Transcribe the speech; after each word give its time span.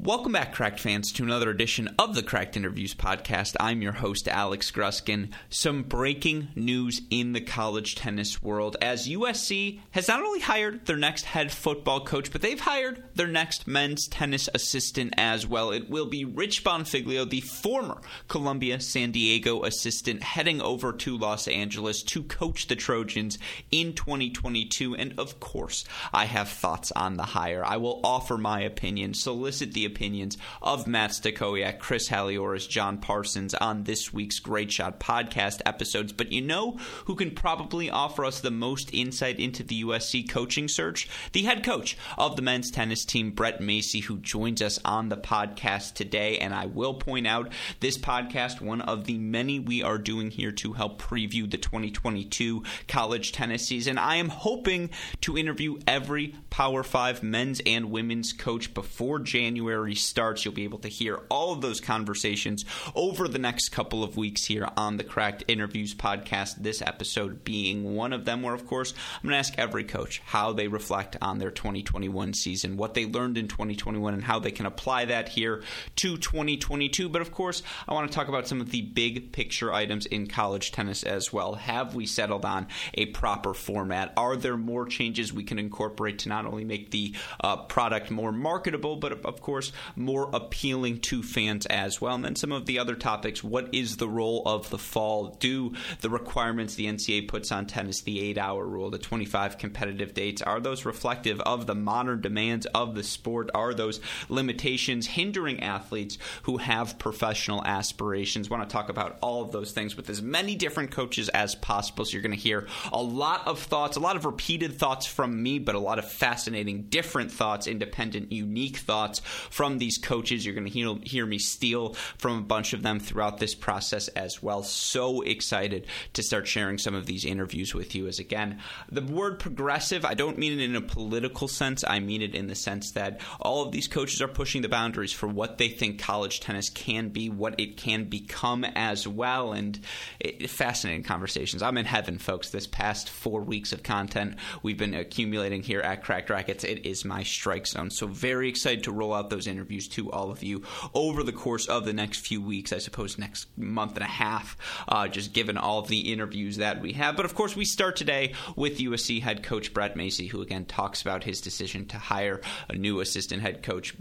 Welcome 0.00 0.30
back, 0.30 0.54
Cracked 0.54 0.78
fans, 0.78 1.10
to 1.14 1.24
another 1.24 1.50
edition 1.50 1.92
of 1.98 2.14
the 2.14 2.22
Cracked 2.22 2.56
Interviews 2.56 2.94
podcast. 2.94 3.56
I'm 3.58 3.82
your 3.82 3.94
host, 3.94 4.28
Alex 4.28 4.70
Gruskin. 4.70 5.32
Some 5.50 5.82
breaking 5.82 6.50
news 6.54 7.02
in 7.10 7.32
the 7.32 7.40
college 7.40 7.96
tennis 7.96 8.40
world 8.40 8.76
as 8.80 9.08
USC 9.08 9.80
has 9.90 10.06
not 10.06 10.22
only 10.22 10.38
hired 10.38 10.86
their 10.86 10.96
next 10.96 11.24
head 11.24 11.50
football 11.50 12.04
coach, 12.04 12.30
but 12.30 12.42
they've 12.42 12.60
hired 12.60 13.02
their 13.16 13.26
next 13.26 13.66
men's 13.66 14.06
tennis 14.06 14.48
assistant 14.54 15.14
as 15.16 15.48
well. 15.48 15.72
It 15.72 15.90
will 15.90 16.06
be 16.06 16.24
Rich 16.24 16.62
Bonfiglio, 16.62 17.28
the 17.28 17.40
former 17.40 18.00
Columbia 18.28 18.78
San 18.78 19.10
Diego 19.10 19.64
assistant, 19.64 20.22
heading 20.22 20.62
over 20.62 20.92
to 20.92 21.18
Los 21.18 21.48
Angeles 21.48 22.04
to 22.04 22.22
coach 22.22 22.68
the 22.68 22.76
Trojans 22.76 23.36
in 23.72 23.94
2022. 23.94 24.94
And 24.94 25.18
of 25.18 25.40
course, 25.40 25.84
I 26.12 26.26
have 26.26 26.48
thoughts 26.48 26.92
on 26.92 27.16
the 27.16 27.24
hire. 27.24 27.64
I 27.66 27.78
will 27.78 28.00
offer 28.04 28.38
my 28.38 28.60
opinion, 28.60 29.12
solicit 29.12 29.72
the 29.72 29.87
opinions 29.88 30.38
of 30.62 30.86
Matt 30.86 31.10
Stakoyak, 31.10 31.80
Chris 31.80 32.08
Halioris, 32.08 32.68
John 32.68 32.98
Parsons 32.98 33.54
on 33.54 33.82
this 33.82 34.12
week's 34.12 34.38
Great 34.38 34.70
Shot 34.70 35.00
podcast 35.00 35.60
episodes. 35.66 36.12
But 36.12 36.30
you 36.30 36.42
know 36.42 36.78
who 37.06 37.16
can 37.16 37.32
probably 37.32 37.90
offer 37.90 38.24
us 38.24 38.40
the 38.40 38.52
most 38.52 38.94
insight 38.94 39.40
into 39.40 39.64
the 39.64 39.82
USC 39.82 40.28
coaching 40.28 40.68
search? 40.68 41.08
The 41.32 41.42
head 41.42 41.64
coach 41.64 41.96
of 42.16 42.36
the 42.36 42.42
men's 42.42 42.70
tennis 42.70 43.04
team, 43.04 43.32
Brett 43.32 43.60
Masi, 43.60 44.04
who 44.04 44.18
joins 44.18 44.62
us 44.62 44.78
on 44.84 45.08
the 45.08 45.16
podcast 45.16 45.94
today. 45.94 46.38
And 46.38 46.54
I 46.54 46.66
will 46.66 46.94
point 46.94 47.26
out 47.26 47.50
this 47.80 47.98
podcast, 47.98 48.60
one 48.60 48.82
of 48.82 49.04
the 49.04 49.18
many 49.18 49.58
we 49.58 49.82
are 49.82 49.98
doing 49.98 50.30
here 50.30 50.52
to 50.52 50.74
help 50.74 51.00
preview 51.00 51.50
the 51.50 51.58
2022 51.58 52.62
college 52.86 53.32
tennis 53.32 53.66
season. 53.66 53.98
I 53.98 54.16
am 54.16 54.28
hoping 54.28 54.90
to 55.22 55.38
interview 55.38 55.78
every 55.86 56.34
Power 56.50 56.82
5 56.82 57.22
men's 57.22 57.60
and 57.66 57.90
women's 57.90 58.32
coach 58.32 58.74
before 58.74 59.18
January 59.18 59.77
January 59.78 59.94
starts. 59.94 60.44
You'll 60.44 60.54
be 60.54 60.64
able 60.64 60.80
to 60.80 60.88
hear 60.88 61.20
all 61.28 61.52
of 61.52 61.60
those 61.60 61.80
conversations 61.80 62.64
over 62.96 63.28
the 63.28 63.38
next 63.38 63.68
couple 63.68 64.02
of 64.02 64.16
weeks 64.16 64.44
here 64.44 64.68
on 64.76 64.96
the 64.96 65.04
Cracked 65.04 65.44
Interviews 65.46 65.94
podcast. 65.94 66.56
This 66.56 66.82
episode 66.82 67.44
being 67.44 67.94
one 67.94 68.12
of 68.12 68.24
them, 68.24 68.42
where, 68.42 68.54
of 68.54 68.66
course, 68.66 68.92
I'm 68.92 69.22
going 69.28 69.34
to 69.34 69.38
ask 69.38 69.54
every 69.56 69.84
coach 69.84 70.20
how 70.24 70.52
they 70.52 70.66
reflect 70.66 71.16
on 71.22 71.38
their 71.38 71.52
2021 71.52 72.34
season, 72.34 72.76
what 72.76 72.94
they 72.94 73.06
learned 73.06 73.38
in 73.38 73.46
2021, 73.46 74.14
and 74.14 74.24
how 74.24 74.40
they 74.40 74.50
can 74.50 74.66
apply 74.66 75.04
that 75.04 75.28
here 75.28 75.62
to 75.96 76.16
2022. 76.16 77.08
But, 77.08 77.22
of 77.22 77.30
course, 77.30 77.62
I 77.86 77.94
want 77.94 78.10
to 78.10 78.14
talk 78.14 78.26
about 78.26 78.48
some 78.48 78.60
of 78.60 78.72
the 78.72 78.82
big 78.82 79.30
picture 79.30 79.72
items 79.72 80.06
in 80.06 80.26
college 80.26 80.72
tennis 80.72 81.04
as 81.04 81.32
well. 81.32 81.54
Have 81.54 81.94
we 81.94 82.06
settled 82.06 82.44
on 82.44 82.66
a 82.94 83.06
proper 83.06 83.54
format? 83.54 84.12
Are 84.16 84.34
there 84.34 84.56
more 84.56 84.86
changes 84.86 85.32
we 85.32 85.44
can 85.44 85.60
incorporate 85.60 86.18
to 86.20 86.28
not 86.28 86.46
only 86.46 86.64
make 86.64 86.90
the 86.90 87.14
uh, 87.40 87.58
product 87.58 88.10
more 88.10 88.32
marketable, 88.32 88.96
but, 88.96 89.24
of 89.24 89.40
course, 89.40 89.67
more 89.96 90.30
appealing 90.32 91.00
to 91.00 91.22
fans 91.22 91.66
as 91.66 92.00
well. 92.00 92.14
And 92.14 92.24
then 92.24 92.36
some 92.36 92.52
of 92.52 92.66
the 92.66 92.78
other 92.78 92.94
topics 92.94 93.42
what 93.42 93.68
is 93.72 93.96
the 93.96 94.08
role 94.08 94.42
of 94.46 94.70
the 94.70 94.78
fall? 94.78 95.36
Do 95.40 95.74
the 96.00 96.10
requirements 96.10 96.74
the 96.74 96.86
NCAA 96.86 97.28
puts 97.28 97.52
on 97.52 97.66
tennis, 97.66 98.02
the 98.02 98.20
eight 98.20 98.38
hour 98.38 98.64
rule, 98.64 98.90
the 98.90 98.98
25 98.98 99.58
competitive 99.58 100.14
dates, 100.14 100.42
are 100.42 100.60
those 100.60 100.84
reflective 100.84 101.40
of 101.40 101.66
the 101.66 101.74
modern 101.74 102.20
demands 102.20 102.66
of 102.66 102.94
the 102.94 103.02
sport? 103.02 103.50
Are 103.54 103.74
those 103.74 104.00
limitations 104.28 105.06
hindering 105.06 105.62
athletes 105.62 106.18
who 106.42 106.58
have 106.58 106.98
professional 106.98 107.64
aspirations? 107.64 108.48
want 108.50 108.68
to 108.68 108.72
talk 108.72 108.88
about 108.88 109.18
all 109.20 109.42
of 109.42 109.52
those 109.52 109.72
things 109.72 109.96
with 109.96 110.10
as 110.10 110.22
many 110.22 110.54
different 110.54 110.90
coaches 110.90 111.28
as 111.30 111.54
possible. 111.54 112.04
So 112.04 112.12
you're 112.12 112.22
going 112.22 112.34
to 112.34 112.40
hear 112.40 112.66
a 112.92 113.02
lot 113.02 113.46
of 113.46 113.58
thoughts, 113.60 113.96
a 113.96 114.00
lot 114.00 114.16
of 114.16 114.24
repeated 114.24 114.78
thoughts 114.78 115.06
from 115.06 115.42
me, 115.42 115.58
but 115.58 115.74
a 115.74 115.78
lot 115.78 115.98
of 115.98 116.10
fascinating, 116.10 116.82
different 116.84 117.30
thoughts, 117.30 117.66
independent, 117.66 118.32
unique 118.32 118.78
thoughts 118.78 119.20
from 119.58 119.78
these 119.78 119.98
coaches. 119.98 120.46
You're 120.46 120.54
going 120.54 120.70
to 120.70 121.00
hear, 121.02 121.26
me 121.26 121.38
steal 121.40 121.94
from 122.16 122.38
a 122.38 122.42
bunch 122.42 122.74
of 122.74 122.84
them 122.84 123.00
throughout 123.00 123.38
this 123.38 123.56
process 123.56 124.06
as 124.06 124.40
well. 124.40 124.62
So 124.62 125.20
excited 125.22 125.88
to 126.12 126.22
start 126.22 126.46
sharing 126.46 126.78
some 126.78 126.94
of 126.94 127.06
these 127.06 127.24
interviews 127.24 127.74
with 127.74 127.92
you. 127.96 128.06
As 128.06 128.20
again, 128.20 128.60
the 128.88 129.02
word 129.02 129.40
progressive, 129.40 130.04
I 130.04 130.14
don't 130.14 130.38
mean 130.38 130.52
it 130.52 130.62
in 130.62 130.76
a 130.76 130.80
political 130.80 131.48
sense. 131.48 131.82
I 131.84 131.98
mean 131.98 132.22
it 132.22 132.36
in 132.36 132.46
the 132.46 132.54
sense 132.54 132.92
that 132.92 133.20
all 133.40 133.66
of 133.66 133.72
these 133.72 133.88
coaches 133.88 134.22
are 134.22 134.28
pushing 134.28 134.62
the 134.62 134.68
boundaries 134.68 135.12
for 135.12 135.26
what 135.26 135.58
they 135.58 135.68
think 135.68 135.98
college 135.98 136.38
tennis 136.38 136.70
can 136.70 137.08
be, 137.08 137.28
what 137.28 137.58
it 137.58 137.76
can 137.76 138.04
become 138.04 138.62
as 138.62 139.08
well. 139.08 139.52
And 139.52 139.80
it, 140.20 140.48
fascinating 140.48 141.02
conversations. 141.02 141.64
I'm 141.64 141.78
in 141.78 141.84
heaven, 141.84 142.18
folks. 142.18 142.50
This 142.50 142.68
past 142.68 143.10
four 143.10 143.40
weeks 143.40 143.72
of 143.72 143.82
content 143.82 144.36
we've 144.62 144.78
been 144.78 144.94
accumulating 144.94 145.64
here 145.64 145.80
at 145.80 146.04
Cracked 146.04 146.30
Racquets, 146.30 146.62
it 146.62 146.86
is 146.86 147.04
my 147.04 147.24
strike 147.24 147.66
zone. 147.66 147.90
So 147.90 148.06
very 148.06 148.48
excited 148.48 148.84
to 148.84 148.92
roll 148.92 149.12
out 149.12 149.30
those 149.30 149.37
interviews 149.46 149.88
to 149.88 150.10
all 150.10 150.30
of 150.30 150.42
you 150.42 150.62
over 150.94 151.22
the 151.22 151.32
course 151.32 151.66
of 151.66 151.84
the 151.84 151.92
next 151.92 152.20
few 152.20 152.40
weeks, 152.40 152.72
I 152.72 152.78
suppose 152.78 153.18
next 153.18 153.46
month 153.56 153.94
and 153.94 154.04
a 154.04 154.08
half, 154.08 154.56
uh, 154.88 155.08
just 155.08 155.32
given 155.32 155.56
all 155.56 155.78
of 155.78 155.88
the 155.88 156.12
interviews 156.12 156.56
that 156.56 156.80
we 156.80 156.92
have. 156.94 157.16
But 157.16 157.24
of 157.24 157.34
course, 157.34 157.54
we 157.54 157.64
start 157.64 157.96
today 157.96 158.34
with 158.56 158.78
USC 158.78 159.22
head 159.22 159.42
coach 159.42 159.72
Brett 159.72 159.96
Masi, 159.96 160.28
who 160.28 160.42
again 160.42 160.64
talks 160.64 161.02
about 161.02 161.24
his 161.24 161.40
decision 161.40 161.86
to 161.86 161.98
hire 161.98 162.40
a 162.68 162.74
new 162.74 163.00
assistant 163.00 163.42
head 163.42 163.62
coach, 163.62 163.94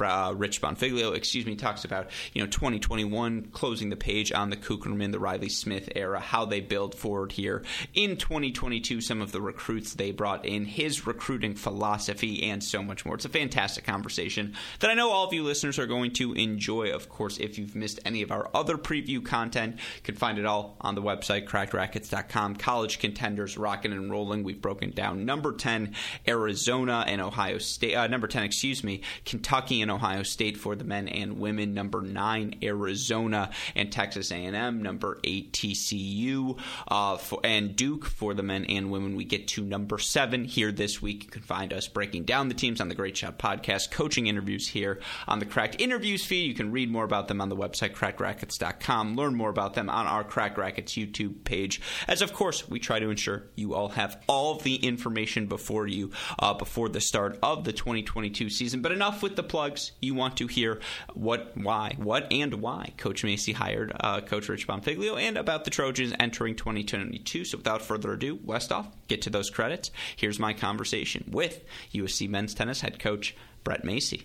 uh, 0.00 0.34
Rich 0.36 0.60
Bonfiglio. 0.60 1.14
Excuse 1.14 1.46
me, 1.46 1.56
talks 1.56 1.84
about 1.84 2.10
you 2.32 2.42
know 2.42 2.48
2021 2.48 3.48
closing 3.52 3.90
the 3.90 3.96
page 3.96 4.32
on 4.32 4.50
the 4.50 4.56
Cukierman, 4.56 5.12
the 5.12 5.18
Riley 5.18 5.48
Smith 5.48 5.88
era, 5.94 6.20
how 6.20 6.44
they 6.44 6.60
build 6.60 6.94
forward 6.94 7.32
here 7.32 7.62
in 7.94 8.16
2022, 8.16 9.00
some 9.00 9.20
of 9.20 9.32
the 9.32 9.40
recruits 9.40 9.94
they 9.94 10.10
brought 10.10 10.44
in, 10.44 10.64
his 10.64 11.06
recruiting 11.06 11.54
philosophy, 11.54 12.44
and 12.44 12.62
so 12.62 12.82
much 12.82 13.04
more. 13.04 13.14
It's 13.14 13.24
a 13.24 13.30
fantastic 13.30 13.84
conversation 13.84 14.54
that 14.84 14.90
I 14.90 14.94
know 14.94 15.12
all 15.12 15.26
of 15.26 15.32
you 15.32 15.42
listeners 15.42 15.78
are 15.78 15.86
going 15.86 16.10
to 16.12 16.34
enjoy. 16.34 16.90
Of 16.90 17.08
course, 17.08 17.38
if 17.38 17.56
you've 17.56 17.74
missed 17.74 18.00
any 18.04 18.20
of 18.20 18.30
our 18.30 18.50
other 18.52 18.76
preview 18.76 19.24
content, 19.24 19.76
you 19.76 20.02
can 20.02 20.14
find 20.14 20.38
it 20.38 20.44
all 20.44 20.76
on 20.78 20.94
the 20.94 21.00
website, 21.00 21.46
crackedracquets.com. 21.46 22.56
College 22.56 22.98
contenders 22.98 23.56
rocking 23.56 23.92
and 23.92 24.10
rolling. 24.10 24.44
We've 24.44 24.60
broken 24.60 24.90
down 24.90 25.24
number 25.24 25.54
10, 25.54 25.94
Arizona 26.28 27.02
and 27.08 27.22
Ohio 27.22 27.56
State. 27.56 27.94
Uh, 27.94 28.08
number 28.08 28.26
10, 28.26 28.42
excuse 28.42 28.84
me, 28.84 29.00
Kentucky 29.24 29.80
and 29.80 29.90
Ohio 29.90 30.22
State 30.22 30.58
for 30.58 30.76
the 30.76 30.84
men 30.84 31.08
and 31.08 31.38
women. 31.38 31.72
Number 31.72 32.02
9, 32.02 32.56
Arizona 32.62 33.52
and 33.74 33.90
Texas 33.90 34.30
A&M. 34.30 34.82
Number 34.82 35.18
8, 35.24 35.50
TCU 35.54 36.58
uh, 36.88 37.16
for, 37.16 37.40
and 37.42 37.74
Duke 37.74 38.04
for 38.04 38.34
the 38.34 38.42
men 38.42 38.66
and 38.66 38.90
women. 38.90 39.16
We 39.16 39.24
get 39.24 39.48
to 39.48 39.64
number 39.64 39.98
7 39.98 40.44
here 40.44 40.72
this 40.72 41.00
week. 41.00 41.24
You 41.24 41.30
can 41.30 41.40
find 41.40 41.72
us 41.72 41.88
breaking 41.88 42.24
down 42.24 42.48
the 42.48 42.54
teams 42.54 42.82
on 42.82 42.90
the 42.90 42.94
Great 42.94 43.16
Shot 43.16 43.38
podcast, 43.38 43.90
coaching 43.90 44.26
interviews 44.26 44.73
here 44.74 45.00
on 45.26 45.38
the 45.38 45.46
Cracked 45.46 45.80
Interviews 45.80 46.26
feed. 46.26 46.48
You 46.48 46.54
can 46.54 46.70
read 46.70 46.90
more 46.90 47.04
about 47.04 47.28
them 47.28 47.40
on 47.40 47.48
the 47.48 47.56
website, 47.56 47.94
crackedracquets.com. 47.94 49.16
learn 49.16 49.34
more 49.34 49.48
about 49.48 49.72
them 49.72 49.88
on 49.88 50.06
our 50.06 50.22
Cracked 50.22 50.58
Racquets 50.58 50.92
YouTube 50.92 51.44
page. 51.44 51.80
As 52.06 52.20
of 52.20 52.34
course, 52.34 52.68
we 52.68 52.78
try 52.78 52.98
to 52.98 53.08
ensure 53.08 53.44
you 53.54 53.74
all 53.74 53.88
have 53.90 54.22
all 54.26 54.56
the 54.56 54.76
information 54.76 55.46
before 55.46 55.86
you, 55.86 56.10
uh, 56.38 56.52
before 56.52 56.90
the 56.90 57.00
start 57.00 57.38
of 57.42 57.64
the 57.64 57.72
2022 57.72 58.50
season. 58.50 58.82
But 58.82 58.92
enough 58.92 59.22
with 59.22 59.36
the 59.36 59.42
plugs. 59.42 59.92
You 60.02 60.14
want 60.14 60.36
to 60.38 60.46
hear 60.46 60.80
what, 61.14 61.52
why, 61.56 61.94
what, 61.96 62.30
and 62.30 62.54
why 62.54 62.92
Coach 62.98 63.22
Masi 63.22 63.54
hired 63.54 63.92
uh, 63.98 64.20
Coach 64.20 64.48
Rich 64.48 64.66
Bonfiglio 64.66 65.18
and 65.18 65.38
about 65.38 65.64
the 65.64 65.70
Trojans 65.70 66.12
entering 66.18 66.56
2022. 66.56 67.44
So 67.44 67.58
without 67.58 67.82
further 67.82 68.12
ado, 68.12 68.36
Westoff, 68.38 68.86
get 69.08 69.22
to 69.22 69.30
those 69.30 69.50
credits. 69.50 69.90
Here's 70.16 70.38
my 70.38 70.52
conversation 70.52 71.24
with 71.30 71.64
USC 71.92 72.28
men's 72.28 72.54
tennis 72.54 72.80
head 72.80 72.98
coach 72.98 73.36
Brett 73.62 73.84
Masi. 73.84 74.24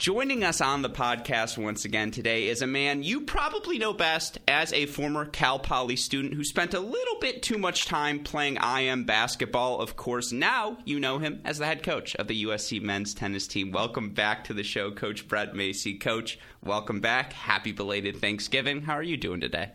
Joining 0.00 0.42
us 0.44 0.62
on 0.62 0.80
the 0.80 0.88
podcast 0.88 1.62
once 1.62 1.84
again 1.84 2.10
today 2.10 2.48
is 2.48 2.62
a 2.62 2.66
man 2.66 3.02
you 3.02 3.20
probably 3.20 3.76
know 3.76 3.92
best 3.92 4.38
as 4.48 4.72
a 4.72 4.86
former 4.86 5.26
Cal 5.26 5.58
Poly 5.58 5.96
student 5.96 6.32
who 6.32 6.42
spent 6.42 6.72
a 6.72 6.80
little 6.80 7.18
bit 7.20 7.42
too 7.42 7.58
much 7.58 7.84
time 7.84 8.20
playing 8.24 8.56
IM 8.56 9.04
basketball. 9.04 9.78
Of 9.78 9.96
course, 9.96 10.32
now 10.32 10.78
you 10.86 11.00
know 11.00 11.18
him 11.18 11.42
as 11.44 11.58
the 11.58 11.66
head 11.66 11.82
coach 11.82 12.16
of 12.16 12.28
the 12.28 12.44
USC 12.44 12.80
men's 12.80 13.12
tennis 13.12 13.46
team. 13.46 13.72
Welcome 13.72 14.14
back 14.14 14.44
to 14.44 14.54
the 14.54 14.62
show, 14.62 14.90
Coach 14.90 15.28
Brett 15.28 15.52
Masi. 15.52 16.00
Coach, 16.00 16.38
welcome 16.64 17.00
back. 17.00 17.34
Happy 17.34 17.72
belated 17.72 18.22
Thanksgiving. 18.22 18.80
How 18.80 18.94
are 18.94 19.02
you 19.02 19.18
doing 19.18 19.42
today? 19.42 19.68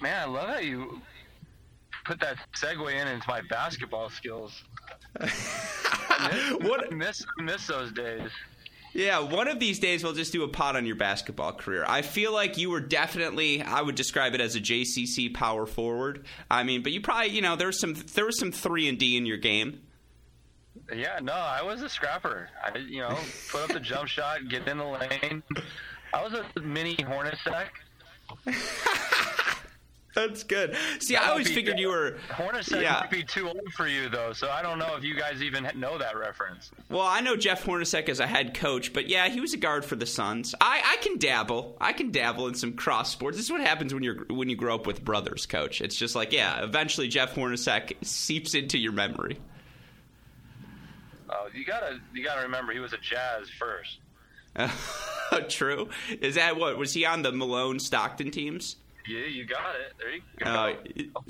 Man, 0.00 0.22
I 0.22 0.32
love 0.32 0.48
how 0.48 0.58
you 0.60 1.02
put 2.06 2.18
that 2.20 2.36
segue 2.56 2.90
in 2.98 3.08
into 3.08 3.28
my 3.28 3.42
basketball 3.50 4.08
skills. 4.08 4.62
I 5.20 6.30
miss, 6.32 6.66
What- 6.66 6.90
I 6.90 6.94
miss, 6.94 7.26
I 7.38 7.42
miss 7.42 7.66
those 7.66 7.92
days. 7.92 8.30
Yeah, 8.92 9.20
one 9.20 9.46
of 9.46 9.60
these 9.60 9.78
days 9.78 10.02
we'll 10.02 10.14
just 10.14 10.32
do 10.32 10.42
a 10.42 10.48
pot 10.48 10.74
on 10.76 10.84
your 10.84 10.96
basketball 10.96 11.52
career. 11.52 11.84
I 11.86 12.02
feel 12.02 12.32
like 12.32 12.58
you 12.58 12.70
were 12.70 12.80
definitely 12.80 13.62
I 13.62 13.82
would 13.82 13.94
describe 13.94 14.34
it 14.34 14.40
as 14.40 14.56
a 14.56 14.60
JCC 14.60 15.32
power 15.32 15.66
forward. 15.66 16.24
I 16.50 16.64
mean, 16.64 16.82
but 16.82 16.92
you 16.92 17.00
probably, 17.00 17.28
you 17.30 17.40
know, 17.42 17.56
there 17.56 17.68
was 17.68 17.80
some 17.80 17.94
there 18.14 18.26
was 18.26 18.38
some 18.38 18.50
3 18.52 18.88
and 18.88 18.98
D 18.98 19.16
in 19.16 19.26
your 19.26 19.36
game. 19.36 19.80
Yeah, 20.94 21.20
no, 21.22 21.32
I 21.32 21.62
was 21.62 21.82
a 21.82 21.88
scrapper. 21.88 22.48
I, 22.62 22.78
you 22.78 23.00
know, 23.00 23.16
put 23.50 23.62
up 23.62 23.72
the 23.72 23.80
jump 23.80 24.08
shot, 24.08 24.48
get 24.48 24.66
in 24.66 24.78
the 24.78 24.84
lane. 24.84 25.42
I 26.12 26.22
was 26.22 26.32
a 26.34 26.60
mini 26.60 26.96
Hornacek. 26.96 27.68
That's 30.14 30.42
good. 30.42 30.74
See, 30.98 31.14
I 31.14 31.28
always 31.30 31.48
be- 31.48 31.54
figured 31.54 31.78
you 31.78 31.88
were 31.88 32.16
Hornacek 32.30 32.82
Yeah. 32.82 32.98
might 33.00 33.10
be 33.10 33.22
too 33.22 33.46
old 33.48 33.72
for 33.76 33.86
you 33.86 34.08
though, 34.08 34.32
so 34.32 34.50
I 34.50 34.60
don't 34.60 34.78
know 34.78 34.96
if 34.96 35.04
you 35.04 35.14
guys 35.14 35.40
even 35.42 35.68
know 35.76 35.98
that 35.98 36.16
reference. 36.16 36.70
Well, 36.88 37.06
I 37.06 37.20
know 37.20 37.36
Jeff 37.36 37.64
Hornacek 37.64 38.08
as 38.08 38.18
a 38.18 38.26
head 38.26 38.54
coach, 38.54 38.92
but 38.92 39.08
yeah, 39.08 39.28
he 39.28 39.40
was 39.40 39.54
a 39.54 39.56
guard 39.56 39.84
for 39.84 39.94
the 39.94 40.06
Suns. 40.06 40.54
I, 40.60 40.82
I 40.84 40.96
can 41.02 41.18
dabble. 41.18 41.76
I 41.80 41.92
can 41.92 42.10
dabble 42.10 42.48
in 42.48 42.54
some 42.54 42.72
cross 42.72 43.12
sports. 43.12 43.36
This 43.36 43.46
is 43.46 43.52
what 43.52 43.60
happens 43.60 43.94
when 43.94 44.02
you're 44.02 44.24
when 44.30 44.48
you 44.48 44.56
grow 44.56 44.74
up 44.74 44.86
with 44.86 45.04
brothers, 45.04 45.46
coach. 45.46 45.80
It's 45.80 45.94
just 45.96 46.16
like, 46.16 46.32
yeah, 46.32 46.64
eventually 46.64 47.06
Jeff 47.06 47.34
Hornacek 47.36 47.92
seeps 48.04 48.54
into 48.54 48.78
your 48.78 48.92
memory. 48.92 49.38
Oh, 51.28 51.46
you 51.54 51.64
gotta 51.64 52.00
you 52.12 52.24
gotta 52.24 52.42
remember 52.42 52.72
he 52.72 52.80
was 52.80 52.92
a 52.92 52.98
Jazz 52.98 53.48
first. 53.48 53.98
True. 55.48 55.88
Is 56.20 56.34
that 56.34 56.56
what 56.56 56.76
was 56.76 56.92
he 56.92 57.04
on 57.06 57.22
the 57.22 57.30
Malone 57.30 57.78
Stockton 57.78 58.32
teams? 58.32 58.74
Yeah, 59.08 59.26
you 59.26 59.46
got 59.46 59.74
it. 59.76 59.94
There 59.98 60.14
you 60.14 60.22
go. 60.38 60.50
Uh, 60.50 61.20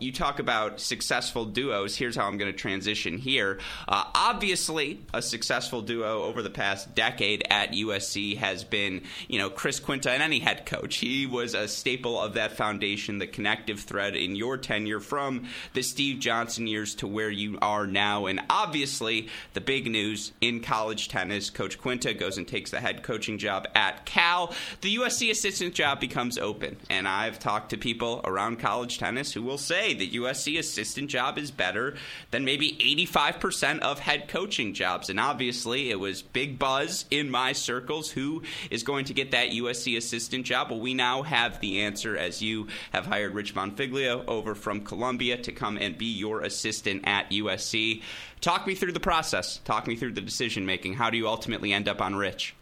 you 0.00 0.12
talk 0.12 0.38
about 0.38 0.80
successful 0.80 1.44
duos. 1.44 1.96
Here's 1.96 2.16
how 2.16 2.26
I'm 2.26 2.38
going 2.38 2.52
to 2.52 2.58
transition 2.58 3.18
here. 3.18 3.58
Uh, 3.86 4.04
obviously, 4.14 5.00
a 5.12 5.22
successful 5.22 5.82
duo 5.82 6.22
over 6.22 6.42
the 6.42 6.50
past 6.50 6.94
decade 6.94 7.46
at 7.50 7.72
USC 7.72 8.36
has 8.36 8.64
been, 8.64 9.02
you 9.28 9.38
know, 9.38 9.50
Kris 9.50 9.80
Kwinta 9.80 10.08
and 10.08 10.22
any 10.22 10.38
head 10.38 10.66
coach. 10.66 10.96
He 10.96 11.26
was 11.26 11.54
a 11.54 11.68
staple 11.68 12.20
of 12.20 12.34
that 12.34 12.52
foundation, 12.52 13.18
the 13.18 13.26
connective 13.26 13.80
thread 13.80 14.16
in 14.16 14.36
your 14.36 14.56
tenure 14.56 15.00
from 15.00 15.46
the 15.74 15.82
Steve 15.82 16.20
Johnson 16.20 16.66
years 16.66 16.94
to 16.96 17.06
where 17.06 17.30
you 17.30 17.58
are 17.60 17.86
now. 17.86 18.26
And 18.26 18.40
obviously, 18.50 19.28
the 19.54 19.60
big 19.60 19.90
news 19.90 20.32
in 20.40 20.60
college 20.60 21.08
tennis, 21.08 21.50
Coach 21.50 21.78
Quinta 21.78 22.14
goes 22.14 22.38
and 22.38 22.46
takes 22.46 22.70
the 22.70 22.80
head 22.80 23.02
coaching 23.02 23.38
job 23.38 23.66
at 23.74 24.04
Cal. 24.06 24.52
The 24.80 24.96
USC 24.96 25.30
assistant 25.30 25.74
job 25.74 26.00
becomes 26.00 26.38
open. 26.38 26.76
And 26.90 27.08
I've 27.08 27.38
talked 27.38 27.70
to 27.70 27.76
people 27.76 28.20
around 28.24 28.58
college 28.58 28.98
tennis 28.98 29.32
who 29.32 29.42
will 29.42 29.58
say 29.58 29.87
the 29.94 30.10
USC 30.10 30.58
assistant 30.58 31.10
job 31.10 31.38
is 31.38 31.50
better 31.50 31.96
than 32.30 32.44
maybe 32.44 32.76
85% 33.06 33.80
of 33.80 33.98
head 33.98 34.28
coaching 34.28 34.74
jobs. 34.74 35.10
And 35.10 35.20
obviously, 35.20 35.90
it 35.90 35.98
was 35.98 36.22
big 36.22 36.58
buzz 36.58 37.04
in 37.10 37.30
my 37.30 37.52
circles 37.52 38.10
who 38.10 38.42
is 38.70 38.82
going 38.82 39.04
to 39.06 39.14
get 39.14 39.30
that 39.32 39.50
USC 39.50 39.96
assistant 39.96 40.46
job. 40.46 40.70
Well, 40.70 40.80
we 40.80 40.94
now 40.94 41.22
have 41.22 41.60
the 41.60 41.80
answer 41.80 42.16
as 42.16 42.42
you 42.42 42.68
have 42.92 43.06
hired 43.06 43.34
Rich 43.34 43.54
Bonfiglio 43.54 44.24
over 44.26 44.54
from 44.54 44.80
Columbia 44.80 45.36
to 45.38 45.52
come 45.52 45.76
and 45.76 45.96
be 45.96 46.06
your 46.06 46.42
assistant 46.42 47.02
at 47.06 47.30
USC. 47.30 48.02
Talk 48.40 48.66
me 48.66 48.74
through 48.74 48.92
the 48.92 49.00
process. 49.00 49.58
Talk 49.64 49.86
me 49.86 49.96
through 49.96 50.12
the 50.12 50.20
decision 50.20 50.66
making. 50.66 50.94
How 50.94 51.10
do 51.10 51.16
you 51.16 51.28
ultimately 51.28 51.72
end 51.72 51.88
up 51.88 52.00
on 52.00 52.14
Rich? 52.14 52.54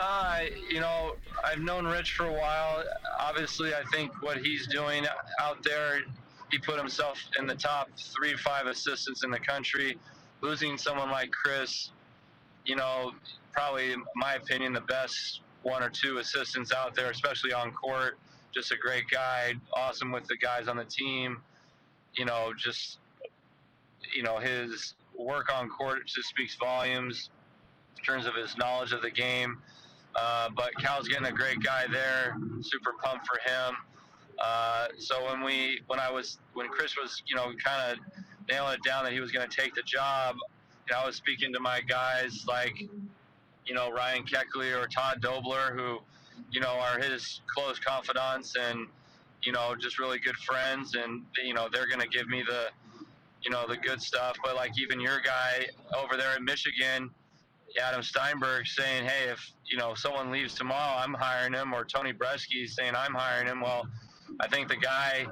Uh, 0.00 0.40
you 0.70 0.80
know, 0.80 1.14
I've 1.44 1.60
known 1.60 1.86
Rich 1.86 2.12
for 2.12 2.26
a 2.26 2.32
while. 2.32 2.82
Obviously, 3.18 3.74
I 3.74 3.82
think 3.92 4.22
what 4.22 4.38
he's 4.38 4.66
doing 4.66 5.06
out 5.40 5.62
there, 5.62 6.00
he 6.50 6.58
put 6.58 6.78
himself 6.78 7.18
in 7.38 7.46
the 7.46 7.54
top 7.54 7.88
three, 7.96 8.34
five 8.36 8.66
assistants 8.66 9.24
in 9.24 9.30
the 9.30 9.38
country. 9.38 9.96
Losing 10.40 10.76
someone 10.76 11.10
like 11.10 11.30
Kris, 11.30 11.90
you 12.66 12.76
know, 12.76 13.12
probably, 13.52 13.92
in 13.92 14.02
my 14.16 14.34
opinion, 14.34 14.72
the 14.72 14.80
best 14.82 15.40
one 15.62 15.82
or 15.82 15.90
two 15.90 16.18
assistants 16.18 16.72
out 16.72 16.94
there, 16.94 17.10
especially 17.10 17.52
on 17.52 17.72
court. 17.72 18.18
Just 18.52 18.72
a 18.72 18.76
great 18.76 19.08
guy, 19.10 19.54
awesome 19.72 20.12
with 20.12 20.26
the 20.26 20.36
guys 20.36 20.68
on 20.68 20.76
the 20.76 20.84
team. 20.84 21.38
You 22.16 22.24
know, 22.24 22.52
just, 22.56 22.98
you 24.14 24.22
know, 24.22 24.38
his 24.38 24.94
work 25.18 25.52
on 25.52 25.68
court 25.68 26.06
just 26.06 26.28
speaks 26.28 26.54
volumes 26.54 27.30
in 27.98 28.04
terms 28.04 28.26
of 28.26 28.34
his 28.34 28.56
knowledge 28.56 28.92
of 28.92 29.02
the 29.02 29.10
game. 29.10 29.58
Uh, 30.16 30.48
but 30.54 30.74
Cal's 30.78 31.08
getting 31.08 31.26
a 31.26 31.32
great 31.32 31.62
guy 31.62 31.86
there. 31.90 32.36
Super 32.60 32.92
pumped 33.02 33.26
for 33.26 33.38
him. 33.50 33.74
Uh, 34.42 34.88
so 34.98 35.24
when 35.24 35.42
we, 35.42 35.80
when 35.86 36.00
I 36.00 36.10
was, 36.10 36.38
when 36.54 36.68
Kris 36.68 36.96
was, 36.96 37.22
you 37.26 37.36
know, 37.36 37.52
kind 37.64 37.92
of 37.92 37.98
nailing 38.48 38.74
it 38.74 38.82
down 38.84 39.04
that 39.04 39.12
he 39.12 39.20
was 39.20 39.32
going 39.32 39.48
to 39.48 39.56
take 39.56 39.74
the 39.74 39.82
job, 39.82 40.36
you 40.86 40.94
know, 40.94 41.02
I 41.02 41.06
was 41.06 41.16
speaking 41.16 41.52
to 41.52 41.60
my 41.60 41.80
guys 41.80 42.44
like, 42.46 42.74
you 43.66 43.74
know, 43.74 43.90
Ryan 43.90 44.24
Keckley 44.24 44.76
or 44.76 44.86
Todd 44.86 45.20
Dobler, 45.22 45.74
who, 45.74 45.98
you 46.50 46.60
know, 46.60 46.72
are 46.72 46.98
his 46.98 47.40
close 47.54 47.78
confidants 47.78 48.54
and, 48.56 48.86
you 49.42 49.52
know, 49.52 49.74
just 49.78 49.98
really 49.98 50.18
good 50.18 50.36
friends. 50.36 50.94
And, 50.94 51.24
you 51.42 51.54
know, 51.54 51.68
they're 51.72 51.86
going 51.86 52.00
to 52.00 52.08
give 52.08 52.28
me 52.28 52.42
the, 52.46 52.66
you 53.42 53.50
know, 53.50 53.66
the 53.66 53.76
good 53.76 54.02
stuff. 54.02 54.36
But 54.44 54.56
like 54.56 54.72
even 54.78 55.00
your 55.00 55.20
guy 55.20 55.66
over 55.96 56.16
there 56.16 56.36
in 56.36 56.44
Michigan, 56.44 57.10
Adam 57.82 58.02
Steinberg 58.02 58.66
saying, 58.66 59.04
"Hey, 59.06 59.28
if 59.28 59.52
you 59.66 59.76
know 59.76 59.94
someone 59.94 60.30
leaves 60.30 60.54
tomorrow, 60.54 60.98
I'm 60.98 61.14
hiring 61.14 61.52
him," 61.52 61.72
or 61.72 61.84
Tony 61.84 62.12
Bresky 62.12 62.68
saying, 62.68 62.94
"I'm 62.96 63.14
hiring 63.14 63.48
him." 63.48 63.60
Well, 63.60 63.86
I 64.40 64.48
think 64.48 64.68
the 64.68 64.76
guy, 64.76 65.26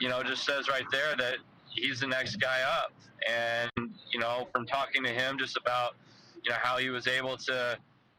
you 0.00 0.08
know, 0.08 0.22
just 0.22 0.44
says 0.44 0.68
right 0.68 0.86
there 0.90 1.14
that 1.16 1.36
he's 1.74 2.00
the 2.00 2.06
next 2.06 2.36
guy 2.36 2.62
up. 2.62 2.92
And 3.28 3.70
you 4.12 4.20
know, 4.20 4.48
from 4.52 4.66
talking 4.66 5.02
to 5.04 5.10
him 5.10 5.38
just 5.38 5.56
about 5.56 5.94
you 6.44 6.50
know 6.50 6.56
how 6.60 6.78
he 6.78 6.90
was 6.90 7.06
able 7.06 7.36
to 7.36 7.78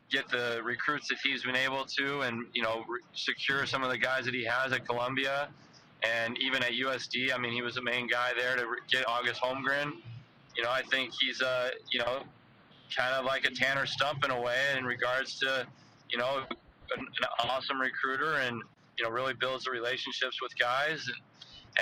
get 0.09 0.27
the 0.29 0.61
recruits 0.63 1.07
that 1.09 1.17
he's 1.23 1.43
been 1.43 1.55
able 1.55 1.85
to, 1.85 2.21
and 2.21 2.45
you 2.53 2.61
know, 2.61 2.83
re- 2.87 3.01
secure 3.13 3.65
some 3.65 3.83
of 3.83 3.89
the 3.89 3.97
guys 3.97 4.25
that 4.25 4.33
he 4.33 4.43
has 4.43 4.71
at 4.73 4.85
Columbia, 4.87 5.49
and 6.03 6.37
even 6.39 6.63
at 6.63 6.71
USD. 6.71 7.33
I 7.33 7.37
mean, 7.37 7.53
he 7.53 7.61
was 7.61 7.75
the 7.75 7.81
main 7.81 8.07
guy 8.07 8.31
there 8.37 8.55
to 8.55 8.67
re- 8.67 8.79
get 8.89 9.07
August 9.07 9.41
Holmgren. 9.41 9.93
You 10.55 10.63
know, 10.63 10.71
I 10.71 10.81
think 10.81 11.13
he's 11.19 11.41
uh, 11.41 11.69
you 11.91 11.99
know 11.99 12.23
kind 12.95 13.13
of 13.13 13.25
like 13.25 13.45
a 13.45 13.51
Tanner 13.51 13.85
Stump 13.85 14.23
in 14.25 14.31
a 14.31 14.41
way 14.41 14.59
in 14.77 14.85
regards 14.85 15.39
to, 15.39 15.65
you 16.09 16.17
know, 16.17 16.41
an, 16.97 16.99
an 16.99 17.49
awesome 17.49 17.79
recruiter 17.79 18.35
and, 18.35 18.61
you 18.97 19.03
know, 19.03 19.09
really 19.09 19.33
builds 19.33 19.65
the 19.65 19.71
relationships 19.71 20.41
with 20.41 20.51
guys. 20.57 21.07
And, 21.07 21.21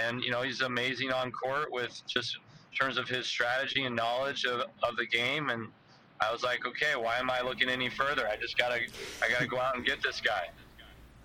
and, 0.05 0.23
you 0.23 0.31
know, 0.31 0.41
he's 0.41 0.61
amazing 0.61 1.11
on 1.11 1.31
court 1.31 1.71
with 1.71 2.01
just 2.07 2.37
in 2.71 2.77
terms 2.77 2.97
of 2.97 3.07
his 3.07 3.25
strategy 3.25 3.83
and 3.85 3.95
knowledge 3.95 4.45
of, 4.45 4.61
of 4.83 4.95
the 4.97 5.05
game. 5.05 5.49
And 5.49 5.67
I 6.19 6.31
was 6.31 6.43
like, 6.43 6.65
okay, 6.65 6.95
why 6.95 7.17
am 7.17 7.29
I 7.29 7.41
looking 7.41 7.69
any 7.69 7.89
further? 7.89 8.27
I 8.27 8.35
just 8.37 8.57
got 8.57 8.69
to, 8.69 8.79
I 9.23 9.29
got 9.29 9.39
to 9.39 9.47
go 9.47 9.59
out 9.59 9.75
and 9.75 9.85
get 9.85 10.01
this 10.03 10.21
guy. 10.21 10.49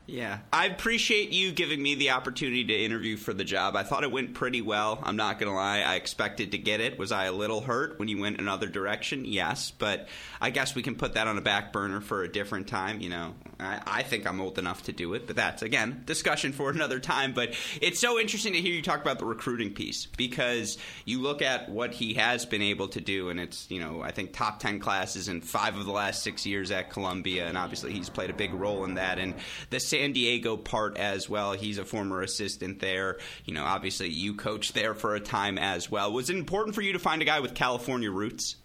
Yeah. 0.06 0.40
I 0.52 0.66
appreciate 0.66 1.30
you 1.30 1.52
giving 1.52 1.80
me 1.80 1.94
the 1.94 2.10
opportunity 2.10 2.64
to 2.64 2.74
interview 2.74 3.16
for 3.16 3.32
the 3.32 3.44
job. 3.44 3.76
I 3.76 3.84
thought 3.84 4.02
it 4.02 4.10
went 4.10 4.34
pretty 4.34 4.60
well. 4.60 4.98
I'm 5.02 5.16
not 5.16 5.38
going 5.38 5.50
to 5.50 5.54
lie. 5.54 5.80
I 5.80 5.94
expected 5.94 6.52
to 6.52 6.58
get 6.58 6.80
it. 6.80 6.98
Was 6.98 7.12
I 7.12 7.26
a 7.26 7.32
little 7.32 7.60
hurt 7.60 7.98
when 7.98 8.08
you 8.08 8.20
went 8.20 8.40
another 8.40 8.66
direction? 8.66 9.24
Yes. 9.24 9.70
But 9.70 10.08
I 10.40 10.50
guess 10.50 10.74
we 10.74 10.82
can 10.82 10.96
put 10.96 11.14
that 11.14 11.28
on 11.28 11.38
a 11.38 11.40
back 11.40 11.72
burner 11.72 12.00
for 12.00 12.24
a 12.24 12.28
different 12.28 12.66
time. 12.66 13.00
You 13.00 13.10
know, 13.10 13.34
I, 13.60 13.80
I 13.86 14.02
think 14.02 14.26
I'm 14.26 14.40
old 14.40 14.58
enough 14.58 14.82
to 14.84 14.92
do 14.92 15.14
it, 15.14 15.28
but 15.28 15.36
that's, 15.36 15.62
again, 15.62 16.02
discussion 16.04 16.52
for 16.52 16.70
another 16.72 16.98
time. 16.98 17.32
But 17.32 17.54
it's 17.80 18.00
so 18.00 18.18
interesting 18.18 18.54
to 18.54 18.60
hear 18.60 18.74
you 18.74 18.82
talk 18.82 19.00
about 19.00 19.20
the 19.20 19.24
recruiting 19.24 19.72
piece 19.72 20.06
because 20.06 20.78
you 21.04 21.20
look 21.20 21.42
at 21.42 21.68
what 21.68 21.92
he 21.92 22.14
has 22.14 22.44
been 22.44 22.62
able 22.62 22.88
to 22.88 23.00
do, 23.00 23.30
and 23.30 23.38
it's, 23.38 23.70
you 23.70 23.78
know, 23.78 24.02
I 24.02 24.10
think 24.10 24.32
top 24.32 24.58
10 24.58 24.80
classes 24.80 25.28
in 25.28 25.42
five 25.42 25.76
of 25.76 25.86
the 25.86 25.92
last 25.92 26.24
six 26.24 26.44
years 26.44 26.72
at 26.72 26.90
Columbia, 26.90 27.46
and 27.46 27.56
obviously 27.56 27.92
he's 27.92 28.10
played 28.10 28.30
a 28.30 28.34
big 28.34 28.52
role 28.52 28.84
in 28.84 28.94
that. 28.94 29.18
And 29.20 29.34
the 29.70 29.78
San 29.92 30.12
Diego 30.12 30.56
part 30.56 30.96
as 30.96 31.28
well. 31.28 31.52
He's 31.52 31.76
a 31.76 31.84
former 31.84 32.22
assistant 32.22 32.80
there. 32.80 33.18
You 33.44 33.52
know, 33.52 33.64
obviously 33.64 34.08
you 34.08 34.34
coached 34.34 34.72
there 34.72 34.94
for 34.94 35.14
a 35.14 35.20
time 35.20 35.58
as 35.58 35.90
well. 35.90 36.10
Was 36.10 36.30
it 36.30 36.36
important 36.36 36.74
for 36.74 36.80
you 36.80 36.94
to 36.94 36.98
find 36.98 37.20
a 37.20 37.26
guy 37.26 37.40
with 37.40 37.54
California 37.54 38.10
roots? 38.10 38.56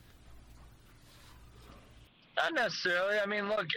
Not 2.38 2.54
necessarily. 2.54 3.20
I 3.20 3.26
mean, 3.26 3.50
look, 3.50 3.68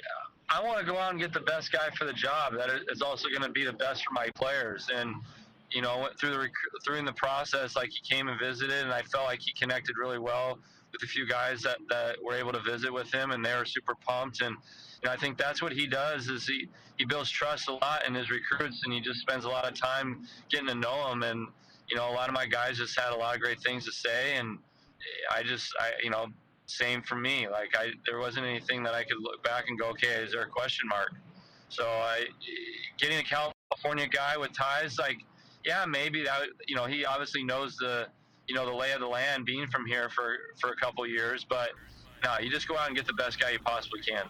I 0.48 0.62
want 0.62 0.78
to 0.78 0.86
go 0.86 0.96
out 0.96 1.10
and 1.10 1.18
get 1.18 1.32
the 1.32 1.40
best 1.40 1.72
guy 1.72 1.90
for 1.98 2.04
the 2.04 2.12
job. 2.12 2.54
That 2.54 2.70
is 2.88 3.02
also 3.02 3.28
going 3.28 3.42
to 3.42 3.50
be 3.50 3.64
the 3.64 3.72
best 3.72 4.04
for 4.04 4.12
my 4.12 4.28
players. 4.36 4.88
And 4.94 5.16
you 5.72 5.82
know, 5.82 5.98
went 5.98 6.18
through 6.18 6.30
the 6.30 6.48
through 6.84 7.04
the 7.04 7.12
process, 7.12 7.74
like 7.74 7.90
he 7.90 8.00
came 8.00 8.28
and 8.28 8.38
visited, 8.38 8.84
and 8.84 8.92
I 8.92 9.02
felt 9.02 9.24
like 9.24 9.40
he 9.40 9.52
connected 9.52 9.96
really 9.98 10.18
well 10.18 10.58
with 10.92 11.02
a 11.02 11.06
few 11.06 11.26
guys 11.26 11.62
that, 11.62 11.78
that 11.88 12.16
were 12.22 12.34
able 12.34 12.52
to 12.52 12.60
visit 12.60 12.92
with 12.92 13.12
him, 13.12 13.30
and 13.30 13.44
they 13.44 13.54
were 13.54 13.64
super 13.64 13.94
pumped. 13.94 14.40
And 14.40 14.56
I 15.08 15.16
think 15.16 15.38
that's 15.38 15.62
what 15.62 15.72
he 15.72 15.86
does 15.86 16.28
is 16.28 16.46
he 16.46 16.68
he 16.98 17.04
builds 17.06 17.30
trust 17.30 17.68
a 17.68 17.72
lot 17.72 18.06
in 18.06 18.14
his 18.14 18.30
recruits, 18.30 18.82
and 18.84 18.92
he 18.92 19.00
just 19.00 19.20
spends 19.20 19.44
a 19.44 19.48
lot 19.48 19.66
of 19.66 19.74
time 19.74 20.26
getting 20.50 20.66
to 20.68 20.74
know 20.74 21.08
them. 21.08 21.22
And 21.22 21.48
you 21.88 21.96
know, 21.96 22.10
a 22.10 22.12
lot 22.12 22.28
of 22.28 22.34
my 22.34 22.46
guys 22.46 22.76
just 22.76 22.98
had 22.98 23.12
a 23.12 23.16
lot 23.16 23.34
of 23.34 23.40
great 23.40 23.60
things 23.60 23.84
to 23.86 23.92
say, 23.92 24.36
and 24.36 24.58
I 25.30 25.42
just 25.42 25.72
I 25.80 25.92
you 26.02 26.10
know 26.10 26.26
same 26.70 27.02
for 27.02 27.16
me. 27.16 27.48
Like 27.48 27.70
I, 27.76 27.90
there 28.06 28.18
wasn't 28.18 28.46
anything 28.46 28.82
that 28.84 28.94
I 28.94 29.02
could 29.02 29.18
look 29.20 29.42
back 29.42 29.64
and 29.68 29.78
go, 29.78 29.88
okay, 29.88 30.22
is 30.22 30.32
there 30.32 30.42
a 30.42 30.48
question 30.48 30.88
mark? 30.88 31.12
So 31.68 31.84
I, 31.84 32.24
getting 32.98 33.18
a 33.18 33.22
California 33.22 34.08
guy 34.08 34.36
with 34.36 34.52
ties, 34.52 34.98
like, 34.98 35.18
yeah, 35.64 35.84
maybe 35.86 36.22
that, 36.24 36.42
you 36.66 36.74
know, 36.74 36.86
he 36.86 37.04
obviously 37.04 37.44
knows 37.44 37.76
the, 37.76 38.06
you 38.48 38.54
know, 38.54 38.66
the 38.66 38.74
lay 38.74 38.92
of 38.92 39.00
the 39.00 39.06
land 39.06 39.44
being 39.44 39.68
from 39.68 39.86
here 39.86 40.08
for, 40.08 40.36
for 40.60 40.70
a 40.70 40.76
couple 40.76 41.06
years, 41.06 41.44
but 41.48 41.70
no, 42.24 42.36
you 42.40 42.50
just 42.50 42.66
go 42.66 42.76
out 42.76 42.88
and 42.88 42.96
get 42.96 43.06
the 43.06 43.12
best 43.14 43.38
guy 43.38 43.50
you 43.50 43.58
possibly 43.60 44.00
can. 44.00 44.24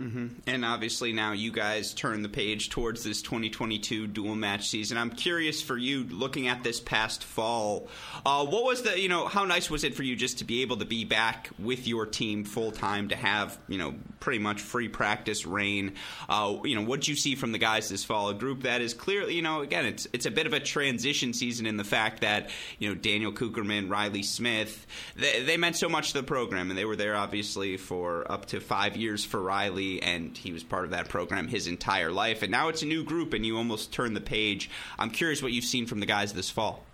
Mm-hmm. 0.00 0.28
And 0.46 0.64
obviously 0.64 1.12
now 1.12 1.32
you 1.32 1.50
guys 1.50 1.92
turn 1.92 2.22
the 2.22 2.28
page 2.28 2.70
towards 2.70 3.02
this 3.02 3.20
2022 3.20 4.06
dual 4.06 4.36
match 4.36 4.68
season. 4.68 4.96
I'm 4.96 5.10
curious 5.10 5.60
for 5.60 5.76
you, 5.76 6.04
looking 6.04 6.46
at 6.46 6.62
this 6.62 6.78
past 6.78 7.24
fall, 7.24 7.88
uh, 8.24 8.46
what 8.46 8.64
was 8.64 8.82
the 8.82 8.98
you 9.00 9.08
know 9.08 9.26
how 9.26 9.44
nice 9.44 9.68
was 9.68 9.82
it 9.82 9.96
for 9.96 10.04
you 10.04 10.14
just 10.14 10.38
to 10.38 10.44
be 10.44 10.62
able 10.62 10.76
to 10.76 10.84
be 10.84 11.04
back 11.04 11.50
with 11.58 11.88
your 11.88 12.06
team 12.06 12.44
full 12.44 12.70
time 12.70 13.08
to 13.08 13.16
have 13.16 13.58
you 13.66 13.76
know 13.76 13.94
pretty 14.20 14.38
much 14.38 14.60
free 14.60 14.88
practice 14.88 15.44
rain. 15.44 15.94
Uh, 16.28 16.58
you 16.62 16.76
know 16.76 16.82
what 16.82 17.00
did 17.00 17.08
you 17.08 17.16
see 17.16 17.34
from 17.34 17.50
the 17.50 17.58
guys 17.58 17.88
this 17.88 18.04
fall? 18.04 18.28
A 18.28 18.34
group 18.34 18.62
that 18.62 18.80
is 18.80 18.94
clearly 18.94 19.34
you 19.34 19.42
know 19.42 19.62
again 19.62 19.84
it's 19.84 20.06
it's 20.12 20.26
a 20.26 20.30
bit 20.30 20.46
of 20.46 20.52
a 20.52 20.60
transition 20.60 21.32
season 21.32 21.66
in 21.66 21.76
the 21.76 21.84
fact 21.84 22.20
that 22.20 22.50
you 22.78 22.88
know 22.88 22.94
Daniel 22.94 23.32
Cukierman, 23.32 23.90
Riley 23.90 24.22
Smith, 24.22 24.86
they, 25.16 25.42
they 25.42 25.56
meant 25.56 25.74
so 25.74 25.88
much 25.88 26.12
to 26.12 26.18
the 26.18 26.26
program 26.26 26.70
and 26.70 26.78
they 26.78 26.84
were 26.84 26.96
there 26.96 27.16
obviously 27.16 27.76
for 27.76 28.30
up 28.30 28.46
to 28.46 28.60
five 28.60 28.96
years 28.96 29.24
for 29.24 29.42
Riley 29.42 29.87
and 30.02 30.36
he 30.36 30.52
was 30.52 30.62
part 30.62 30.84
of 30.84 30.90
that 30.90 31.08
program 31.08 31.48
his 31.48 31.66
entire 31.66 32.10
life. 32.10 32.42
And 32.42 32.50
now 32.50 32.68
it's 32.68 32.82
a 32.82 32.86
new 32.86 33.04
group, 33.04 33.32
and 33.32 33.44
you 33.44 33.56
almost 33.56 33.92
turn 33.92 34.14
the 34.14 34.20
page. 34.20 34.70
I'm 34.98 35.10
curious 35.10 35.42
what 35.42 35.52
you've 35.52 35.64
seen 35.64 35.86
from 35.86 36.00
the 36.00 36.06
guys 36.06 36.32
this 36.32 36.50
fall. 36.50 36.84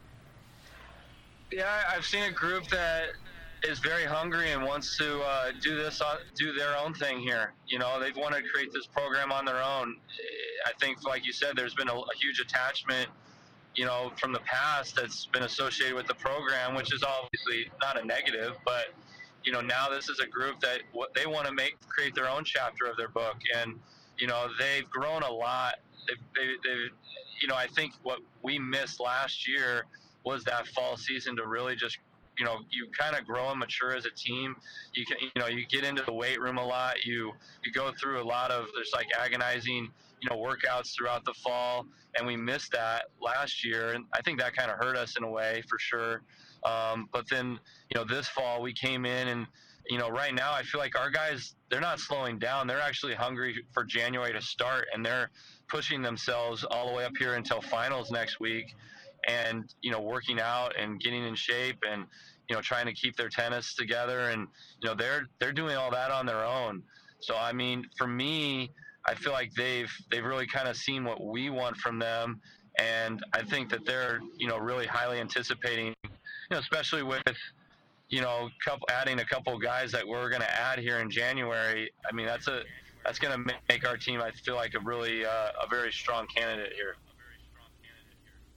Yeah, 1.52 1.82
I've 1.88 2.04
seen 2.04 2.24
a 2.24 2.32
group 2.32 2.66
that 2.68 3.10
is 3.62 3.78
very 3.78 4.04
hungry 4.04 4.52
and 4.52 4.62
wants 4.64 4.96
to 4.98 5.20
uh, 5.22 5.52
do 5.60 5.76
this, 5.76 6.00
on, 6.00 6.16
do 6.36 6.52
their 6.52 6.76
own 6.76 6.94
thing 6.94 7.20
here. 7.20 7.52
You 7.66 7.78
know, 7.78 7.98
they've 8.00 8.16
wanted 8.16 8.42
to 8.42 8.48
create 8.48 8.72
this 8.72 8.86
program 8.86 9.32
on 9.32 9.44
their 9.44 9.62
own. 9.62 9.96
I 10.66 10.72
think, 10.80 11.04
like 11.04 11.26
you 11.26 11.32
said, 11.32 11.56
there's 11.56 11.74
been 11.74 11.88
a, 11.88 11.94
a 11.94 12.14
huge 12.20 12.40
attachment 12.40 13.08
you 13.74 13.84
know, 13.84 14.12
from 14.16 14.32
the 14.32 14.40
past 14.40 14.96
that's 14.96 15.26
been 15.26 15.42
associated 15.42 15.94
with 15.96 16.06
the 16.06 16.14
program, 16.14 16.74
which 16.74 16.92
is 16.92 17.02
obviously 17.02 17.70
not 17.80 18.00
a 18.00 18.06
negative, 18.06 18.56
but 18.64 18.86
you 19.44 19.52
know, 19.52 19.60
now 19.60 19.88
this 19.88 20.08
is 20.08 20.20
a 20.20 20.26
group 20.26 20.60
that 20.60 20.80
what 20.92 21.14
they 21.14 21.26
want 21.26 21.46
to 21.46 21.52
make 21.52 21.76
create 21.88 22.14
their 22.14 22.28
own 22.28 22.44
chapter 22.44 22.86
of 22.86 22.96
their 22.96 23.08
book, 23.08 23.36
and 23.56 23.78
you 24.18 24.26
know, 24.26 24.48
they've 24.58 24.88
grown 24.90 25.22
a 25.22 25.30
lot. 25.30 25.74
They've, 26.06 26.16
they, 26.34 26.68
they've, 26.68 26.90
you 27.40 27.48
know, 27.48 27.56
I 27.56 27.66
think 27.66 27.92
what 28.02 28.20
we 28.42 28.58
missed 28.58 29.00
last 29.00 29.48
year 29.48 29.86
was 30.24 30.44
that 30.44 30.66
fall 30.68 30.96
season 30.96 31.36
to 31.36 31.46
really 31.46 31.76
just 31.76 31.98
you 32.38 32.44
know 32.44 32.58
you 32.70 32.88
kind 32.98 33.16
of 33.16 33.24
grow 33.26 33.50
and 33.50 33.58
mature 33.58 33.94
as 33.94 34.06
a 34.06 34.10
team. 34.10 34.56
You 34.94 35.04
can 35.04 35.16
you 35.20 35.40
know 35.40 35.46
you 35.46 35.66
get 35.66 35.84
into 35.84 36.02
the 36.02 36.12
weight 36.12 36.40
room 36.40 36.58
a 36.58 36.64
lot. 36.64 37.04
You 37.04 37.32
you 37.64 37.72
go 37.72 37.92
through 38.00 38.22
a 38.22 38.24
lot 38.24 38.50
of 38.50 38.66
there's 38.74 38.92
like 38.94 39.08
agonizing 39.20 39.90
you 40.20 40.30
know 40.30 40.36
workouts 40.36 40.96
throughout 40.96 41.24
the 41.24 41.34
fall 41.34 41.86
and 42.16 42.26
we 42.26 42.36
missed 42.36 42.72
that 42.72 43.04
last 43.20 43.64
year. 43.64 43.92
And 43.92 44.04
i 44.12 44.22
think 44.22 44.38
that 44.40 44.56
kind 44.56 44.70
of 44.70 44.78
hurt 44.78 44.96
us 44.96 45.16
in 45.16 45.24
a 45.24 45.30
way 45.30 45.62
for 45.68 45.78
sure 45.78 46.22
um, 46.64 47.08
but 47.12 47.28
then, 47.28 47.58
you 47.90 48.00
know, 48.00 48.04
this 48.04 48.28
fall 48.28 48.62
we 48.62 48.72
came 48.72 49.04
in 49.04 49.28
and, 49.28 49.46
you 49.88 49.98
know, 49.98 50.08
right 50.08 50.34
now 50.34 50.52
I 50.52 50.62
feel 50.62 50.80
like 50.80 50.98
our 50.98 51.10
guys, 51.10 51.54
they're 51.70 51.80
not 51.80 52.00
slowing 52.00 52.38
down. 52.38 52.66
They're 52.66 52.80
actually 52.80 53.14
hungry 53.14 53.54
for 53.72 53.84
January 53.84 54.32
to 54.32 54.40
start 54.40 54.86
and 54.94 55.04
they're 55.04 55.30
pushing 55.68 56.00
themselves 56.02 56.64
all 56.64 56.88
the 56.88 56.94
way 56.94 57.04
up 57.04 57.12
here 57.18 57.34
until 57.34 57.60
finals 57.60 58.10
next 58.10 58.40
week 58.40 58.74
and, 59.28 59.64
you 59.82 59.90
know, 59.90 60.00
working 60.00 60.40
out 60.40 60.74
and 60.78 61.00
getting 61.00 61.24
in 61.24 61.34
shape 61.34 61.78
and, 61.90 62.06
you 62.48 62.54
know, 62.54 62.62
trying 62.62 62.86
to 62.86 62.92
keep 62.92 63.16
their 63.16 63.28
tennis 63.28 63.74
together. 63.74 64.30
And, 64.30 64.48
you 64.80 64.88
know, 64.88 64.94
they're, 64.94 65.26
they're 65.38 65.52
doing 65.52 65.76
all 65.76 65.90
that 65.90 66.10
on 66.10 66.26
their 66.26 66.44
own. 66.44 66.82
So, 67.20 67.36
I 67.36 67.52
mean, 67.52 67.86
for 67.96 68.06
me, 68.06 68.70
I 69.06 69.14
feel 69.14 69.32
like 69.32 69.52
they've, 69.54 69.90
they've 70.10 70.24
really 70.24 70.46
kind 70.46 70.68
of 70.68 70.76
seen 70.76 71.04
what 71.04 71.22
we 71.22 71.50
want 71.50 71.76
from 71.76 71.98
them. 71.98 72.40
And 72.78 73.22
I 73.32 73.42
think 73.42 73.68
that 73.70 73.84
they're, 73.86 74.20
you 74.36 74.48
know, 74.48 74.58
really 74.58 74.86
highly 74.86 75.20
anticipating 75.20 75.94
you 76.50 76.54
know, 76.54 76.60
especially 76.60 77.02
with 77.02 77.22
you 78.08 78.20
know, 78.20 78.48
couple, 78.64 78.86
adding 78.90 79.20
a 79.20 79.24
couple 79.24 79.58
guys 79.58 79.90
that 79.92 80.06
we're 80.06 80.28
going 80.28 80.42
to 80.42 80.60
add 80.60 80.78
here 80.78 80.98
in 80.98 81.10
January. 81.10 81.90
I 82.08 82.14
mean, 82.14 82.26
that's 82.26 82.48
a 82.48 82.62
that's 83.04 83.18
going 83.18 83.36
to 83.36 83.54
make 83.68 83.86
our 83.86 83.96
team. 83.96 84.20
I 84.20 84.30
feel 84.30 84.54
like 84.54 84.74
a 84.74 84.80
really 84.80 85.24
uh, 85.24 85.50
a 85.62 85.68
very 85.68 85.92
strong 85.92 86.26
candidate 86.26 86.72
here. 86.74 86.96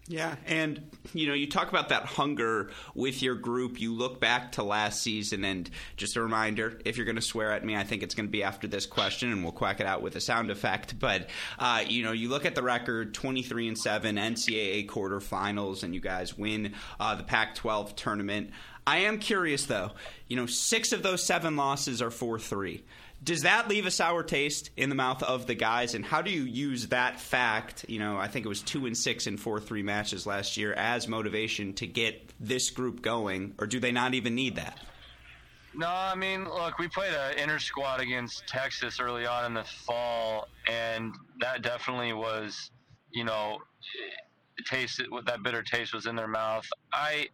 Yeah, 0.10 0.36
and 0.46 0.90
you 1.14 1.28
know, 1.28 1.34
you 1.34 1.48
talk 1.48 1.70
about 1.70 1.90
that 1.90 2.06
hunger 2.06 2.72
with 2.96 3.22
your 3.22 3.36
group. 3.36 3.82
You 3.82 3.94
look 3.94 4.22
back 4.22 4.54
to 4.54 4.64
last 4.64 5.02
season, 5.02 5.44
and 5.44 5.70
just 5.98 6.16
a 6.16 6.22
reminder: 6.22 6.80
if 6.86 6.96
you're 6.96 7.06
going 7.06 7.18
to 7.18 7.22
swear 7.22 7.52
at 7.52 7.66
me, 7.66 7.76
I 7.76 7.84
think 7.84 8.04
it's 8.04 8.16
going 8.16 8.28
to 8.28 8.32
be 8.32 8.42
after 8.42 8.68
this 8.68 8.86
question, 8.86 9.32
and 9.34 9.44
we'll 9.44 9.52
quack 9.52 9.82
it 9.82 9.86
out 9.86 10.02
with 10.02 10.16
a 10.16 10.22
sound 10.22 10.50
effect. 10.50 10.98
But 10.98 11.30
uh, 11.60 11.84
you 11.86 12.04
know, 12.04 12.14
you 12.14 12.30
look 12.30 12.46
at 12.46 12.56
the 12.56 12.64
record: 12.64 13.14
23 13.14 13.68
and 13.68 13.78
seven, 13.78 14.16
NCAA 14.16 14.88
quarterfinals, 14.88 15.84
and 15.84 15.94
you 15.94 16.00
guys 16.00 16.38
win 16.38 16.74
uh, 17.02 17.16
the 17.16 17.24
Pac-12 17.24 17.96
tournament. 17.96 18.52
I 18.86 19.00
am 19.00 19.20
curious, 19.20 19.66
though. 19.66 19.92
You 20.30 20.38
know, 20.38 20.46
six 20.46 20.94
of 20.94 21.04
those 21.04 21.22
seven 21.22 21.58
losses 21.58 22.02
are 22.02 22.12
four 22.12 22.40
three. 22.40 22.86
Does 23.24 23.42
that 23.42 23.68
leave 23.68 23.86
a 23.86 23.92
sour 23.92 24.24
taste 24.24 24.70
in 24.78 24.90
the 24.90 24.96
mouth 24.96 25.24
of 25.24 25.48
the 25.48 25.56
guys? 25.56 25.96
And 25.96 26.06
how 26.06 26.22
do 26.22 26.30
you 26.30 26.44
use 26.44 26.88
that 26.88 27.20
fact? 27.20 27.86
You 27.90 28.00
know, 28.00 28.18
I 28.18 28.28
think 28.28 28.46
it 28.46 28.50
was 28.50 28.62
two 28.62 28.86
and 28.86 28.96
six 28.96 29.28
in 29.28 29.38
four 29.38 29.60
three 29.60 29.84
matches 29.84 30.26
last 30.26 30.56
year 30.56 30.74
as 30.74 31.08
motivation 31.08 31.74
to 31.76 31.88
get 31.88 32.32
this 32.40 32.70
group 32.70 33.02
going, 33.02 33.56
or 33.60 33.68
do 33.68 33.80
they 33.80 33.92
not 33.92 34.14
even 34.14 34.36
need 34.36 34.56
that? 34.56 34.80
No, 35.74 35.88
I 35.88 36.16
mean, 36.16 36.46
look, 36.46 36.80
we 36.80 36.88
played 36.88 37.14
an 37.14 37.38
inter 37.38 37.60
squad 37.60 38.02
against 38.02 38.48
Texas 38.48 39.00
early 39.00 39.26
on 39.28 39.46
in 39.46 39.54
the 39.54 39.64
fall, 39.64 40.48
and 40.68 41.14
that 41.40 41.62
definitely 41.62 42.14
was, 42.14 42.72
you 43.12 43.24
know, 43.24 43.60
taste 44.66 45.02
that 45.26 45.44
bitter 45.44 45.62
taste 45.62 45.94
was 45.94 46.08
in 46.08 46.16
their 46.16 46.28
mouth. 46.28 46.66
I 46.92 47.28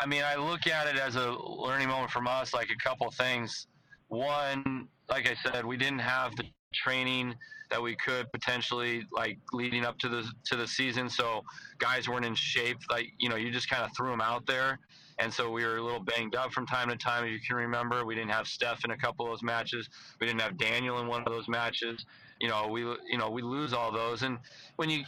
I 0.00 0.06
mean, 0.06 0.22
I 0.24 0.36
look 0.36 0.66
at 0.66 0.86
it 0.86 0.96
as 0.96 1.16
a 1.16 1.30
learning 1.32 1.88
moment 1.88 2.10
from 2.10 2.26
us, 2.26 2.54
like 2.54 2.70
a 2.70 2.88
couple 2.88 3.10
things. 3.10 3.66
One, 4.08 4.88
like 5.08 5.28
I 5.28 5.34
said, 5.50 5.64
we 5.64 5.76
didn't 5.76 6.00
have 6.00 6.34
the 6.36 6.44
training 6.74 7.34
that 7.70 7.80
we 7.80 7.96
could 7.96 8.30
potentially 8.32 9.04
like 9.12 9.38
leading 9.52 9.84
up 9.84 9.98
to 9.98 10.08
the 10.08 10.28
to 10.44 10.56
the 10.56 10.66
season 10.66 11.08
so 11.08 11.42
guys 11.78 12.08
weren't 12.08 12.24
in 12.24 12.34
shape 12.34 12.78
like 12.90 13.06
you 13.18 13.28
know 13.28 13.36
you 13.36 13.50
just 13.50 13.70
kind 13.70 13.84
of 13.84 13.90
threw 13.96 14.10
them 14.10 14.20
out 14.20 14.44
there 14.46 14.78
and 15.20 15.32
so 15.32 15.50
we 15.50 15.64
were 15.64 15.76
a 15.76 15.82
little 15.82 16.00
banged 16.00 16.34
up 16.34 16.50
from 16.52 16.66
time 16.66 16.88
to 16.88 16.96
time 16.96 17.24
if 17.24 17.32
you 17.32 17.40
can 17.40 17.56
remember. 17.56 18.04
We 18.06 18.14
didn't 18.14 18.30
have 18.30 18.46
steph 18.46 18.84
in 18.84 18.90
a 18.90 18.96
couple 18.96 19.26
of 19.26 19.32
those 19.32 19.42
matches. 19.42 19.88
We 20.18 20.26
didn't 20.26 20.40
have 20.40 20.56
daniel 20.56 20.98
in 21.00 21.06
one 21.06 21.22
of 21.26 21.32
those 21.32 21.46
matches. 21.46 22.06
You 22.40 22.48
know 22.48 22.68
we 22.68 22.80
you 22.80 23.18
know 23.18 23.28
we 23.30 23.42
lose 23.42 23.74
all 23.74 23.92
those. 23.92 24.22
And 24.22 24.38
when 24.76 24.88
you 24.88 25.04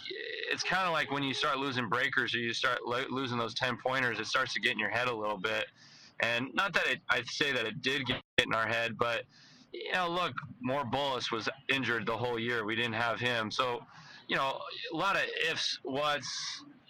it's 0.52 0.62
kind 0.62 0.86
of 0.86 0.92
like 0.92 1.10
when 1.10 1.22
you 1.22 1.32
start 1.32 1.58
losing 1.58 1.88
breakers 1.88 2.34
or 2.34 2.38
you 2.38 2.52
start 2.52 2.80
lo- 2.84 3.06
losing 3.10 3.38
those 3.38 3.54
10 3.54 3.78
pointers 3.84 4.20
it 4.20 4.26
starts 4.26 4.52
to 4.54 4.60
get 4.60 4.72
in 4.72 4.78
your 4.78 4.90
head 4.90 5.08
a 5.08 5.14
little 5.14 5.38
bit. 5.38 5.64
And 6.20 6.48
not 6.52 6.74
that 6.74 6.86
it, 6.88 7.00
i'd 7.08 7.26
say 7.26 7.52
that 7.52 7.64
it 7.64 7.80
did 7.80 8.04
get 8.04 8.20
in 8.38 8.52
our 8.54 8.66
head 8.66 8.98
but 8.98 9.22
you 9.72 9.92
know 9.92 10.10
look 10.10 10.34
Mor 10.60 10.84
Bulis 10.84 11.32
was 11.32 11.48
injured 11.72 12.06
the 12.06 12.16
whole 12.16 12.38
year. 12.38 12.66
We 12.66 12.76
didn't 12.76 12.94
have 12.94 13.18
him. 13.18 13.50
So 13.50 13.80
you 14.28 14.36
know 14.36 14.60
a 14.92 14.96
lot 14.96 15.16
of 15.16 15.22
ifs 15.50 15.78
whats 15.84 16.28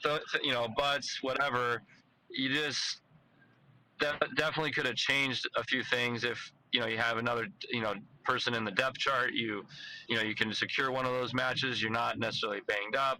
th- 0.03 0.23
you 0.43 0.51
know 0.51 0.67
buts 0.77 1.23
whatever. 1.23 1.83
You 2.31 2.49
just 2.53 3.02
de- 4.03 4.35
definitely 4.35 4.73
could 4.73 4.87
have 4.87 4.97
changed 4.97 5.49
a 5.57 5.65
few 5.65 5.83
things 5.83 6.25
if 6.25 6.53
you 6.73 6.81
know 6.81 6.87
you 6.87 6.99
have 6.99 7.19
another 7.19 7.47
you 7.71 7.81
know 7.81 7.95
person 8.25 8.55
in 8.55 8.65
the 8.65 8.71
depth 8.71 8.99
chart 8.99 9.33
you 9.33 9.65
you 10.09 10.17
know 10.17 10.23
you 10.23 10.35
can 10.35 10.53
secure 10.53 10.91
one 10.91 11.05
of 11.05 11.13
those 11.13 11.35
matches 11.35 11.83
you're 11.83 11.91
not 11.91 12.19
necessarily 12.19 12.61
banged 12.67 12.97
up. 12.97 13.19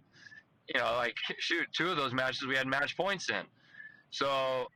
You 0.73 0.79
know 0.79 0.93
like 0.97 1.15
shoot 1.39 1.67
two 1.75 1.89
of 1.89 1.97
those 1.97 2.13
matches 2.13 2.45
we 2.45 2.55
had 2.55 2.67
match 2.67 2.95
points 2.97 3.29
in. 3.29 3.43
So 4.11 4.67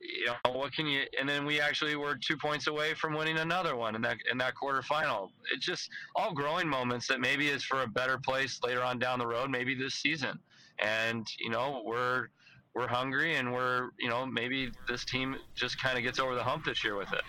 you 0.00 0.26
know 0.26 0.52
what 0.52 0.72
can 0.72 0.86
you 0.86 1.02
and 1.18 1.28
then 1.28 1.44
we 1.44 1.60
actually 1.60 1.94
were 1.96 2.16
two 2.16 2.36
points 2.36 2.66
away 2.66 2.94
from 2.94 3.14
winning 3.14 3.38
another 3.38 3.76
one 3.76 3.94
in 3.94 4.02
that 4.02 4.16
in 4.30 4.38
that 4.38 4.54
quarterfinal. 4.60 5.28
It's 5.54 5.64
just 5.64 5.90
all 6.16 6.32
growing 6.32 6.68
moments 6.68 7.06
that 7.08 7.20
maybe 7.20 7.48
is 7.48 7.62
for 7.64 7.82
a 7.82 7.86
better 7.86 8.18
place 8.18 8.60
later 8.64 8.82
on 8.82 8.98
down 8.98 9.18
the 9.18 9.26
road 9.26 9.50
maybe 9.50 9.74
this 9.74 9.94
season. 9.94 10.38
And 10.82 11.26
you 11.38 11.50
know 11.50 11.82
we're 11.84 12.28
we're 12.74 12.88
hungry 12.88 13.36
and 13.36 13.52
we're 13.52 13.90
you 13.98 14.08
know 14.08 14.24
maybe 14.26 14.70
this 14.88 15.04
team 15.04 15.36
just 15.54 15.80
kind 15.80 15.98
of 15.98 16.04
gets 16.04 16.18
over 16.18 16.34
the 16.34 16.42
hump 16.42 16.64
this 16.64 16.84
year 16.84 16.96
with 16.96 17.12
it 17.12 17.22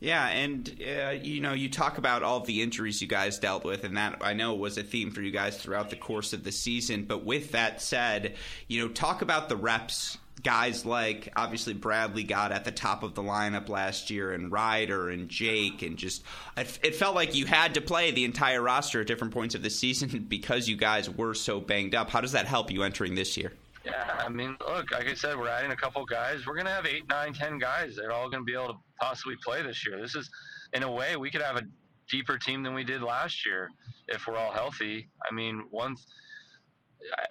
yeah, 0.00 0.28
and 0.28 0.80
uh, 0.80 1.10
you 1.10 1.40
know, 1.40 1.54
you 1.54 1.68
talk 1.68 1.98
about 1.98 2.22
all 2.22 2.40
the 2.40 2.62
injuries 2.62 3.02
you 3.02 3.08
guys 3.08 3.38
dealt 3.38 3.64
with, 3.64 3.82
and 3.82 3.96
that 3.96 4.18
I 4.20 4.32
know 4.32 4.54
was 4.54 4.78
a 4.78 4.84
theme 4.84 5.10
for 5.10 5.22
you 5.22 5.32
guys 5.32 5.56
throughout 5.60 5.90
the 5.90 5.96
course 5.96 6.32
of 6.32 6.44
the 6.44 6.52
season. 6.52 7.04
But 7.04 7.24
with 7.24 7.50
that 7.50 7.82
said, 7.82 8.36
you 8.68 8.80
know, 8.80 8.92
talk 8.92 9.22
about 9.22 9.48
the 9.48 9.56
reps 9.56 10.16
guys 10.44 10.86
like 10.86 11.32
obviously 11.34 11.74
Bradley 11.74 12.22
got 12.22 12.52
at 12.52 12.64
the 12.64 12.70
top 12.70 13.02
of 13.02 13.14
the 13.14 13.22
lineup 13.22 13.68
last 13.68 14.08
year, 14.08 14.32
and 14.32 14.52
Ryder 14.52 15.10
and 15.10 15.28
Jake, 15.28 15.82
and 15.82 15.96
just 15.96 16.22
it 16.56 16.94
felt 16.94 17.16
like 17.16 17.34
you 17.34 17.46
had 17.46 17.74
to 17.74 17.80
play 17.80 18.12
the 18.12 18.24
entire 18.24 18.62
roster 18.62 19.00
at 19.00 19.08
different 19.08 19.32
points 19.32 19.56
of 19.56 19.62
the 19.62 19.70
season 19.70 20.26
because 20.28 20.68
you 20.68 20.76
guys 20.76 21.10
were 21.10 21.34
so 21.34 21.60
banged 21.60 21.96
up. 21.96 22.10
How 22.10 22.20
does 22.20 22.32
that 22.32 22.46
help 22.46 22.70
you 22.70 22.84
entering 22.84 23.16
this 23.16 23.36
year? 23.36 23.52
Yeah, 23.90 24.16
I 24.18 24.28
mean, 24.28 24.56
look, 24.66 24.90
like 24.90 25.08
I 25.08 25.14
said, 25.14 25.38
we're 25.38 25.48
adding 25.48 25.70
a 25.70 25.76
couple 25.76 26.04
guys. 26.04 26.46
We're 26.46 26.56
gonna 26.56 26.70
have 26.70 26.86
eight, 26.86 27.08
nine, 27.08 27.32
ten 27.32 27.58
guys. 27.58 27.96
They're 27.96 28.12
all 28.12 28.28
gonna 28.28 28.44
be 28.44 28.54
able 28.54 28.68
to 28.68 28.78
possibly 29.00 29.36
play 29.44 29.62
this 29.62 29.86
year. 29.86 30.00
This 30.00 30.14
is, 30.14 30.28
in 30.72 30.82
a 30.82 30.90
way, 30.90 31.16
we 31.16 31.30
could 31.30 31.42
have 31.42 31.56
a 31.56 31.62
deeper 32.10 32.38
team 32.38 32.62
than 32.62 32.74
we 32.74 32.84
did 32.84 33.02
last 33.02 33.46
year 33.46 33.70
if 34.08 34.26
we're 34.26 34.36
all 34.36 34.52
healthy. 34.52 35.08
I 35.28 35.34
mean, 35.34 35.64
one. 35.70 35.96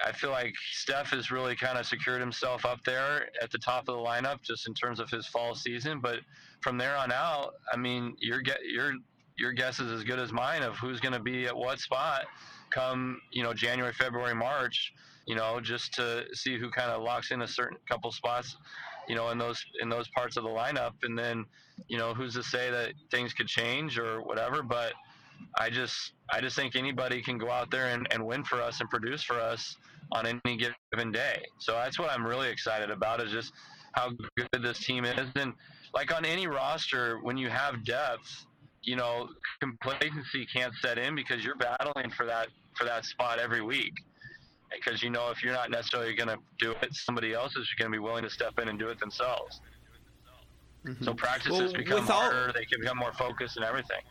I 0.04 0.14
feel 0.14 0.30
like 0.30 0.54
Steph 0.72 1.10
has 1.10 1.30
really 1.30 1.54
kind 1.54 1.78
of 1.78 1.86
secured 1.86 2.22
himself 2.22 2.66
up 2.66 2.80
there 2.86 3.28
at 3.42 3.52
the 3.52 3.58
top 3.58 3.90
of 3.90 3.98
the 3.98 4.02
lineup, 4.02 4.42
just 4.42 4.66
in 4.66 4.74
terms 4.74 5.02
of 5.02 5.10
his 5.10 5.28
fall 5.28 5.56
season. 5.56 6.00
But 6.00 6.20
from 6.62 6.78
there 6.78 6.96
on 6.96 7.12
out, 7.12 7.56
I 7.72 7.76
mean, 7.76 8.16
your 8.20 8.42
get 8.42 8.60
your 8.64 8.94
your 9.38 9.52
guess 9.52 9.80
is 9.80 9.92
as 9.92 10.04
good 10.04 10.20
as 10.20 10.32
mine 10.32 10.64
of 10.64 10.78
who's 10.78 11.02
going 11.02 11.14
to 11.14 11.20
be 11.20 11.46
at 11.46 11.56
what 11.56 11.80
spot 11.80 12.26
come 12.70 13.20
you 13.32 13.44
know 13.44 13.54
January, 13.54 13.94
February, 13.94 14.34
March 14.36 14.94
you 15.28 15.36
know, 15.36 15.60
just 15.60 15.94
to 15.94 16.26
see 16.34 16.58
who 16.58 16.72
kind 16.72 16.90
of 16.90 17.04
locks 17.04 17.32
in 17.32 17.42
a 17.42 17.48
certain 17.48 17.78
couple 17.88 18.12
spots, 18.12 18.56
you 19.10 19.16
know, 19.16 19.30
in 19.30 19.38
those 19.38 19.64
in 19.82 19.90
those 19.90 20.08
parts 20.10 20.38
of 20.38 20.44
the 20.44 20.50
lineup, 20.50 20.94
and 21.04 21.20
then, 21.20 21.46
you 21.90 21.98
know, 21.98 22.14
who's 22.14 22.34
to 22.36 22.44
say 22.44 22.72
that 22.72 22.94
things 23.12 23.34
could 23.34 23.48
change 23.48 24.00
or 24.00 24.22
whatever. 24.22 24.64
But 24.64 24.94
I 25.60 25.70
just 25.70 26.14
I 26.30 26.40
just 26.40 26.56
think 26.56 26.78
anybody 26.78 27.22
can 27.22 27.38
go 27.38 27.52
out 27.52 27.70
there 27.70 27.88
and, 27.88 28.08
and 28.12 28.26
win 28.26 28.46
for 28.46 28.62
us 28.62 28.80
and 28.80 28.90
produce 28.90 29.22
for 29.22 29.36
us 29.36 29.76
on 30.14 30.26
any 30.26 30.58
given 30.92 31.12
day. 31.12 31.46
So 31.60 31.74
that's 31.74 32.00
what 32.00 32.10
I'm 32.10 32.26
really 32.26 32.50
excited 32.50 32.90
about 32.90 33.22
is 33.22 33.30
just 33.30 33.52
how 33.92 34.12
good 34.38 34.64
this 34.64 34.80
team 34.80 35.04
is. 35.04 35.28
And 35.36 35.54
like 35.94 36.16
on 36.16 36.24
any 36.24 36.48
roster, 36.48 37.20
when 37.22 37.36
you 37.36 37.50
have 37.50 37.84
depth, 37.84 38.46
you 38.82 38.96
know, 38.96 39.28
complacency 39.60 40.48
can't 40.54 40.74
set 40.82 40.98
in 40.98 41.16
because 41.16 41.44
you're 41.44 41.58
battling 41.58 42.12
for 42.12 42.26
that 42.26 42.48
for 42.76 42.86
that 42.86 43.04
spot 43.04 43.40
every 43.40 43.62
week 43.62 43.92
because 44.72 45.02
you 45.02 45.10
know 45.10 45.30
if 45.30 45.44
you're 45.44 45.54
not 45.54 45.72
necessarily 45.72 46.16
going 46.16 46.30
to 46.30 46.38
do 46.60 46.74
it, 46.82 46.94
somebody 46.94 47.34
else 47.34 47.56
is 47.56 47.68
going 47.78 47.92
to 47.92 47.96
be 47.96 48.00
willing 48.00 48.24
to 48.24 48.30
step 48.30 48.60
in 48.60 48.68
and 48.68 48.78
do 48.78 48.90
it 48.90 49.00
themselves. 49.00 49.62
Mm-hmm. 50.86 51.04
So 51.04 51.14
practices 51.14 51.74
well, 51.74 51.74
become 51.74 52.06
harder; 52.06 52.48
all... 52.48 52.54
they 52.54 52.66
can 52.66 52.80
become 52.80 52.98
more 52.98 53.14
focused 53.14 53.58
and 53.58 53.66
everything. 53.66 54.02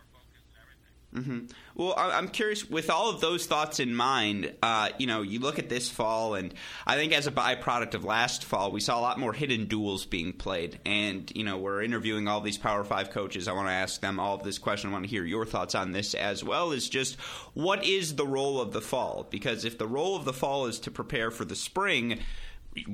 Mm-hmm. 1.17 1.47
Well, 1.77 1.95
I'm 1.97 2.29
curious. 2.29 2.69
With 2.69 2.91
all 2.91 3.09
of 3.09 3.23
those 3.23 3.47
thoughts 3.47 3.81
in 3.81 3.95
mind, 3.95 4.55
uh, 4.63 4.91
you 4.99 5.07
know, 5.07 5.23
you 5.23 5.41
look 5.41 5.59
at 5.59 5.71
this 5.71 5.89
fall, 5.89 6.35
and 6.35 6.53
I 6.87 6.97
think 6.97 7.15
as 7.15 7.27
a 7.27 7.33
byproduct 7.33 7.95
of 7.95 8.05
last 8.05 8.45
fall, 8.45 8.71
we 8.71 8.81
saw 8.81 9.01
a 9.01 9.03
lot 9.03 9.19
more 9.19 9.33
hidden 9.33 9.67
duals 9.67 10.09
being 10.09 10.35
played. 10.35 10.79
And 10.85 11.31
you 11.35 11.43
know, 11.43 11.57
we're 11.57 11.83
interviewing 11.83 12.29
all 12.29 12.43
these 12.43 12.59
Power 12.59 12.85
Five 12.85 13.11
coaches. 13.11 13.49
I 13.49 13.53
want 13.53 13.69
to 13.69 13.73
ask 13.73 14.01
them 14.01 14.21
all 14.21 14.35
of 14.35 14.43
this 14.43 14.59
question. 14.59 14.91
I 14.91 14.93
want 14.93 15.05
to 15.05 15.11
hear 15.11 15.25
your 15.25 15.47
thoughts 15.47 15.75
on 15.75 15.93
this 15.93 16.13
as 16.13 16.45
well. 16.45 16.73
Is 16.73 16.89
just 16.89 17.19
what 17.55 17.85
is 17.85 18.17
the 18.17 18.27
role 18.27 18.61
of 18.61 18.73
the 18.73 18.83
fall? 18.83 19.27
Because 19.31 19.65
if 19.65 19.79
the 19.79 19.89
role 19.89 20.17
of 20.17 20.27
the 20.27 20.35
fall 20.35 20.67
is 20.67 20.79
to 20.81 20.91
prepare 20.91 21.31
for 21.31 21.47
the 21.47 21.57
spring 21.57 22.21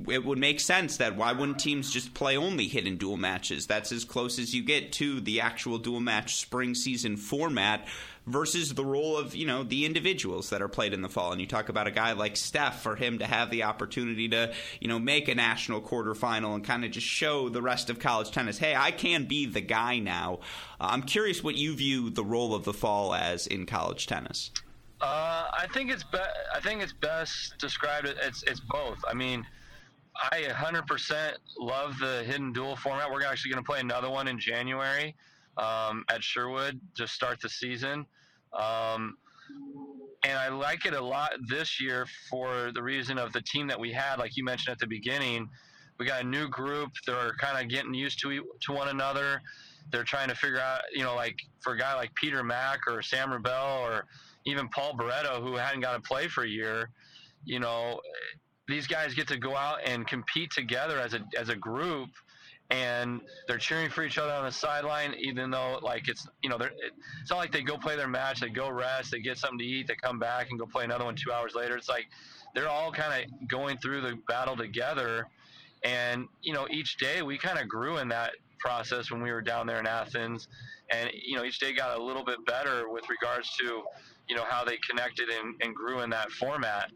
it 0.08 0.24
would 0.24 0.38
make 0.38 0.60
sense 0.60 0.98
that 0.98 1.16
why 1.16 1.32
wouldn't 1.32 1.58
teams 1.58 1.92
just 1.92 2.14
play 2.14 2.36
only 2.36 2.68
hidden 2.68 2.96
dual 2.96 3.16
matches? 3.16 3.66
That's 3.66 3.92
as 3.92 4.04
close 4.04 4.38
as 4.38 4.54
you 4.54 4.62
get 4.62 4.92
to 4.92 5.20
the 5.20 5.40
actual 5.40 5.78
dual 5.78 6.00
match 6.00 6.36
spring 6.36 6.74
season 6.74 7.16
format 7.16 7.86
versus 8.26 8.74
the 8.74 8.84
role 8.84 9.16
of 9.16 9.34
you 9.34 9.46
know 9.46 9.62
the 9.62 9.84
individuals 9.84 10.50
that 10.50 10.62
are 10.62 10.68
played 10.68 10.92
in 10.92 11.02
the 11.02 11.08
fall. 11.08 11.32
And 11.32 11.40
you 11.40 11.46
talk 11.46 11.68
about 11.68 11.86
a 11.86 11.90
guy 11.90 12.12
like 12.12 12.36
Steph 12.36 12.82
for 12.82 12.96
him 12.96 13.18
to 13.18 13.26
have 13.26 13.50
the 13.50 13.64
opportunity 13.64 14.28
to 14.28 14.52
you 14.80 14.88
know 14.88 14.98
make 14.98 15.28
a 15.28 15.34
national 15.34 15.80
quarterfinal 15.80 16.54
and 16.54 16.64
kind 16.64 16.84
of 16.84 16.90
just 16.90 17.06
show 17.06 17.48
the 17.48 17.62
rest 17.62 17.90
of 17.90 17.98
college 17.98 18.30
tennis, 18.30 18.58
hey, 18.58 18.74
I 18.74 18.90
can 18.90 19.24
be 19.24 19.46
the 19.46 19.60
guy 19.60 19.98
now. 19.98 20.40
Uh, 20.80 20.88
I'm 20.90 21.02
curious 21.02 21.42
what 21.42 21.56
you 21.56 21.74
view 21.74 22.10
the 22.10 22.24
role 22.24 22.54
of 22.54 22.64
the 22.64 22.72
fall 22.72 23.14
as 23.14 23.46
in 23.46 23.66
college 23.66 24.06
tennis. 24.06 24.50
Uh, 25.00 25.50
I 25.52 25.66
think 25.72 25.90
it's 25.90 26.04
be- 26.04 26.18
I 26.54 26.60
think 26.60 26.82
it's 26.82 26.92
best 26.92 27.58
described. 27.58 28.06
It's 28.06 28.42
it's 28.44 28.60
both. 28.60 28.98
I 29.08 29.14
mean. 29.14 29.46
I 30.30 30.42
100% 30.42 31.32
love 31.58 31.98
the 31.98 32.22
hidden 32.24 32.52
dual 32.52 32.76
format. 32.76 33.10
We're 33.10 33.24
actually 33.24 33.52
going 33.52 33.64
to 33.64 33.66
play 33.66 33.80
another 33.80 34.10
one 34.10 34.28
in 34.28 34.38
January 34.38 35.16
um, 35.56 36.04
at 36.10 36.22
Sherwood 36.22 36.80
to 36.96 37.06
start 37.06 37.40
the 37.40 37.48
season. 37.48 38.06
Um, 38.52 39.16
and 40.24 40.38
I 40.38 40.48
like 40.48 40.86
it 40.86 40.94
a 40.94 41.00
lot 41.00 41.32
this 41.48 41.80
year 41.80 42.06
for 42.30 42.70
the 42.74 42.82
reason 42.82 43.18
of 43.18 43.32
the 43.32 43.42
team 43.42 43.66
that 43.68 43.78
we 43.78 43.92
had, 43.92 44.16
like 44.16 44.36
you 44.36 44.44
mentioned 44.44 44.72
at 44.72 44.78
the 44.78 44.86
beginning. 44.86 45.48
We 45.98 46.06
got 46.06 46.22
a 46.22 46.26
new 46.26 46.48
group. 46.48 46.90
They're 47.06 47.34
kind 47.40 47.62
of 47.62 47.68
getting 47.68 47.94
used 47.94 48.20
to 48.20 48.42
to 48.62 48.72
one 48.72 48.88
another. 48.88 49.42
They're 49.90 50.04
trying 50.04 50.28
to 50.28 50.34
figure 50.34 50.60
out, 50.60 50.82
you 50.92 51.02
know, 51.02 51.14
like 51.14 51.36
for 51.60 51.74
a 51.74 51.78
guy 51.78 51.94
like 51.94 52.14
Peter 52.14 52.42
Makk 52.42 52.78
or 52.88 53.02
Sam 53.02 53.30
Rubel 53.30 53.80
or 53.80 54.06
even 54.46 54.68
Paul 54.68 54.96
Barreto, 54.96 55.42
who 55.42 55.56
hadn't 55.56 55.80
got 55.80 55.94
to 55.94 56.00
play 56.00 56.28
for 56.28 56.44
a 56.44 56.48
year, 56.48 56.90
you 57.44 57.58
know, 57.58 58.00
these 58.68 58.86
guys 58.86 59.14
get 59.14 59.28
to 59.28 59.36
go 59.36 59.56
out 59.56 59.78
and 59.84 60.06
compete 60.06 60.50
together 60.52 60.98
as 60.98 61.14
a 61.14 61.20
as 61.38 61.48
a 61.48 61.56
group 61.56 62.10
and 62.72 63.20
they're 63.46 63.58
cheering 63.58 63.90
for 63.90 64.02
each 64.02 64.16
other 64.16 64.32
on 64.32 64.46
the 64.46 64.50
sideline, 64.50 65.14
even 65.18 65.50
though 65.50 65.78
like 65.82 66.08
it's 66.08 66.26
you 66.42 66.48
know 66.48 66.56
they're 66.56 66.72
it's 67.20 67.30
not 67.30 67.36
like 67.36 67.52
they 67.52 67.62
go 67.62 67.76
play 67.76 67.96
their 67.96 68.08
match, 68.08 68.40
they 68.40 68.48
go 68.48 68.70
rest, 68.70 69.10
they 69.10 69.20
get 69.20 69.36
something 69.36 69.58
to 69.58 69.64
eat, 69.64 69.86
they 69.86 69.94
come 69.94 70.18
back 70.18 70.48
and 70.50 70.58
go 70.58 70.64
play 70.64 70.82
another 70.82 71.04
one 71.04 71.14
two 71.14 71.30
hours 71.30 71.54
later. 71.54 71.76
It's 71.76 71.88
like 71.88 72.06
they're 72.54 72.70
all 72.70 72.90
kind 72.90 73.24
of 73.24 73.48
going 73.48 73.76
through 73.76 74.00
the 74.00 74.18
battle 74.26 74.56
together, 74.56 75.26
and 75.84 76.26
you 76.40 76.54
know 76.54 76.66
each 76.70 76.96
day 76.96 77.20
we 77.20 77.36
kind 77.36 77.58
of 77.58 77.68
grew 77.68 77.98
in 77.98 78.08
that 78.08 78.32
process 78.58 79.10
when 79.10 79.22
we 79.22 79.30
were 79.30 79.42
down 79.42 79.66
there 79.66 79.78
in 79.78 79.86
Athens, 79.86 80.48
and 80.90 81.10
you 81.12 81.36
know 81.36 81.44
each 81.44 81.60
day 81.60 81.74
got 81.74 81.98
a 81.98 82.02
little 82.02 82.24
bit 82.24 82.44
better 82.46 82.88
with 82.88 83.04
regards 83.10 83.54
to 83.58 83.82
you 84.28 84.34
know 84.34 84.44
how 84.48 84.64
they 84.64 84.78
connected 84.88 85.28
and, 85.28 85.60
and 85.60 85.74
grew 85.74 86.00
in 86.00 86.08
that 86.08 86.30
format. 86.30 86.90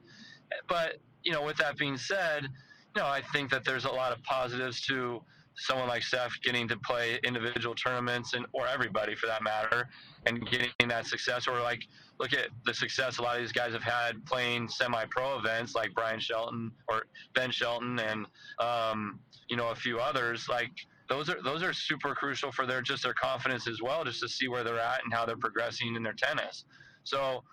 But 0.71 0.97
you 1.23 1.33
know 1.33 1.43
with 1.43 1.59
that 1.59 1.77
being 1.77 1.99
said, 1.99 2.45
you 2.45 3.03
know 3.03 3.07
I 3.07 3.21
think 3.21 3.51
that 3.51 3.63
there's 3.63 3.85
a 3.85 3.91
lot 3.91 4.13
of 4.13 4.23
positives 4.23 4.81
to 4.87 5.21
someone 5.57 5.89
like 5.89 6.03
Steph 6.03 6.33
getting 6.43 6.69
to 6.69 6.77
play 6.79 7.19
individual 7.25 7.75
tournaments 7.75 8.35
and 8.35 8.47
or 8.53 8.67
everybody 8.67 9.15
for 9.15 9.27
that 9.27 9.43
matter 9.43 9.89
and 10.27 10.47
getting 10.51 10.71
that 10.89 11.07
success 11.07 11.47
or 11.49 11.61
like 11.61 11.83
look 12.19 12.33
at 12.33 12.49
the 12.65 12.75
success 12.75 13.19
a 13.19 13.23
lot 13.23 13.37
of 13.37 13.43
these 13.43 13.53
guys 13.53 13.73
have 13.73 13.83
had 13.83 14.25
playing 14.27 14.69
semi-pro 14.69 15.39
events 15.39 15.75
like 15.75 15.95
Brian 15.95 16.21
Shelton 16.21 16.71
or 16.89 17.07
Ben 17.35 17.51
Shelton 17.51 17.99
and 17.99 18.27
um, 18.59 19.19
you 19.49 19.57
know 19.57 19.71
a 19.71 19.75
few 19.75 19.99
others 19.99 20.49
like 20.49 20.73
those 21.09 21.31
are 21.31 21.41
those 21.43 21.63
are 21.63 21.73
super 21.73 22.15
crucial 22.15 22.51
for 22.53 22.67
their 22.67 22.83
just 22.83 23.03
their 23.03 23.15
confidence 23.15 23.69
as 23.69 23.81
well 23.83 24.05
just 24.05 24.21
to 24.21 24.29
see 24.29 24.49
where 24.49 24.65
they're 24.65 24.81
at 24.81 25.05
and 25.05 25.13
how 25.13 25.25
they're 25.25 25.37
progressing 25.37 25.95
in 25.95 26.03
their 26.03 26.15
tennis. 26.15 26.65
So 27.05 27.45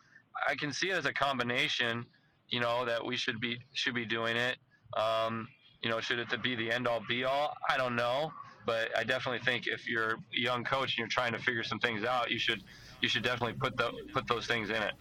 I 0.48 0.56
can 0.56 0.74
see 0.74 0.90
it 0.90 0.98
as 0.98 1.06
a 1.06 1.14
combination 1.14 2.06
you 2.54 2.60
know 2.60 2.86
that 2.86 3.04
we 3.04 3.18
should 3.18 3.40
be 3.40 3.58
should 3.74 3.96
be 3.96 4.06
doing 4.06 4.38
it. 4.38 4.58
Um, 4.96 5.48
you 5.84 5.90
know, 5.90 6.00
should 6.00 6.20
it 6.20 6.42
be 6.42 6.56
the 6.56 6.72
end 6.72 6.88
all 6.88 7.02
be 7.08 7.26
all? 7.26 7.56
I 7.70 7.78
don't 7.78 7.96
know, 7.96 8.32
but 8.66 8.90
I 8.98 9.04
definitely 9.04 9.44
think 9.44 9.68
if 9.68 9.88
you're 9.88 10.14
a 10.14 10.18
young 10.32 10.64
coach 10.64 10.94
and 10.94 10.98
you're 11.00 11.08
trying 11.08 11.34
to 11.34 11.40
figure 11.40 11.64
some 11.64 11.80
things 11.80 12.04
out, 12.04 12.32
you 12.32 12.40
should 12.40 12.64
you 13.02 13.10
should 13.10 13.24
definitely 13.24 13.56
put 13.60 13.78
the 13.78 13.92
put 14.14 14.28
those 14.28 14.48
things 14.48 14.70
in 14.70 14.82
it 14.82 14.94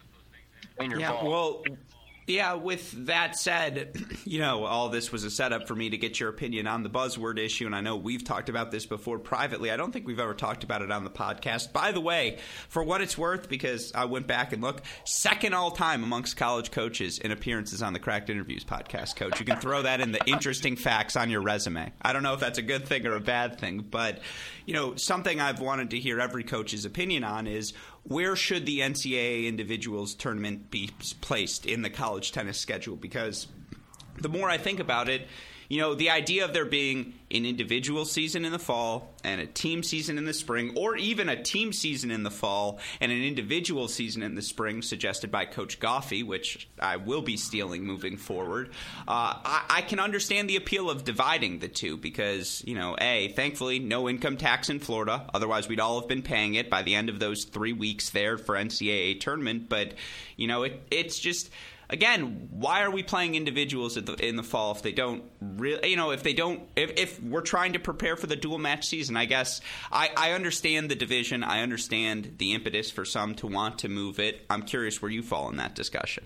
in 0.79 0.91
your 0.91 0.99
yeah, 0.99 1.23
Well, 1.23 1.63
yeah, 2.25 2.53
with 2.53 3.05
that 3.07 3.35
said, 3.37 3.95
you 4.23 4.39
know, 4.39 4.63
all 4.63 4.89
this 4.89 5.11
was 5.11 5.23
a 5.23 5.31
setup 5.31 5.67
for 5.67 5.75
me 5.75 5.89
to 5.89 5.97
get 5.97 6.19
your 6.19 6.29
opinion 6.29 6.67
on 6.67 6.83
the 6.83 6.89
buzzword 6.89 7.37
issue. 7.37 7.65
And 7.65 7.75
I 7.75 7.81
know 7.81 7.95
we've 7.95 8.23
talked 8.23 8.49
about 8.49 8.71
this 8.71 8.85
before 8.85 9.19
privately. 9.19 9.71
I 9.71 9.77
don't 9.77 9.91
think 9.91 10.07
we've 10.07 10.19
ever 10.19 10.33
talked 10.33 10.63
about 10.63 10.81
it 10.81 10.91
on 10.91 11.03
the 11.03 11.09
podcast. 11.09 11.73
By 11.73 11.91
the 11.91 11.99
way, 11.99 12.37
for 12.69 12.83
what 12.83 13.01
it's 13.01 13.17
worth, 13.17 13.49
because 13.49 13.91
I 13.93 14.05
went 14.05 14.27
back 14.27 14.53
and 14.53 14.61
looked, 14.61 14.85
second 15.03 15.53
all 15.53 15.71
time 15.71 16.03
amongst 16.03 16.37
college 16.37 16.71
coaches 16.71 17.19
in 17.19 17.31
appearances 17.31 17.81
on 17.81 17.93
the 17.93 17.99
Cracked 17.99 18.29
Interviews 18.29 18.63
podcast, 18.63 19.15
coach. 19.15 19.39
You 19.39 19.45
can 19.45 19.59
throw 19.59 19.81
that 19.81 19.99
in 19.99 20.11
the 20.11 20.23
interesting 20.25 20.75
facts 20.75 21.15
on 21.15 21.29
your 21.29 21.41
resume. 21.41 21.91
I 22.01 22.13
don't 22.13 22.23
know 22.23 22.33
if 22.33 22.39
that's 22.39 22.57
a 22.59 22.63
good 22.63 22.87
thing 22.87 23.05
or 23.05 23.15
a 23.15 23.21
bad 23.21 23.59
thing, 23.59 23.79
but, 23.89 24.21
you 24.65 24.73
know, 24.73 24.95
something 24.95 25.41
I've 25.41 25.59
wanted 25.59 25.89
to 25.91 25.99
hear 25.99 26.19
every 26.19 26.43
coach's 26.43 26.85
opinion 26.85 27.23
on 27.23 27.47
is 27.47 27.73
where 28.03 28.35
should 28.35 28.65
the 28.65 28.79
NCAA 28.79 29.47
individuals 29.47 30.13
tournament 30.13 30.69
be 30.69 30.89
placed 31.21 31.65
in 31.65 31.81
the 31.81 31.89
college 31.89 32.31
tennis 32.31 32.57
schedule? 32.57 32.95
Because 32.95 33.47
the 34.19 34.29
more 34.29 34.49
I 34.49 34.57
think 34.57 34.79
about 34.79 35.09
it, 35.09 35.27
you 35.73 35.79
know, 35.79 35.95
the 35.95 36.11
idea 36.11 36.45
of 36.45 36.53
there 36.53 36.65
being 36.65 37.15
an 37.31 37.47
individual 37.47 38.05
season 38.05 38.45
in 38.45 38.51
the 38.51 38.59
fall 38.59 39.11
and 39.23 39.41
a 39.41 39.47
team 39.47 39.81
season 39.81 40.19
in 40.19 40.25
the 40.25 40.33
spring, 40.33 40.71
or 40.77 40.95
even 40.95 41.29
a 41.29 41.41
team 41.41 41.73
season 41.73 42.11
in 42.11 42.21
the 42.21 42.29
fall 42.29 42.79
and 43.01 43.11
an 43.11 43.23
individual 43.23 43.87
season 43.87 44.21
in 44.21 44.35
the 44.35 44.41
spring, 44.43 44.83
suggested 44.83 45.31
by 45.31 45.45
Coach 45.45 45.79
Goffey, 45.79 46.23
which 46.23 46.69
I 46.79 46.97
will 46.97 47.23
be 47.23 47.37
stealing 47.37 47.85
moving 47.85 48.17
forward. 48.17 48.69
Uh, 49.07 49.33
I, 49.43 49.65
I 49.67 49.81
can 49.81 49.99
understand 49.99 50.47
the 50.47 50.57
appeal 50.57 50.91
of 50.91 51.05
dividing 51.05 51.57
the 51.57 51.69
two 51.69 51.97
because, 51.97 52.63
you 52.67 52.75
know, 52.75 52.95
A, 53.01 53.29
thankfully, 53.29 53.79
no 53.79 54.07
income 54.07 54.37
tax 54.37 54.69
in 54.69 54.77
Florida. 54.77 55.27
Otherwise, 55.33 55.67
we'd 55.67 55.79
all 55.79 55.99
have 55.99 56.07
been 56.07 56.21
paying 56.21 56.53
it 56.53 56.69
by 56.69 56.83
the 56.83 56.93
end 56.93 57.09
of 57.09 57.17
those 57.17 57.45
three 57.45 57.73
weeks 57.73 58.11
there 58.11 58.37
for 58.37 58.53
NCAA 58.53 59.19
tournament. 59.19 59.69
But, 59.69 59.95
you 60.37 60.45
know, 60.45 60.61
it, 60.61 60.83
it's 60.91 61.17
just 61.17 61.49
again, 61.93 62.49
why 62.51 62.81
are 62.81 62.89
we 62.89 63.03
playing 63.03 63.35
individuals 63.35 63.95
the, 63.95 64.13
in 64.15 64.35
the 64.35 64.43
fall 64.43 64.71
if 64.71 64.81
they 64.81 64.91
don't 64.91 65.23
really, 65.39 65.91
you 65.91 65.95
know, 65.95 66.09
if 66.09 66.23
they 66.23 66.33
don't, 66.33 66.63
if, 66.75 66.91
if 66.97 67.21
we're 67.21 67.41
trying 67.41 67.73
to 67.73 67.79
prepare 67.79 68.17
for 68.17 68.25
the 68.27 68.35
dual 68.35 68.57
match 68.57 68.87
season? 68.87 69.15
I 69.15 69.25
guess 69.25 69.61
I, 69.91 70.09
I 70.17 70.31
understand 70.31 70.89
the 70.89 70.95
division. 70.95 71.43
I 71.43 71.61
understand 71.61 72.35
the 72.39 72.53
impetus 72.53 72.89
for 72.89 73.05
some 73.05 73.35
to 73.35 73.47
want 73.47 73.79
to 73.79 73.89
move 73.89 74.19
it. 74.19 74.43
I'm 74.49 74.63
curious 74.63 75.01
where 75.01 75.11
you 75.11 75.21
fall 75.21 75.49
in 75.49 75.57
that 75.57 75.75
discussion. 75.75 76.25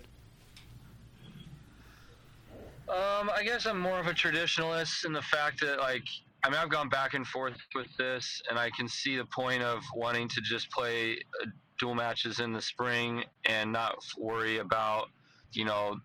Um, 2.88 3.30
I 3.36 3.42
guess 3.44 3.66
I'm 3.66 3.78
more 3.78 4.00
of 4.00 4.06
a 4.06 4.14
traditionalist 4.14 5.04
in 5.04 5.12
the 5.12 5.20
fact 5.20 5.60
that, 5.60 5.78
like, 5.78 6.04
I 6.42 6.48
mean, 6.48 6.58
I've 6.58 6.70
gone 6.70 6.88
back 6.88 7.12
and 7.12 7.26
forth 7.26 7.58
with 7.74 7.94
this, 7.98 8.40
and 8.48 8.58
I 8.58 8.70
can 8.70 8.88
see 8.88 9.18
the 9.18 9.26
point 9.26 9.62
of 9.62 9.82
wanting 9.94 10.28
to 10.28 10.40
just 10.40 10.70
play 10.70 11.18
uh, 11.42 11.46
dual 11.78 11.94
matches 11.94 12.40
in 12.40 12.52
the 12.54 12.62
spring 12.62 13.24
and 13.44 13.70
not 13.70 13.96
worry 14.16 14.58
about 14.58 15.08
you 15.52 15.64
know, 15.64 15.96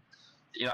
you 0.55 0.67
know, 0.67 0.73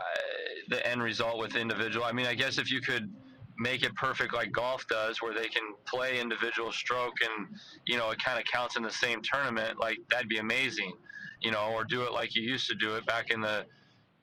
the 0.69 0.85
end 0.85 1.01
result 1.01 1.39
with 1.39 1.55
individual. 1.55 2.05
I 2.05 2.11
mean, 2.11 2.25
I 2.25 2.35
guess 2.35 2.57
if 2.57 2.71
you 2.71 2.81
could 2.81 3.11
make 3.57 3.83
it 3.83 3.93
perfect 3.95 4.33
like 4.33 4.51
golf 4.51 4.87
does, 4.87 5.21
where 5.21 5.33
they 5.33 5.47
can 5.47 5.73
play 5.85 6.19
individual 6.19 6.71
stroke 6.71 7.15
and 7.21 7.47
you 7.85 7.97
know 7.97 8.09
it 8.11 8.23
kind 8.23 8.39
of 8.39 8.45
counts 8.45 8.77
in 8.77 8.83
the 8.83 8.91
same 8.91 9.21
tournament, 9.21 9.79
like 9.79 9.97
that'd 10.09 10.29
be 10.29 10.37
amazing, 10.37 10.93
you 11.41 11.51
know, 11.51 11.71
or 11.73 11.83
do 11.83 12.03
it 12.03 12.11
like 12.11 12.35
you 12.35 12.41
used 12.41 12.67
to 12.69 12.75
do 12.75 12.95
it 12.95 13.05
back 13.05 13.31
in 13.31 13.41
the 13.41 13.65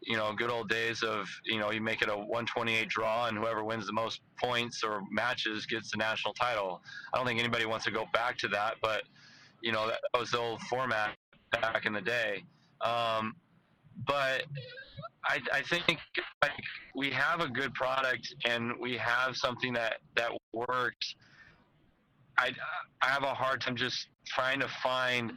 you 0.02 0.16
know 0.16 0.32
good 0.32 0.50
old 0.50 0.68
days 0.68 1.02
of 1.02 1.28
you 1.44 1.58
know 1.58 1.70
you 1.70 1.80
make 1.80 2.02
it 2.02 2.08
a 2.08 2.16
128 2.16 2.88
draw 2.88 3.26
and 3.26 3.36
whoever 3.36 3.64
wins 3.64 3.86
the 3.86 3.92
most 3.92 4.20
points 4.40 4.82
or 4.82 5.02
matches 5.10 5.66
gets 5.66 5.90
the 5.90 5.96
national 5.96 6.32
title. 6.34 6.80
I 7.12 7.18
don't 7.18 7.26
think 7.26 7.40
anybody 7.40 7.66
wants 7.66 7.84
to 7.86 7.90
go 7.90 8.04
back 8.12 8.38
to 8.38 8.48
that, 8.48 8.76
but 8.80 9.02
you 9.62 9.72
know 9.72 9.88
that 9.88 10.00
was 10.18 10.30
the 10.30 10.38
old 10.38 10.60
format 10.62 11.16
back 11.50 11.86
in 11.86 11.92
the 11.92 12.00
day. 12.00 12.44
Um, 12.80 13.34
but 14.06 14.44
I, 15.24 15.40
I 15.52 15.62
think 15.62 15.98
like, 16.42 16.52
we 16.94 17.10
have 17.10 17.40
a 17.40 17.48
good 17.48 17.74
product 17.74 18.34
and 18.44 18.72
we 18.80 18.96
have 18.96 19.36
something 19.36 19.72
that 19.74 19.98
that 20.16 20.30
works. 20.52 21.14
I 22.38 22.52
I 23.02 23.08
have 23.08 23.22
a 23.22 23.34
hard 23.34 23.60
time 23.60 23.76
just 23.76 24.08
trying 24.26 24.60
to 24.60 24.68
find 24.68 25.32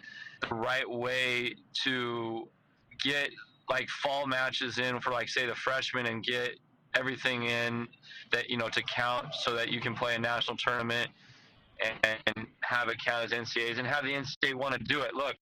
the 0.47 0.55
right 0.55 0.89
way 0.89 1.55
to 1.83 2.47
get 3.03 3.29
like 3.69 3.87
fall 3.89 4.27
matches 4.27 4.77
in 4.77 4.99
for 4.99 5.11
like 5.11 5.29
say 5.29 5.45
the 5.45 5.55
freshmen 5.55 6.07
and 6.07 6.23
get 6.23 6.57
everything 6.95 7.43
in 7.43 7.87
that 8.31 8.49
you 8.49 8.57
know 8.57 8.69
to 8.69 8.81
count 8.83 9.27
so 9.43 9.55
that 9.55 9.69
you 9.69 9.79
can 9.79 9.95
play 9.95 10.15
a 10.15 10.19
national 10.19 10.57
tournament 10.57 11.09
and, 11.81 12.47
have 12.61 12.87
it 12.89 12.97
count 13.03 13.23
as 13.25 13.31
NCAAs 13.31 13.79
and 13.79 13.87
have 13.87 14.03
the 14.03 14.11
NCAA 14.11 14.53
want 14.53 14.75
to 14.75 14.79
do 14.83 15.01
it. 15.01 15.15
Look, 15.15 15.35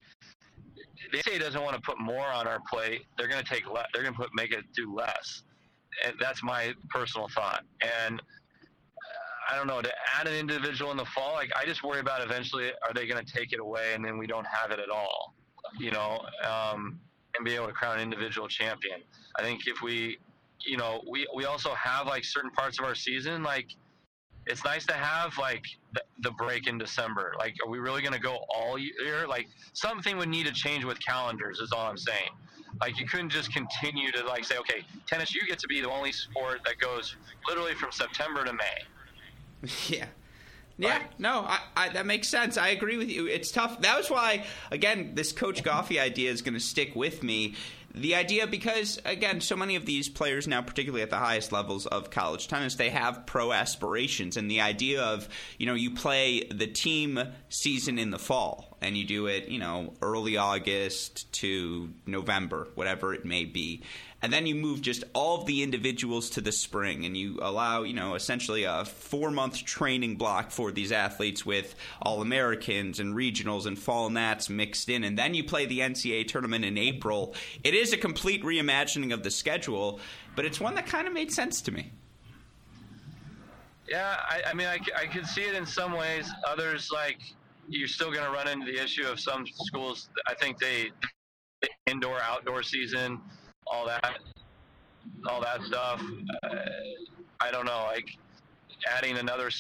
the 1.13 1.19
NCAA 1.19 1.41
doesn't 1.41 1.63
want 1.63 1.75
to 1.77 1.83
put 1.83 1.99
more 2.01 2.27
on 2.27 2.47
our 2.47 2.61
plate. 2.71 3.07
They're 3.17 3.29
going 3.29 3.43
to 3.43 3.49
take 3.49 3.71
less. 3.71 3.87
They're 3.93 4.03
going 4.03 4.15
to 4.15 4.21
put 4.21 4.31
make 4.35 4.53
it 4.53 4.65
do 4.75 4.95
less. 4.95 5.43
And 6.05 6.15
that's 6.21 6.43
my 6.43 6.75
personal 6.91 7.29
thought. 7.35 7.65
And 7.81 8.21
uh, 8.21 9.53
I 9.53 9.57
don't 9.57 9.67
know 9.67 9.81
to 9.81 9.93
add 10.19 10.27
an 10.27 10.35
individual 10.35 10.91
in 10.91 10.97
the 10.97 11.05
fall. 11.07 11.35
Like 11.35 11.51
I 11.57 11.65
just 11.65 11.83
worry 11.83 12.01
about 12.01 12.23
eventually 12.23 12.71
are 12.87 12.93
they 12.95 13.07
going 13.07 13.25
to 13.25 13.33
take 13.33 13.53
it 13.53 13.61
away 13.61 13.95
and 13.95 14.05
then 14.05 14.19
we 14.19 14.27
don't 14.27 14.47
have 14.47 14.71
it 14.71 14.79
at 14.79 14.91
all. 14.91 15.35
You 15.79 15.91
know, 15.91 16.25
um, 16.45 17.01
and 17.37 17.45
be 17.45 17.55
able 17.55 17.67
to 17.67 17.73
crown 17.73 17.97
an 17.97 18.03
individual 18.03 18.49
champion. 18.49 19.01
I 19.37 19.43
think 19.43 19.67
if 19.67 19.83
we, 19.83 20.19
you 20.65 20.77
know, 20.77 21.03
we 21.11 21.27
we 21.35 21.45
also 21.45 21.75
have 21.75 22.07
like 22.07 22.25
certain 22.25 22.51
parts 22.51 22.79
of 22.79 22.85
our 22.85 22.95
season 22.95 23.43
like 23.43 23.69
it's 24.47 24.65
nice 24.65 24.87
to 24.87 24.95
have 24.95 25.37
like 25.39 25.65
the, 25.93 26.03
the 26.23 26.31
break 26.33 26.67
in 26.67 26.79
December. 26.79 27.35
Like, 27.39 27.57
are 27.65 27.69
we 27.69 27.79
really 27.79 28.01
going 28.01 28.15
to 28.15 28.21
go 28.21 28.45
all 28.49 28.79
year? 28.79 29.27
Like, 29.29 29.49
something 29.73 30.17
would 30.17 30.29
need 30.29 30.47
to 30.47 30.53
change 30.53 30.85
with 30.85 31.05
calendars. 31.05 31.61
Is 31.61 31.73
all 31.73 31.87
I'm 31.87 31.99
saying. 31.99 32.31
Like, 32.81 32.99
you 33.01 33.07
couldn't 33.07 33.31
just 33.31 33.53
continue 33.53 34.13
to 34.13 34.25
like 34.25 34.45
say, 34.45 34.59
okay, 34.59 34.85
tennis, 35.07 35.35
you 35.35 35.47
get 35.47 35.59
to 35.61 35.67
be 35.67 35.81
the 35.81 35.91
only 35.91 36.13
sport 36.13 36.61
that 36.65 36.79
goes 36.79 37.17
literally 37.49 37.75
from 37.75 37.91
September 37.93 38.45
to 38.45 38.53
May. 38.53 39.69
Yeah. 39.89 40.07
Yeah, 40.79 41.03
no, 41.19 41.41
I, 41.49 41.61
I, 41.75 41.89
that 41.91 42.05
makes 42.05 42.29
sense. 42.29 42.59
I 42.59 42.69
agree 42.69 42.99
with 42.99 43.09
you. 43.09 43.27
It's 43.27 43.51
tough. 43.51 43.81
That 43.81 43.97
was 43.97 44.11
why, 44.11 44.45
again, 44.71 45.13
this 45.15 45.33
Coach 45.33 45.65
Goffey 45.65 45.99
idea 45.99 46.31
is 46.31 46.43
going 46.43 46.53
to 46.53 46.61
stick 46.61 46.95
with 46.95 47.23
me 47.23 47.55
the 47.97 48.15
idea 48.15 48.47
because 48.47 49.01
again 49.05 49.41
so 49.41 49.57
many 49.57 49.75
of 49.75 49.87
these 49.87 50.09
players 50.09 50.47
now 50.47 50.61
particularly 50.61 51.03
at 51.03 51.11
the 51.11 51.17
highest 51.17 51.51
levels 51.51 51.87
of 51.87 52.11
college 52.11 52.47
tennis 52.47 52.75
they 52.75 52.91
have 52.91 53.25
pro 53.27 53.53
aspirations. 53.53 54.37
And 54.37 54.51
the 54.51 54.61
idea 54.61 55.03
of 55.03 55.29
you 55.59 55.67
know 55.67 55.75
you 55.75 55.93
play 55.93 56.45
the 56.45 56.67
team 56.67 57.19
season 57.49 57.99
in 57.99 58.11
the 58.11 58.19
fall 58.19 58.77
and 58.83 58.97
you 58.97 59.05
do 59.05 59.27
it 59.27 59.49
you 59.49 59.59
know 59.59 59.95
early 60.03 60.37
august 60.37 61.33
to 61.33 61.91
november 62.07 62.69
whatever 62.75 63.15
it 63.15 63.25
may 63.25 63.45
be 63.45 63.83
and 64.23 64.33
then 64.33 64.47
you 64.47 64.55
move 64.55 64.81
just 64.81 65.05
all 65.15 65.41
of 65.41 65.47
the 65.47 65.63
individuals 65.63 66.31
to 66.31 66.41
the 66.41 66.53
spring 66.53 67.05
and 67.05 67.17
you 67.17 67.39
allow 67.43 67.83
you 67.83 67.93
know 67.93 68.15
essentially 68.15 68.65
a 68.65 68.85
four 68.85 69.31
month 69.31 69.65
training 69.65 70.17
block 70.17 70.51
for 70.51 70.73
these 70.73 70.93
athletes 70.93 71.45
with 71.45 71.75
all 72.01 72.23
americans 72.23 72.99
and 72.99 73.15
regionals 73.15 73.67
and 73.67 73.79
fall 73.79 74.11
nats 74.11 74.49
mixed 74.49 74.89
in. 74.89 75.05
And 75.05 75.19
then 75.19 75.35
you 75.35 75.45
play 75.45 75.67
the 75.67 75.81
ncaa 75.81 76.27
tournament 76.27 76.65
in 76.65 76.79
april. 76.79 77.35
It 77.63 77.75
is 77.75 77.93
a 77.93 77.97
complete 77.97 78.43
reimagining 78.43 79.13
of 79.13 79.23
the 79.23 79.31
schedule 79.31 80.01
but 80.35 80.45
it's 80.45 80.61
one 80.61 80.75
that 80.75 80.87
kind 80.87 81.07
of 81.07 81.13
made 81.13 81.33
sense 81.33 81.61
to 81.63 81.73
me. 81.73 81.93
Yeah 83.89 84.17
i, 84.29 84.43
I 84.51 84.55
mean 84.55 84.67
I, 84.67 84.79
I 84.97 85.07
could 85.07 85.27
see 85.27 85.43
it 85.43 85.55
in 85.55 85.67
some 85.67 85.93
ways. 85.93 86.31
Others 86.47 86.91
like 86.93 87.19
you're 87.69 87.89
still 87.89 88.13
going 88.13 88.25
to 88.25 88.31
run 88.31 88.49
into 88.49 88.65
the 88.65 88.81
issue 88.81 89.07
of 89.09 89.19
some 89.19 89.45
schools 89.45 90.09
i 90.29 90.35
think 90.35 90.57
they 90.61 90.91
indoor 91.87 92.21
outdoor 92.21 92.63
season 92.63 93.21
all 93.67 93.87
that, 93.87 94.19
all 95.29 95.41
that 95.41 95.63
stuff. 95.63 96.03
Uh, 96.43 96.57
I 97.41 97.51
don't 97.51 97.67
know, 97.67 97.85
like 97.87 98.09
adding 98.97 99.19
another, 99.19 99.51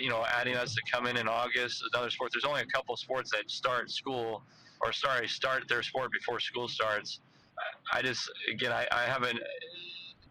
you 0.00 0.08
know, 0.08 0.24
adding 0.32 0.54
us 0.56 0.74
to 0.74 0.82
come 0.92 1.06
in 1.06 1.16
in 1.16 1.28
August, 1.28 1.82
another 1.92 2.10
sport. 2.10 2.30
There's 2.32 2.44
only 2.44 2.62
a 2.62 2.66
couple 2.66 2.96
sports 2.96 3.30
that 3.32 3.50
start 3.50 3.90
school, 3.90 4.42
or 4.82 4.92
sorry, 4.92 5.28
start 5.28 5.64
their 5.68 5.82
sport 5.82 6.10
before 6.12 6.40
school 6.40 6.68
starts. 6.68 7.20
I 7.92 8.02
just, 8.02 8.30
again, 8.50 8.72
I, 8.72 8.86
I 8.90 9.04
haven't. 9.04 9.38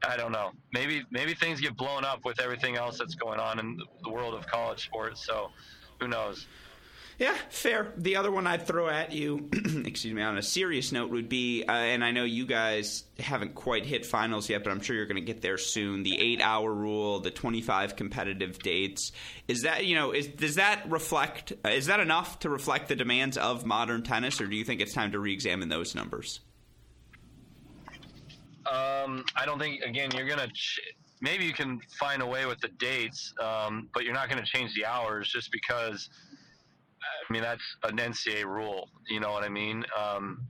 I 0.05 0.17
don't 0.17 0.33
know. 0.33 0.51
Maybe 0.73 1.03
maybe 1.12 1.33
things 1.33 1.62
get 1.62 1.77
blown 1.77 2.03
up 2.03 2.25
with 2.25 2.41
everything 2.41 2.75
else 2.75 2.97
that's 2.97 3.15
going 3.15 3.39
on 3.39 3.59
in 3.59 3.79
the 4.03 4.09
world 4.09 4.33
of 4.33 4.45
college 4.47 4.83
sports. 4.83 5.25
So, 5.25 5.49
who 6.01 6.09
knows? 6.09 6.45
Yeah, 7.19 7.36
fair. 7.49 7.93
The 7.95 8.15
other 8.15 8.32
one 8.32 8.47
I'd 8.47 8.65
throw 8.65 8.89
at 8.89 9.12
you, 9.12 9.49
excuse 9.86 10.13
me, 10.13 10.21
on 10.21 10.38
a 10.38 10.41
serious 10.41 10.91
note 10.91 11.12
would 11.12 11.30
be, 11.30 11.63
uh, 11.63 11.71
and 11.71 12.04
I 12.04 12.12
know 12.12 12.23
you 12.23 12.45
guys 12.45 13.04
haven't 13.19 13.54
quite 13.54 13.86
hit 13.86 14.06
finals 14.06 14.49
yet, 14.49 14.63
but 14.63 14.71
I'm 14.71 14.82
sure 14.82 14.95
you're 14.95 15.06
going 15.06 15.15
to 15.15 15.21
get 15.21 15.41
there 15.41 15.58
soon. 15.58 16.04
The 16.04 16.19
eight-hour 16.19 16.73
rule, 16.73 17.19
the 17.19 17.30
25 17.32 17.95
competitive 17.95 18.60
dates. 18.60 19.12
Is 19.47 19.62
that 19.62 19.86
you 19.86 19.95
know, 19.95 20.12
is 20.12 20.28
does 20.28 20.56
that 20.56 20.89
reflect? 20.89 21.54
Uh, 21.63 21.69
is 21.69 21.86
that 21.86 21.99
enough 21.99 22.39
to 22.39 22.49
reflect 22.49 22.88
the 22.88 22.95
demands 22.95 23.38
of 23.38 23.65
modern 23.65 24.02
tennis, 24.04 24.41
or 24.41 24.47
do 24.47 24.56
you 24.56 24.65
think 24.65 24.82
it's 24.82 24.93
time 24.93 25.12
to 25.12 25.19
re-examine 25.19 25.69
those 25.69 25.93
numbers? 25.93 26.39
Um, 28.65 29.23
I 29.36 29.45
don't 29.45 29.60
think. 29.60 29.82
Again, 29.82 30.10
you're 30.15 30.28
going 30.28 30.39
to. 30.39 30.47
Ch- 30.47 30.80
maybe 31.21 31.45
you 31.45 31.54
can 31.54 31.80
find 31.99 32.21
a 32.21 32.26
way 32.26 32.45
with 32.45 32.60
the 32.60 32.69
dates, 32.69 33.34
um, 33.41 33.89
but 33.93 34.04
you're 34.04 34.13
not 34.13 34.30
going 34.30 34.43
to 34.43 34.49
change 34.49 34.73
the 34.73 34.86
hours 34.86 35.30
just 35.30 35.52
because 35.52 36.10
I 37.30 37.34
mean, 37.34 37.42
that's 37.42 37.63
an 37.84 37.98
NCAA 37.98 38.46
rule. 38.46 38.89
You 39.10 39.20
know 39.20 39.32
what 39.32 39.44
I 39.44 39.50
mean? 39.50 39.86
Um, 39.98 40.48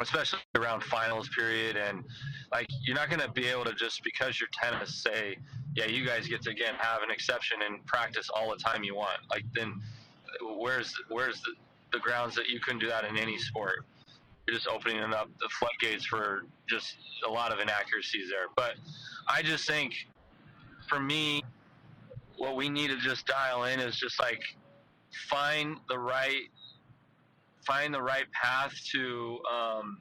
especially 0.00 0.38
around 0.56 0.82
finals 0.82 1.28
period, 1.36 1.76
and 1.76 2.04
like 2.52 2.66
you're 2.82 2.96
not 2.96 3.10
going 3.10 3.20
to 3.20 3.30
be 3.30 3.46
able 3.46 3.64
to 3.64 3.74
just 3.74 4.02
because 4.04 4.40
you're 4.40 4.48
tennis 4.52 4.94
say, 5.02 5.36
yeah, 5.74 5.86
you 5.86 6.06
guys 6.06 6.28
get 6.28 6.42
to 6.42 6.50
again 6.50 6.74
have 6.78 7.02
an 7.02 7.10
exception 7.10 7.58
and 7.66 7.84
practice 7.86 8.28
all 8.34 8.50
the 8.50 8.56
time 8.56 8.84
you 8.84 8.94
want. 8.94 9.18
Like 9.30 9.44
then, 9.54 9.80
where's 10.58 10.94
where's 11.08 11.40
the, 11.42 11.52
the 11.92 11.98
grounds 11.98 12.34
that 12.36 12.48
you 12.48 12.60
couldn't 12.60 12.80
do 12.80 12.88
that 12.88 13.04
in 13.04 13.16
any 13.16 13.38
sport? 13.38 13.84
You're 14.46 14.54
just 14.54 14.68
opening 14.68 15.00
up 15.02 15.28
the 15.40 15.48
floodgates 15.58 16.06
for 16.06 16.44
just 16.68 16.96
a 17.26 17.30
lot 17.30 17.52
of 17.52 17.58
inaccuracies 17.58 18.30
there. 18.30 18.46
But 18.56 18.74
I 19.28 19.42
just 19.42 19.66
think, 19.66 19.92
for 20.88 20.98
me, 20.98 21.42
what 22.38 22.56
we 22.56 22.70
need 22.70 22.88
to 22.88 22.96
just 22.96 23.26
dial 23.26 23.64
in 23.64 23.78
is 23.78 23.96
just 23.96 24.18
like 24.20 24.40
find 25.28 25.76
the 25.88 25.98
right 25.98 26.48
find 27.66 27.92
the 27.92 28.00
right 28.02 28.24
path 28.32 28.72
to 28.92 29.38
um, 29.52 29.98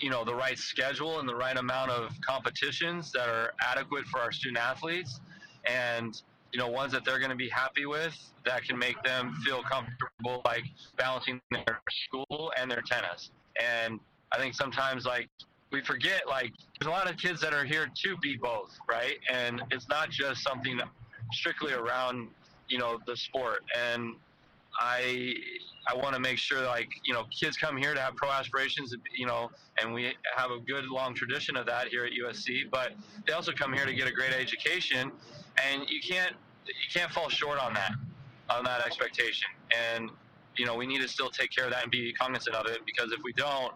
you 0.00 0.10
know 0.10 0.24
the 0.24 0.34
right 0.34 0.58
schedule 0.58 1.20
and 1.20 1.28
the 1.28 1.34
right 1.34 1.56
amount 1.56 1.90
of 1.90 2.12
competitions 2.20 3.10
that 3.12 3.28
are 3.28 3.52
adequate 3.60 4.04
for 4.06 4.20
our 4.20 4.32
student 4.32 4.58
athletes 4.58 5.20
and 5.66 6.22
you 6.52 6.58
know 6.58 6.68
ones 6.68 6.92
that 6.92 7.04
they're 7.04 7.18
going 7.18 7.30
to 7.30 7.36
be 7.36 7.48
happy 7.48 7.86
with 7.86 8.16
that 8.44 8.62
can 8.64 8.78
make 8.78 9.00
them 9.02 9.34
feel 9.44 9.62
comfortable 9.62 10.42
like 10.44 10.64
balancing 10.96 11.40
their 11.50 11.80
school 12.06 12.52
and 12.58 12.70
their 12.70 12.82
tennis. 12.82 13.30
And 13.60 14.00
i 14.32 14.38
think 14.38 14.54
sometimes 14.54 15.04
like 15.04 15.28
we 15.70 15.82
forget 15.82 16.28
like 16.28 16.52
there's 16.78 16.88
a 16.88 16.90
lot 16.90 17.10
of 17.10 17.16
kids 17.16 17.40
that 17.40 17.54
are 17.54 17.64
here 17.64 17.88
to 18.04 18.16
be 18.18 18.36
both 18.36 18.70
right? 18.88 19.18
And 19.32 19.62
it's 19.70 19.88
not 19.88 20.10
just 20.10 20.42
something 20.42 20.80
strictly 21.32 21.72
around 21.72 22.28
you 22.72 22.78
know 22.78 22.98
the 23.06 23.16
sport. 23.16 23.60
And 23.78 24.14
i 24.80 25.34
i 25.86 25.94
want 25.94 26.14
to 26.14 26.20
make 26.20 26.38
sure 26.38 26.64
like 26.64 26.88
you 27.04 27.12
know 27.12 27.24
kids 27.38 27.58
come 27.58 27.76
here 27.76 27.92
to 27.92 28.00
have 28.00 28.16
pro 28.16 28.30
aspirations 28.30 28.94
you 29.14 29.26
know 29.26 29.50
and 29.78 29.92
we 29.92 30.10
have 30.34 30.50
a 30.50 30.58
good 30.60 30.86
long 30.86 31.12
tradition 31.14 31.58
of 31.58 31.66
that 31.66 31.88
here 31.88 32.06
at 32.06 32.12
usc 32.24 32.46
but 32.70 32.92
they 33.26 33.34
also 33.34 33.52
come 33.52 33.74
here 33.74 33.84
to 33.84 33.92
get 33.92 34.08
a 34.08 34.10
great 34.10 34.32
education 34.32 35.12
and 35.62 35.82
you 35.90 36.00
can't 36.00 36.34
you 36.66 36.72
can't 36.92 37.10
fall 37.10 37.28
short 37.28 37.58
on 37.58 37.74
that 37.74 37.92
on 38.50 38.64
that 38.64 38.84
expectation. 38.86 39.48
And 39.92 40.10
you 40.56 40.66
know 40.66 40.76
we 40.76 40.86
need 40.86 41.00
to 41.00 41.08
still 41.08 41.30
take 41.30 41.50
care 41.50 41.64
of 41.64 41.70
that 41.72 41.82
and 41.82 41.90
be 41.90 42.12
cognizant 42.12 42.54
of 42.54 42.66
it 42.66 42.80
because 42.84 43.12
if 43.12 43.20
we 43.24 43.32
don't 43.32 43.72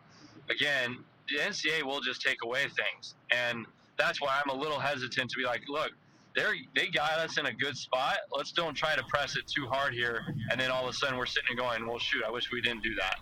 again 0.51 0.97
the 1.29 1.39
ncaa 1.39 1.83
will 1.83 2.01
just 2.01 2.23
take 2.23 2.39
away 2.45 2.63
things. 2.63 3.15
And 3.33 3.67
that's 3.99 4.21
why 4.21 4.41
i'm 4.45 4.55
a 4.55 4.61
little 4.61 4.79
hesitant 4.79 5.31
to 5.31 5.37
be 5.39 5.45
like 5.45 5.63
look 5.69 5.91
they're 6.37 6.55
they 6.77 6.87
got 6.89 7.13
us 7.13 7.39
in 7.39 7.47
a 7.47 7.53
good 7.53 7.77
spot. 7.77 8.19
Let's 8.31 8.53
don't 8.53 8.75
try 8.75 8.95
to 8.95 9.03
press 9.05 9.37
it 9.37 9.47
too 9.49 9.67
hard 9.67 9.95
here 9.95 10.23
and 10.51 10.61
then 10.61 10.71
all 10.71 10.85
of 10.85 10.91
a 10.91 10.93
sudden 10.93 11.19
we're 11.19 11.27
sitting 11.27 11.49
and 11.51 11.59
going 11.59 11.87
well 11.87 11.99
shoot 11.99 12.23
i 12.27 12.31
wish 12.31 12.53
we 12.53 12.61
didn't 12.61 12.83
do 12.83 12.95
that. 12.97 13.17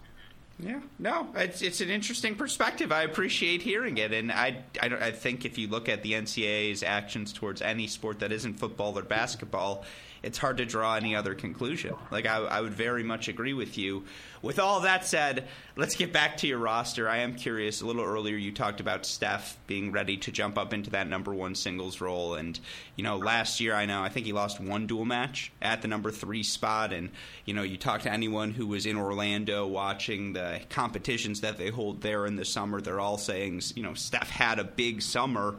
Yeah, 0.61 0.81
no, 1.01 1.29
it's 1.35 1.63
it's 1.63 1.81
an 1.81 1.91
interesting 1.91 2.37
perspective. 2.37 2.93
I 2.93 3.03
appreciate 3.03 3.61
hearing 3.61 3.99
it, 3.99 4.13
and 4.13 4.31
I 4.31 4.63
I, 4.81 4.87
I 4.87 5.11
think 5.11 5.45
if 5.45 5.59
you 5.59 5.67
look 5.67 5.89
at 5.89 6.05
the 6.05 6.13
NCAA's 6.13 6.85
actions 6.85 7.33
towards 7.33 7.61
any 7.61 7.89
sport 7.89 8.21
that 8.21 8.31
isn't 8.31 8.55
football 8.55 8.97
or 8.97 9.03
basketball, 9.03 9.85
it's 10.25 10.39
hard 10.39 10.57
to 10.57 10.65
draw 10.65 10.97
any 10.97 11.15
other 11.15 11.35
conclusion. 11.35 11.95
Like 12.11 12.27
I, 12.27 12.39
I 12.39 12.61
would 12.61 12.75
very 12.75 13.03
much 13.03 13.29
agree 13.29 13.53
with 13.53 13.77
you. 13.77 14.05
With 14.43 14.59
all 14.59 14.81
that 14.81 15.07
said, 15.07 15.49
let's 15.77 15.97
get 15.97 16.13
back 16.13 16.39
to 16.39 16.47
your 16.47 16.59
roster. 16.59 17.09
I 17.09 17.19
am 17.19 17.35
curious. 17.35 17.81
A 17.81 17.87
little 17.87 18.05
earlier, 18.05 18.37
you 18.37 18.53
talked 18.53 18.81
about 18.81 19.07
Steph 19.07 19.57
being 19.67 19.91
ready 19.93 20.19
to 20.19 20.33
jump 20.33 20.59
up 20.59 20.75
into 20.75 20.91
that 20.91 21.09
number 21.09 21.33
one 21.33 21.55
singles 21.55 22.01
role, 22.01 22.35
and 22.35 22.59
you 22.97 23.05
know, 23.05 23.17
last 23.17 23.61
year 23.61 23.75
I 23.75 23.87
know 23.87 24.03
I 24.03 24.11
think 24.11 24.27
he 24.27 24.33
lost 24.33 24.61
one 24.61 24.87
dual 24.87 25.05
match 25.05 25.51
at 25.63 25.83
the 25.83 25.89
number 25.89 26.11
three 26.11 26.43
spot, 26.43 26.93
and 26.93 27.11
you 27.45 27.55
know, 27.55 27.63
you 27.63 27.77
talk 27.79 28.03
to 28.03 28.13
anyone 28.13 28.51
who 28.51 28.67
was 28.67 28.87
in 28.87 28.97
Orlando 28.97 29.67
watching 29.67 30.35
the 30.35 30.61
competitions 30.69 31.41
that 31.41 31.57
they 31.57 31.71
hold 31.71 32.03
there 32.03 32.27
in 32.27 32.37
the 32.37 32.45
summer, 32.45 32.81
they're 32.81 33.01
all 33.01 33.19
saying, 33.19 33.63
you 33.75 33.83
know, 33.83 33.95
Steph 33.95 34.31
had 34.31 34.59
a 34.59 34.65
big 34.65 35.01
summer. 35.01 35.57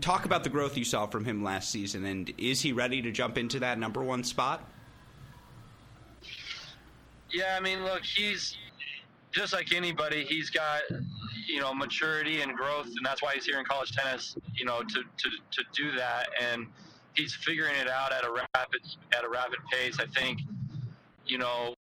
Talk 0.00 0.24
about 0.24 0.44
the 0.44 0.50
growth 0.50 0.76
you 0.76 0.84
saw 0.84 1.06
from 1.06 1.24
him 1.24 1.42
last 1.42 1.70
season, 1.70 2.04
and 2.04 2.32
is 2.38 2.62
he 2.62 2.72
ready 2.72 3.02
to 3.02 3.10
jump 3.10 3.36
into 3.36 3.58
that 3.60 3.78
number 3.78 4.02
one 4.02 4.22
spot? 4.22 4.68
Yeah, 7.32 7.56
I 7.56 7.60
mean, 7.60 7.82
look, 7.82 8.04
he's 8.04 8.56
just 9.32 9.52
like 9.52 9.72
anybody. 9.74 10.24
He's 10.24 10.50
got 10.50 10.82
you 11.48 11.60
know 11.60 11.74
maturity 11.74 12.42
and 12.42 12.54
growth, 12.54 12.86
and 12.86 13.04
that's 13.04 13.22
why 13.22 13.34
he's 13.34 13.44
here 13.44 13.58
in 13.58 13.64
college 13.64 13.92
tennis. 13.92 14.36
You 14.54 14.64
know, 14.64 14.82
to 14.82 15.02
to 15.02 15.30
to 15.50 15.62
do 15.74 15.90
that, 15.96 16.28
and 16.40 16.66
he's 17.14 17.34
figuring 17.34 17.74
it 17.76 17.88
out 17.88 18.12
at 18.12 18.24
a 18.24 18.30
rapid 18.30 18.80
at 19.16 19.24
a 19.24 19.28
rapid 19.28 19.58
pace. 19.70 19.98
I 19.98 20.06
think, 20.06 20.40
you 21.26 21.38
know, 21.38 21.74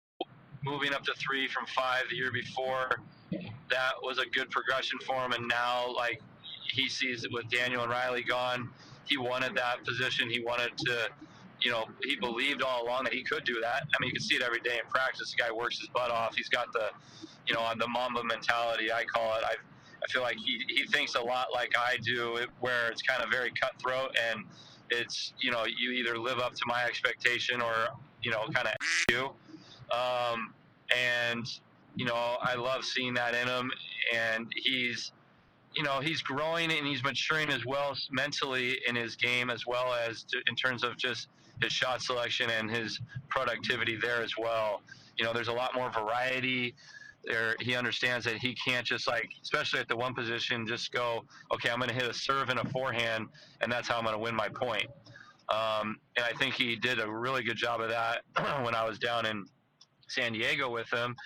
moving 0.65 0.93
up 0.95 1.03
to 1.05 1.13
three 1.15 1.49
from 1.49 1.67
five 1.67 2.05
the 2.11 2.17
year 2.17 2.31
before, 2.31 3.01
that 3.31 3.93
was 4.03 4.19
a 4.19 4.27
good 4.27 4.51
progression 4.51 4.99
for 5.05 5.17
him, 5.17 5.33
and 5.33 5.49
now 5.49 5.93
like 5.95 6.21
he 6.73 6.89
sees 6.89 7.25
it 7.25 7.33
with 7.33 7.49
Daniel 7.51 7.83
and 7.83 7.91
Riley 7.91 8.23
gone. 8.23 8.71
He 9.05 9.17
wanted 9.17 9.55
that 9.57 9.85
position. 9.85 10.31
He 10.31 10.41
wanted 10.41 10.77
to 10.79 11.09
you 11.61 11.71
know, 11.71 11.85
he 12.05 12.17
believed 12.17 12.63
all 12.63 12.85
along 12.85 13.05
that 13.05 13.13
he 13.13 13.23
could 13.23 13.45
do 13.45 13.61
that. 13.61 13.83
I 13.83 13.97
mean, 14.01 14.09
you 14.09 14.13
can 14.13 14.23
see 14.23 14.37
it 14.37 14.43
every 14.43 14.61
day 14.61 14.79
in 14.83 14.91
practice. 14.91 15.33
The 15.33 15.43
guy 15.43 15.51
works 15.51 15.79
his 15.79 15.89
butt 15.89 16.11
off. 16.11 16.37
He's 16.37 16.49
got 16.49 16.73
the, 16.73 16.91
you 17.47 17.55
know, 17.55 17.69
the 17.79 17.89
Mamba 17.89 18.23
mentality, 18.25 18.93
I 18.93 19.05
call 19.05 19.37
it. 19.37 19.45
I, 19.45 19.55
I 20.03 20.07
feel 20.13 20.23
like 20.23 20.37
he, 20.37 20.63
he 20.69 20.87
thinks 20.87 21.15
a 21.15 21.21
lot 21.21 21.49
like 21.53 21.73
I 21.77 21.97
do, 22.05 22.47
where 22.61 22.89
it's 22.91 23.03
kind 23.03 23.23
of 23.23 23.31
very 23.31 23.51
cutthroat 23.61 24.17
and 24.31 24.45
it's, 24.91 25.33
you 25.41 25.51
know, 25.51 25.65
you 25.65 25.91
either 25.93 26.17
live 26.19 26.39
up 26.39 26.55
to 26.55 26.63
my 26.67 26.85
expectation 26.85 27.61
or, 27.61 27.89
you 28.23 28.31
know, 28.31 28.47
kind 28.55 28.69
of 28.69 28.75
you. 29.11 29.31
Um, 29.97 30.55
and, 30.97 31.47
you 31.97 32.05
know, 32.05 32.37
I 32.41 32.55
love 32.55 32.85
seeing 32.85 33.15
that 33.15 33.35
in 33.35 33.49
him. 33.49 33.71
And 34.15 34.47
he's, 34.55 35.13
you 35.79 35.85
know 35.85 36.01
he's 36.01 36.21
growing 36.21 36.73
and 36.73 36.85
he's 36.85 37.05
maturing 37.05 37.49
as 37.51 37.65
well 37.65 37.97
mentally 38.11 38.81
in 38.89 38.97
his 38.97 39.15
game 39.15 39.49
as 39.49 39.65
well 39.65 39.95
as 39.95 40.25
to, 40.25 40.39
in 40.49 40.57
terms 40.57 40.83
of 40.83 40.97
just 40.97 41.29
his 41.63 41.73
shot 41.73 42.03
selection 42.03 42.51
and 42.51 42.69
his 42.69 43.01
productivity 43.29 43.97
there 43.97 44.21
as 44.21 44.37
well. 44.37 44.83
You 45.17 45.25
know, 45.25 45.33
there's 45.33 45.49
a 45.49 45.53
lot 45.53 45.75
more 45.75 45.91
variety. 45.91 46.75
There, 47.25 47.55
he 47.61 47.77
understands 47.77 48.25
that 48.25 48.37
he 48.37 48.55
can't 48.55 48.87
just 48.87 49.07
like, 49.07 49.29
especially 49.43 49.79
at 49.81 49.89
the 49.89 49.97
one 49.97 50.15
position, 50.15 50.67
just 50.67 50.93
go, 50.93 51.25
okay, 51.53 51.71
I'm 51.71 51.79
going 51.79 51.89
to 51.89 51.95
hit 51.95 52.09
a 52.09 52.15
serve 52.15 52.49
and 52.49 52.59
a 52.59 52.69
forehand, 52.69 53.29
and 53.61 53.71
that's 53.71 53.89
how 53.89 53.99
I'm 53.99 54.05
going 54.05 54.15
to 54.15 54.21
win 54.21 54.35
my 54.35 54.49
point. 54.49 54.87
Um, 55.49 55.99
and 56.17 56.25
I 56.25 56.33
think 56.39 56.55
he 56.55 56.77
did 56.77 57.01
a 57.01 57.09
really 57.09 57.43
good 57.43 57.57
job 57.57 57.81
of 57.81 57.89
that 57.89 58.23
when 58.65 58.75
I 58.75 58.85
was 58.85 58.99
down 58.99 59.27
in 59.27 59.47
San 60.09 60.33
Diego 60.33 60.71
with 60.71 60.93
him. 60.93 61.17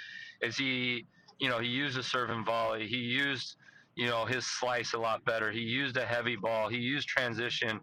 Is 0.40 0.56
he, 0.56 1.06
you 1.38 1.48
know, 1.48 1.58
he 1.58 1.68
used 1.68 1.98
a 1.98 2.02
serve 2.02 2.30
and 2.30 2.44
volley. 2.44 2.86
He 2.86 2.96
used 2.96 3.56
you 3.94 4.06
know, 4.06 4.24
his 4.24 4.46
slice 4.46 4.94
a 4.94 4.98
lot 4.98 5.24
better. 5.24 5.50
He 5.50 5.60
used 5.60 5.96
a 5.96 6.06
heavy 6.06 6.36
ball. 6.36 6.68
He 6.68 6.78
used 6.78 7.08
transition. 7.08 7.80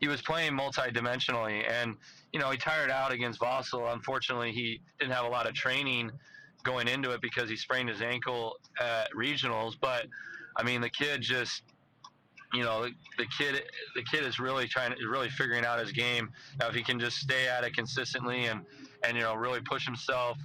He 0.00 0.08
was 0.08 0.20
playing 0.20 0.54
multi-dimensionally, 0.54 1.70
and 1.70 1.96
you 2.32 2.40
know, 2.40 2.50
he 2.50 2.58
tired 2.58 2.90
out 2.90 3.12
against 3.12 3.40
Vossel. 3.40 3.92
Unfortunately, 3.92 4.50
he 4.52 4.80
didn't 4.98 5.12
have 5.12 5.24
a 5.24 5.28
lot 5.28 5.46
of 5.46 5.54
training 5.54 6.10
going 6.64 6.88
into 6.88 7.10
it 7.10 7.20
because 7.20 7.48
he 7.48 7.56
sprained 7.56 7.88
his 7.88 8.02
ankle 8.02 8.56
at 8.80 9.10
regionals. 9.12 9.74
But 9.80 10.06
I 10.56 10.62
mean, 10.62 10.80
the 10.80 10.90
kid 10.90 11.20
just, 11.20 11.62
you 12.52 12.62
know, 12.62 12.88
the, 13.18 13.26
kid, 13.38 13.62
the 13.94 14.02
kid 14.02 14.24
is 14.24 14.38
really 14.38 14.66
trying 14.66 14.94
really 15.08 15.28
figuring 15.28 15.64
out 15.64 15.78
his 15.78 15.92
game. 15.92 16.30
Now, 16.58 16.68
if 16.68 16.74
he 16.74 16.82
can 16.82 16.98
just 16.98 17.18
stay 17.18 17.48
at 17.48 17.64
it 17.64 17.74
consistently 17.74 18.46
and 18.46 18.62
and 19.04 19.16
you 19.16 19.22
know, 19.22 19.34
really 19.34 19.60
push 19.60 19.84
himself, 19.84 20.38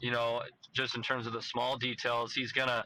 you 0.00 0.10
know, 0.10 0.42
just 0.72 0.96
in 0.96 1.02
terms 1.02 1.26
of 1.26 1.32
the 1.32 1.42
small 1.42 1.76
details, 1.76 2.32
he's 2.32 2.52
gonna 2.52 2.84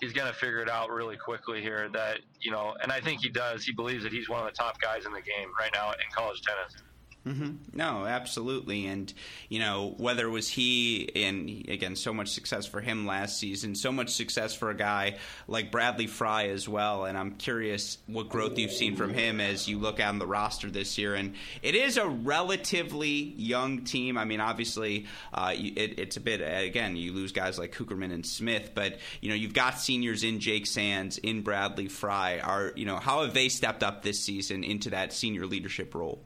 he's 0.00 0.12
going 0.12 0.26
to 0.26 0.34
figure 0.34 0.60
it 0.60 0.68
out 0.68 0.90
really 0.90 1.16
quickly 1.16 1.60
here 1.60 1.88
that 1.92 2.18
you 2.40 2.50
know 2.50 2.74
and 2.82 2.92
i 2.92 3.00
think 3.00 3.20
he 3.22 3.28
does. 3.30 3.64
He 3.64 3.72
believes 3.72 4.02
that 4.04 4.12
he's 4.12 4.28
one 4.28 4.40
of 4.40 4.46
the 4.46 4.52
top 4.52 4.80
guys 4.80 5.06
in 5.06 5.12
the 5.12 5.22
game 5.22 5.48
right 5.58 5.70
now 5.74 5.90
in 5.90 5.96
college 6.14 6.40
tennis 6.42 6.82
Mm-hmm. 7.26 7.76
No, 7.76 8.04
absolutely, 8.04 8.86
and 8.86 9.12
you 9.48 9.60
know 9.60 9.94
whether 9.96 10.26
it 10.26 10.30
was 10.30 10.48
he 10.48 11.08
and 11.14 11.48
again 11.68 11.94
so 11.94 12.12
much 12.12 12.30
success 12.30 12.66
for 12.66 12.80
him 12.80 13.06
last 13.06 13.38
season, 13.38 13.76
so 13.76 13.92
much 13.92 14.10
success 14.10 14.54
for 14.54 14.70
a 14.70 14.74
guy 14.74 15.18
like 15.46 15.70
Bradley 15.70 16.08
Fry 16.08 16.48
as 16.48 16.68
well. 16.68 17.04
And 17.04 17.16
I'm 17.16 17.32
curious 17.32 17.98
what 18.08 18.28
growth 18.28 18.58
you've 18.58 18.72
seen 18.72 18.96
from 18.96 19.14
him 19.14 19.40
as 19.40 19.68
you 19.68 19.78
look 19.78 20.00
on 20.00 20.18
the 20.18 20.26
roster 20.26 20.68
this 20.68 20.98
year. 20.98 21.14
And 21.14 21.34
it 21.62 21.76
is 21.76 21.96
a 21.96 22.08
relatively 22.08 23.34
young 23.36 23.84
team. 23.84 24.18
I 24.18 24.24
mean, 24.24 24.40
obviously, 24.40 25.06
uh, 25.32 25.52
it, 25.54 26.00
it's 26.00 26.16
a 26.16 26.20
bit 26.20 26.40
again 26.40 26.96
you 26.96 27.12
lose 27.12 27.30
guys 27.30 27.56
like 27.56 27.72
Cukierman 27.72 28.12
and 28.12 28.26
Smith, 28.26 28.72
but 28.74 28.98
you 29.20 29.28
know 29.28 29.36
you've 29.36 29.54
got 29.54 29.78
seniors 29.78 30.24
in 30.24 30.40
Jake 30.40 30.66
Sands, 30.66 31.18
in 31.18 31.42
Bradley 31.42 31.86
Fry. 31.86 32.40
Are 32.40 32.72
you 32.74 32.84
know 32.84 32.96
how 32.96 33.22
have 33.22 33.32
they 33.32 33.48
stepped 33.48 33.84
up 33.84 34.02
this 34.02 34.18
season 34.18 34.64
into 34.64 34.90
that 34.90 35.12
senior 35.12 35.46
leadership 35.46 35.94
role? 35.94 36.24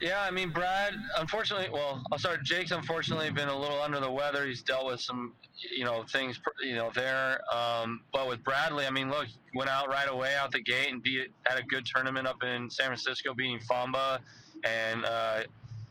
Yeah, 0.00 0.20
I 0.20 0.30
mean, 0.30 0.50
Brad, 0.50 0.94
unfortunately, 1.18 1.68
well, 1.72 2.02
I'll 2.12 2.18
start. 2.18 2.42
Jake's 2.42 2.72
unfortunately 2.72 3.30
been 3.30 3.48
a 3.48 3.58
little 3.58 3.80
under 3.80 4.00
the 4.00 4.10
weather. 4.10 4.44
He's 4.44 4.62
dealt 4.62 4.86
with 4.86 5.00
some, 5.00 5.32
you 5.74 5.84
know, 5.84 6.04
things, 6.12 6.38
you 6.62 6.74
know, 6.74 6.90
there. 6.94 7.40
Um, 7.54 8.02
but 8.12 8.28
with 8.28 8.42
Bradley, 8.44 8.86
I 8.86 8.90
mean, 8.90 9.08
look, 9.08 9.28
went 9.54 9.70
out 9.70 9.88
right 9.88 10.08
away 10.10 10.34
out 10.34 10.50
the 10.50 10.60
gate 10.60 10.92
and 10.92 11.02
beat, 11.02 11.32
had 11.46 11.58
a 11.58 11.62
good 11.62 11.86
tournament 11.86 12.26
up 12.26 12.42
in 12.42 12.68
San 12.68 12.86
Francisco, 12.86 13.34
beating 13.34 13.60
Famba 13.60 14.18
and, 14.64 15.04
uh, 15.04 15.40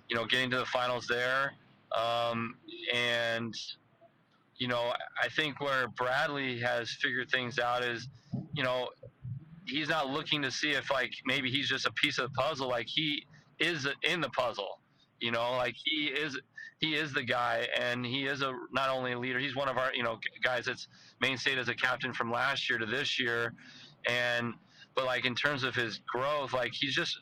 you 0.09 0.15
know, 0.15 0.25
getting 0.25 0.51
to 0.51 0.57
the 0.57 0.65
finals 0.65 1.07
there. 1.07 1.53
Um, 1.97 2.55
and, 2.93 3.55
you 4.57 4.67
know, 4.67 4.93
I 5.21 5.29
think 5.29 5.59
where 5.61 5.87
Bradley 5.87 6.59
has 6.59 6.91
figured 7.01 7.31
things 7.31 7.57
out 7.57 7.83
is, 7.83 8.07
you 8.53 8.63
know, 8.63 8.89
he's 9.65 9.87
not 9.89 10.09
looking 10.09 10.41
to 10.41 10.51
see 10.51 10.71
if, 10.71 10.91
like, 10.91 11.11
maybe 11.25 11.49
he's 11.49 11.69
just 11.69 11.85
a 11.85 11.91
piece 11.93 12.19
of 12.19 12.31
the 12.31 12.35
puzzle. 12.35 12.67
Like, 12.67 12.87
he, 12.87 13.25
is 13.65 13.87
in 14.03 14.21
the 14.21 14.29
puzzle. 14.29 14.79
You 15.19 15.31
know, 15.31 15.51
like 15.51 15.75
he 15.83 16.07
is 16.07 16.37
he 16.79 16.95
is 16.95 17.13
the 17.13 17.23
guy, 17.23 17.67
and 17.79 18.05
he 18.05 18.25
is 18.25 18.41
a 18.41 18.53
not 18.71 18.89
only 18.89 19.13
a 19.13 19.19
leader. 19.19 19.39
He's 19.39 19.55
one 19.55 19.69
of 19.69 19.77
our 19.77 19.93
you 19.93 20.03
know 20.03 20.19
guys 20.43 20.65
that's 20.65 20.87
mainstayed 21.21 21.57
as 21.57 21.69
a 21.69 21.75
captain 21.75 22.13
from 22.13 22.31
last 22.31 22.69
year 22.69 22.77
to 22.77 22.85
this 22.85 23.19
year, 23.19 23.53
and 24.07 24.53
but 24.95 25.05
like 25.05 25.25
in 25.25 25.35
terms 25.35 25.63
of 25.63 25.75
his 25.75 26.01
growth, 26.07 26.53
like 26.53 26.73
he's 26.73 26.93
just 26.93 27.21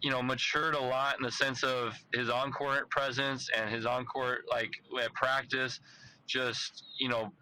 you 0.00 0.10
know 0.10 0.22
matured 0.22 0.74
a 0.74 0.80
lot 0.80 1.16
in 1.18 1.22
the 1.22 1.30
sense 1.30 1.62
of 1.62 1.94
his 2.14 2.30
on 2.30 2.52
court 2.52 2.88
presence 2.90 3.48
and 3.56 3.68
his 3.70 3.84
on 3.84 4.04
court 4.06 4.44
like 4.50 4.70
at 5.02 5.12
practice, 5.12 5.80
just 6.26 6.84
you 6.98 7.08
know 7.08 7.32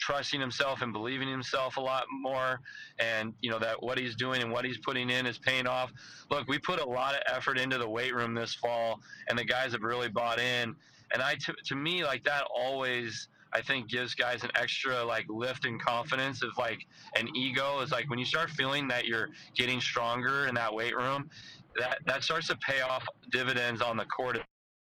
trusting 0.00 0.40
himself 0.40 0.82
and 0.82 0.92
believing 0.92 1.28
in 1.28 1.32
himself 1.32 1.76
a 1.76 1.80
lot 1.80 2.04
more. 2.10 2.60
And 2.98 3.34
you 3.40 3.50
know 3.50 3.58
that 3.58 3.82
what 3.82 3.98
he's 3.98 4.14
doing 4.16 4.42
and 4.42 4.50
what 4.50 4.64
he's 4.64 4.78
putting 4.78 5.10
in 5.10 5.26
is 5.26 5.38
paying 5.38 5.66
off. 5.66 5.92
Look 6.30 6.48
we 6.48 6.58
put 6.58 6.80
a 6.80 6.84
lot 6.84 7.14
of 7.14 7.20
effort 7.26 7.58
into 7.58 7.78
the 7.78 7.88
weight 7.88 8.14
room 8.14 8.34
this 8.34 8.54
fall 8.54 9.00
and 9.28 9.38
the 9.38 9.44
guys 9.44 9.72
have 9.72 9.82
really 9.82 10.08
bought 10.08 10.40
in. 10.40 10.74
And 11.12 11.22
i 11.22 11.34
to, 11.34 11.54
to 11.66 11.74
me 11.74 12.04
like 12.04 12.24
that 12.24 12.44
always 12.54 13.28
I 13.52 13.60
think 13.60 13.88
gives 13.88 14.14
guys 14.14 14.44
an 14.44 14.50
extra 14.54 15.04
like 15.04 15.26
lift 15.28 15.64
and 15.64 15.80
confidence 15.80 16.42
of 16.42 16.50
like 16.56 16.86
an 17.16 17.28
ego. 17.36 17.80
Is 17.80 17.90
like 17.90 18.08
when 18.08 18.18
you 18.18 18.24
start 18.24 18.50
feeling 18.50 18.88
that 18.88 19.06
you're 19.06 19.28
getting 19.56 19.80
stronger 19.80 20.46
in 20.46 20.54
that 20.54 20.72
weight 20.72 20.96
room, 20.96 21.28
that 21.78 21.98
that 22.06 22.22
starts 22.22 22.46
to 22.48 22.56
pay 22.56 22.80
off 22.80 23.04
dividends 23.30 23.82
on 23.82 23.96
the 23.96 24.04
court 24.06 24.38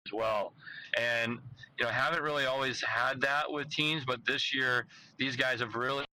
as 0.05 0.13
well. 0.13 0.53
And 0.99 1.39
you 1.77 1.85
know, 1.85 1.91
haven't 1.91 2.21
really 2.21 2.45
always 2.45 2.81
had 2.81 3.21
that 3.21 3.51
with 3.51 3.69
teams, 3.69 4.03
but 4.05 4.25
this 4.25 4.53
year 4.53 4.85
these 5.17 5.35
guys 5.35 5.59
have 5.59 5.75
really 5.75 6.05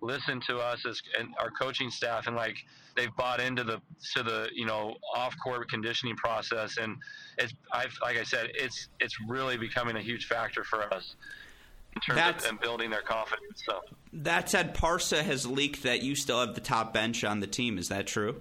listened 0.00 0.42
to 0.42 0.58
us 0.58 0.84
as 0.84 1.00
and 1.18 1.28
our 1.38 1.50
coaching 1.50 1.88
staff 1.88 2.26
and 2.26 2.34
like 2.34 2.56
they've 2.96 3.14
bought 3.16 3.40
into 3.40 3.62
the 3.62 3.80
to 4.16 4.24
the 4.24 4.48
you 4.52 4.66
know 4.66 4.96
off 5.14 5.32
court 5.42 5.70
conditioning 5.70 6.16
process 6.16 6.76
and 6.76 6.96
it's 7.38 7.54
I've 7.72 7.96
like 8.02 8.18
I 8.18 8.24
said 8.24 8.48
it's 8.52 8.88
it's 8.98 9.14
really 9.28 9.56
becoming 9.56 9.96
a 9.96 10.00
huge 10.00 10.26
factor 10.26 10.64
for 10.64 10.92
us 10.92 11.14
in 11.94 12.02
terms 12.02 12.16
That's- 12.16 12.42
of 12.42 12.48
them 12.48 12.58
building 12.60 12.90
their 12.90 13.02
confidence. 13.02 13.62
So 13.64 13.80
That 14.14 14.48
said, 14.50 14.74
Parsa 14.74 15.22
has 15.22 15.46
leaked 15.46 15.82
that 15.84 16.02
you 16.02 16.14
still 16.16 16.40
have 16.40 16.54
the 16.54 16.60
top 16.60 16.92
bench 16.92 17.22
on 17.22 17.40
the 17.40 17.46
team. 17.46 17.78
Is 17.78 17.88
that 17.88 18.06
true? 18.06 18.40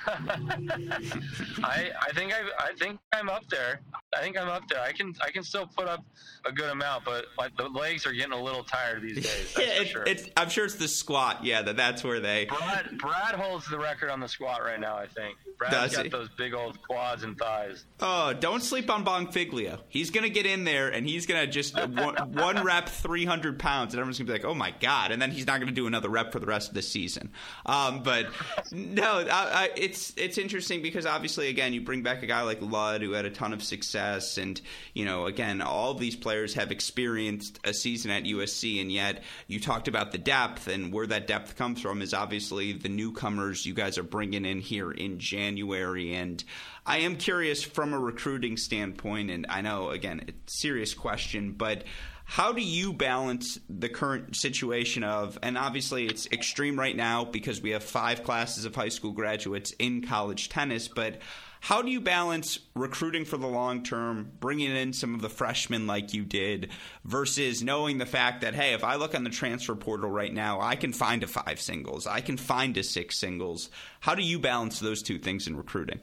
I 0.06 1.90
I 2.00 2.12
think 2.14 2.32
I 2.32 2.42
I 2.58 2.72
think 2.78 2.98
I'm 3.12 3.28
up 3.28 3.48
there. 3.48 3.80
I 4.16 4.20
think 4.20 4.38
I'm 4.38 4.48
up 4.48 4.68
there. 4.68 4.80
I 4.80 4.92
can 4.92 5.14
I 5.22 5.30
can 5.30 5.42
still 5.42 5.66
put 5.66 5.88
up 5.88 6.04
a 6.44 6.52
good 6.52 6.70
amount, 6.70 7.04
but 7.04 7.26
like 7.38 7.56
the 7.56 7.68
legs 7.68 8.06
are 8.06 8.12
getting 8.12 8.32
a 8.32 8.42
little 8.42 8.62
tired 8.64 9.02
these 9.02 9.16
days. 9.16 9.54
That's 9.54 9.58
yeah, 9.66 9.76
for 9.76 9.82
it, 9.82 9.88
sure. 9.88 10.04
it's, 10.06 10.28
I'm 10.36 10.48
sure 10.48 10.64
it's 10.64 10.74
the 10.76 10.88
squat. 10.88 11.44
Yeah, 11.44 11.62
that 11.62 11.76
that's 11.76 12.04
where 12.04 12.20
they. 12.20 12.46
Brad 12.46 12.98
Brad 12.98 13.34
holds 13.34 13.68
the 13.68 13.78
record 13.78 14.10
on 14.10 14.20
the 14.20 14.28
squat 14.28 14.62
right 14.62 14.80
now. 14.80 14.96
I 14.96 15.06
think 15.06 15.36
Brad's 15.58 15.74
Does 15.74 15.96
got 15.96 16.04
he? 16.04 16.10
those 16.10 16.28
big 16.36 16.54
old 16.54 16.80
quads 16.82 17.22
and 17.22 17.36
thighs. 17.36 17.84
Oh, 18.00 18.32
don't 18.32 18.62
sleep 18.62 18.90
on 18.90 19.04
Bonfiglio. 19.04 19.80
He's 19.88 20.10
gonna 20.10 20.28
get 20.28 20.46
in 20.46 20.64
there 20.64 20.88
and 20.88 21.06
he's 21.06 21.26
gonna 21.26 21.46
just 21.46 21.74
one, 21.74 22.14
one 22.32 22.64
rep, 22.64 22.88
three 22.88 23.24
hundred 23.24 23.58
pounds, 23.58 23.94
and 23.94 24.00
everyone's 24.00 24.18
gonna 24.18 24.26
be 24.26 24.32
like, 24.32 24.44
"Oh 24.44 24.54
my 24.54 24.72
god!" 24.80 25.10
And 25.12 25.20
then 25.20 25.30
he's 25.30 25.46
not 25.46 25.60
gonna 25.60 25.72
do 25.72 25.86
another 25.86 26.08
rep 26.08 26.32
for 26.32 26.38
the 26.38 26.46
rest 26.46 26.68
of 26.68 26.74
the 26.74 26.82
season. 26.82 27.32
Um, 27.64 28.02
but 28.02 28.26
no, 28.70 29.26
I, 29.30 29.30
I, 29.30 29.70
it's 29.86 30.12
it's 30.16 30.36
interesting 30.36 30.82
because 30.82 31.06
obviously, 31.06 31.48
again, 31.48 31.72
you 31.72 31.80
bring 31.80 32.02
back 32.02 32.22
a 32.24 32.26
guy 32.26 32.42
like 32.42 32.60
Ludd 32.60 33.02
who 33.02 33.12
had 33.12 33.24
a 33.24 33.30
ton 33.30 33.52
of 33.52 33.62
success, 33.62 34.36
and 34.36 34.60
you 34.94 35.04
know, 35.04 35.26
again, 35.26 35.62
all 35.62 35.92
of 35.92 36.00
these 36.00 36.16
players 36.16 36.54
have 36.54 36.72
experienced 36.72 37.60
a 37.64 37.72
season 37.72 38.10
at 38.10 38.24
USC, 38.24 38.80
and 38.80 38.90
yet 38.90 39.22
you 39.46 39.60
talked 39.60 39.86
about 39.86 40.10
the 40.10 40.18
depth 40.18 40.66
and 40.66 40.92
where 40.92 41.06
that 41.06 41.28
depth 41.28 41.54
comes 41.54 41.80
from 41.80 42.02
is 42.02 42.12
obviously 42.12 42.72
the 42.72 42.88
newcomers 42.88 43.64
you 43.64 43.74
guys 43.74 43.96
are 43.96 44.02
bringing 44.02 44.44
in 44.44 44.60
here 44.60 44.90
in 44.90 45.20
January, 45.20 46.14
and 46.14 46.42
I 46.84 46.98
am 46.98 47.16
curious 47.16 47.62
from 47.62 47.94
a 47.94 47.98
recruiting 47.98 48.56
standpoint, 48.56 49.30
and 49.30 49.46
I 49.48 49.60
know 49.60 49.90
again, 49.90 50.24
it's 50.26 50.54
a 50.54 50.58
serious 50.58 50.94
question, 50.94 51.52
but. 51.52 51.84
How 52.28 52.52
do 52.52 52.60
you 52.60 52.92
balance 52.92 53.60
the 53.70 53.88
current 53.88 54.34
situation 54.34 55.04
of, 55.04 55.38
and 55.42 55.56
obviously 55.56 56.06
it's 56.06 56.26
extreme 56.32 56.78
right 56.78 56.94
now 56.94 57.24
because 57.24 57.62
we 57.62 57.70
have 57.70 57.84
five 57.84 58.24
classes 58.24 58.64
of 58.64 58.74
high 58.74 58.88
school 58.88 59.12
graduates 59.12 59.70
in 59.78 60.04
college 60.04 60.48
tennis, 60.48 60.88
but 60.88 61.20
how 61.60 61.82
do 61.82 61.90
you 61.90 62.00
balance 62.00 62.58
recruiting 62.74 63.24
for 63.24 63.36
the 63.36 63.46
long 63.46 63.84
term, 63.84 64.32
bringing 64.40 64.74
in 64.74 64.92
some 64.92 65.14
of 65.14 65.22
the 65.22 65.28
freshmen 65.28 65.86
like 65.86 66.14
you 66.14 66.24
did, 66.24 66.70
versus 67.04 67.62
knowing 67.62 67.98
the 67.98 68.06
fact 68.06 68.40
that, 68.42 68.54
hey, 68.54 68.74
if 68.74 68.82
I 68.82 68.96
look 68.96 69.14
on 69.14 69.24
the 69.24 69.30
transfer 69.30 69.76
portal 69.76 70.10
right 70.10 70.34
now, 70.34 70.60
I 70.60 70.74
can 70.74 70.92
find 70.92 71.22
a 71.22 71.28
five 71.28 71.60
singles, 71.60 72.08
I 72.08 72.20
can 72.20 72.36
find 72.36 72.76
a 72.76 72.82
six 72.82 73.16
singles. 73.16 73.70
How 74.00 74.16
do 74.16 74.22
you 74.22 74.40
balance 74.40 74.80
those 74.80 75.02
two 75.02 75.18
things 75.18 75.46
in 75.46 75.56
recruiting? 75.56 76.00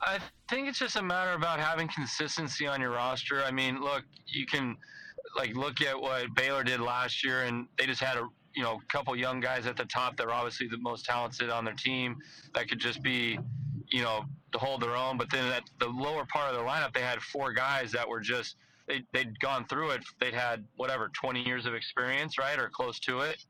I 0.00 0.18
think 0.48 0.68
it's 0.68 0.78
just 0.78 0.96
a 0.96 1.02
matter 1.02 1.32
about 1.32 1.58
having 1.58 1.88
consistency 1.88 2.66
on 2.66 2.80
your 2.80 2.90
roster. 2.90 3.42
I 3.42 3.50
mean, 3.50 3.80
look, 3.80 4.04
you 4.26 4.46
can 4.46 4.76
like 5.36 5.54
look 5.54 5.80
at 5.80 6.00
what 6.00 6.34
Baylor 6.34 6.64
did 6.64 6.80
last 6.80 7.24
year, 7.24 7.42
and 7.42 7.66
they 7.78 7.86
just 7.86 8.00
had 8.00 8.16
a 8.16 8.28
you 8.54 8.62
know 8.62 8.80
couple 8.88 9.14
young 9.16 9.40
guys 9.40 9.66
at 9.66 9.76
the 9.76 9.84
top 9.84 10.16
that 10.16 10.26
are 10.26 10.32
obviously 10.32 10.68
the 10.68 10.78
most 10.78 11.04
talented 11.04 11.50
on 11.50 11.64
their 11.64 11.74
team 11.74 12.16
that 12.54 12.68
could 12.68 12.78
just 12.78 13.02
be 13.02 13.38
you 13.88 14.02
know 14.02 14.24
to 14.52 14.58
hold 14.58 14.82
their 14.82 14.96
own. 14.96 15.18
But 15.18 15.30
then 15.30 15.50
at 15.52 15.64
the 15.78 15.88
lower 15.88 16.26
part 16.26 16.54
of 16.54 16.56
the 16.56 16.64
lineup, 16.64 16.92
they 16.92 17.00
had 17.00 17.20
four 17.20 17.52
guys 17.52 17.92
that 17.92 18.08
were 18.08 18.20
just 18.20 18.56
they 18.86 19.02
they'd 19.12 19.38
gone 19.40 19.66
through 19.66 19.90
it. 19.90 20.04
They'd 20.20 20.34
had 20.34 20.64
whatever 20.76 21.10
20 21.14 21.42
years 21.42 21.66
of 21.66 21.74
experience, 21.74 22.38
right, 22.38 22.58
or 22.58 22.68
close 22.68 23.00
to 23.00 23.20
it, 23.20 23.44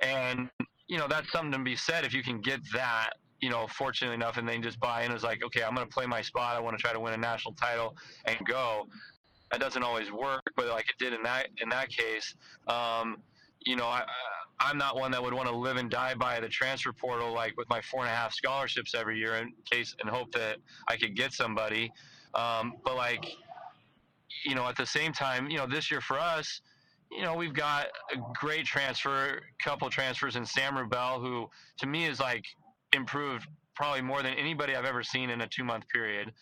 and 0.00 0.50
you 0.88 0.98
know 0.98 1.06
that's 1.08 1.30
something 1.32 1.52
to 1.52 1.58
be 1.58 1.76
said 1.76 2.04
if 2.04 2.12
you 2.12 2.22
can 2.22 2.40
get 2.40 2.60
that 2.72 3.14
you 3.42 3.50
know, 3.50 3.66
fortunate 3.66 4.12
enough, 4.12 4.38
and 4.38 4.48
then 4.48 4.62
just 4.62 4.80
buy 4.80 5.02
in. 5.02 5.10
It's 5.10 5.24
like, 5.24 5.44
okay, 5.44 5.62
I'm 5.64 5.74
going 5.74 5.86
to 5.86 5.92
play 5.92 6.06
my 6.06 6.22
spot. 6.22 6.56
I 6.56 6.60
want 6.60 6.78
to 6.78 6.80
try 6.80 6.92
to 6.92 7.00
win 7.00 7.12
a 7.12 7.18
national 7.18 7.54
title 7.54 7.96
and 8.24 8.38
go. 8.46 8.86
That 9.50 9.60
doesn't 9.60 9.82
always 9.82 10.10
work, 10.10 10.42
but 10.56 10.68
like 10.68 10.86
it 10.88 10.96
did 10.98 11.12
in 11.12 11.22
that 11.24 11.48
in 11.60 11.68
that 11.68 11.90
case. 11.90 12.34
Um, 12.68 13.18
you 13.66 13.76
know, 13.76 13.86
I, 13.86 14.04
I'm 14.60 14.78
not 14.78 14.96
one 14.96 15.10
that 15.10 15.22
would 15.22 15.34
want 15.34 15.48
to 15.48 15.54
live 15.54 15.76
and 15.76 15.90
die 15.90 16.14
by 16.14 16.38
the 16.40 16.48
transfer 16.48 16.92
portal, 16.92 17.34
like 17.34 17.56
with 17.56 17.68
my 17.68 17.80
four 17.80 18.00
and 18.00 18.08
a 18.08 18.14
half 18.14 18.32
scholarships 18.32 18.94
every 18.94 19.18
year 19.18 19.34
in 19.34 19.52
case 19.70 19.94
and 20.00 20.08
hope 20.08 20.32
that 20.32 20.58
I 20.88 20.96
could 20.96 21.16
get 21.16 21.32
somebody. 21.32 21.92
Um, 22.34 22.74
but 22.84 22.96
like, 22.96 23.26
you 24.44 24.54
know, 24.54 24.66
at 24.68 24.76
the 24.76 24.86
same 24.86 25.12
time, 25.12 25.50
you 25.50 25.58
know, 25.58 25.66
this 25.66 25.90
year 25.90 26.00
for 26.00 26.18
us, 26.18 26.60
you 27.10 27.22
know, 27.22 27.34
we've 27.34 27.52
got 27.52 27.88
a 28.12 28.16
great 28.40 28.64
transfer, 28.64 29.40
couple 29.62 29.90
transfers 29.90 30.36
in 30.36 30.46
Sam 30.46 30.74
Rubel, 30.74 31.20
who 31.20 31.50
to 31.78 31.86
me 31.86 32.06
is 32.06 32.20
like 32.20 32.44
improved 32.92 33.46
probably 33.74 34.02
more 34.02 34.22
than 34.22 34.34
anybody 34.34 34.76
I've 34.76 34.84
ever 34.84 35.02
seen 35.02 35.30
in 35.30 35.40
a 35.40 35.46
two 35.46 35.64
month 35.64 35.88
period 35.88 36.32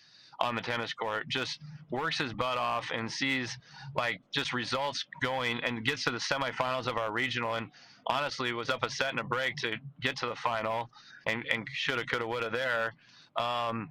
on 0.41 0.55
the 0.55 0.63
tennis 0.63 0.93
court. 0.93 1.29
Just 1.29 1.61
works 1.91 2.19
his 2.19 2.33
butt 2.33 2.59
off 2.59 2.91
and 2.93 3.11
sees 3.11 3.57
like 3.95 4.21
just 4.33 4.53
results 4.53 5.05
going 5.23 5.61
and 5.61 5.85
gets 5.85 6.05
to 6.05 6.11
the 6.11 6.19
semifinals 6.19 6.87
of 6.87 6.97
our 6.97 7.13
regional 7.13 7.55
and 7.55 7.71
honestly 8.07 8.53
was 8.53 8.71
up 8.71 8.83
a 8.83 8.91
set 8.91 9.11
and 9.11 9.21
a 9.21 9.25
break 9.25 9.57
to 9.57 9.77
get 10.01 10.17
to 10.17 10.27
the 10.27 10.35
final 10.35 10.91
and, 11.27 11.45
and 11.53 11.67
shoulda 11.73 12.05
coulda 12.05 12.27
woulda 12.27 12.51
there. 12.51 12.95
Um, 13.37 13.91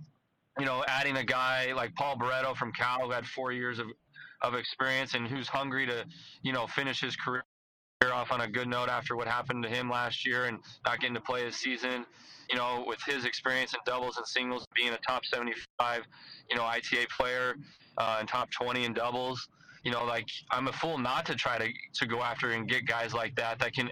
you 0.58 0.66
know, 0.66 0.84
adding 0.88 1.18
a 1.18 1.24
guy 1.24 1.72
like 1.74 1.96
Paul 1.96 2.18
Barretto 2.18 2.56
from 2.56 2.74
Cal 2.74 3.06
who 3.06 3.12
had 3.12 3.26
four 3.26 3.52
years 3.52 3.80
of, 3.80 3.88
of 4.42 4.56
experience 4.56 5.14
and 5.14 5.28
who's 5.28 5.48
hungry 5.48 5.86
to, 5.86 6.06
you 6.42 6.52
know, 6.52 6.68
finish 6.68 7.00
his 7.00 7.16
career 7.16 7.44
off 8.12 8.32
on 8.32 8.42
a 8.42 8.48
good 8.48 8.68
note 8.68 8.90
after 8.90 9.16
what 9.16 9.28
happened 9.28 9.64
to 9.64 9.70
him 9.70 9.90
last 9.90 10.26
year 10.26 10.46
and 10.46 10.60
not 10.86 11.00
getting 11.00 11.14
to 11.14 11.22
play 11.22 11.46
his 11.46 11.56
season. 11.56 12.06
You 12.50 12.58
know, 12.58 12.84
with 12.88 13.00
his 13.06 13.26
experience 13.26 13.74
in 13.74 13.80
doubles 13.86 14.18
and 14.18 14.26
singles, 14.26 14.66
being 14.76 14.90
a 14.94 14.98
top 14.98 15.26
75, 15.26 16.04
you 16.50 16.56
know, 16.56 16.64
ITA 16.64 17.06
player 17.16 17.56
uh, 17.98 18.18
and 18.20 18.28
top 18.28 18.50
20 18.52 18.86
in 18.86 18.94
doubles. 18.94 19.48
You 19.84 19.92
know, 19.92 20.04
like 20.04 20.28
I'm 20.52 20.68
a 20.68 20.74
fool 20.74 20.98
not 20.98 21.26
to 21.28 21.36
try 21.36 21.58
to 21.58 21.70
to 21.94 22.06
go 22.06 22.22
after 22.22 22.52
and 22.52 22.68
get 22.68 22.86
guys 22.86 23.14
like 23.14 23.36
that 23.36 23.60
that 23.60 23.74
can 23.74 23.90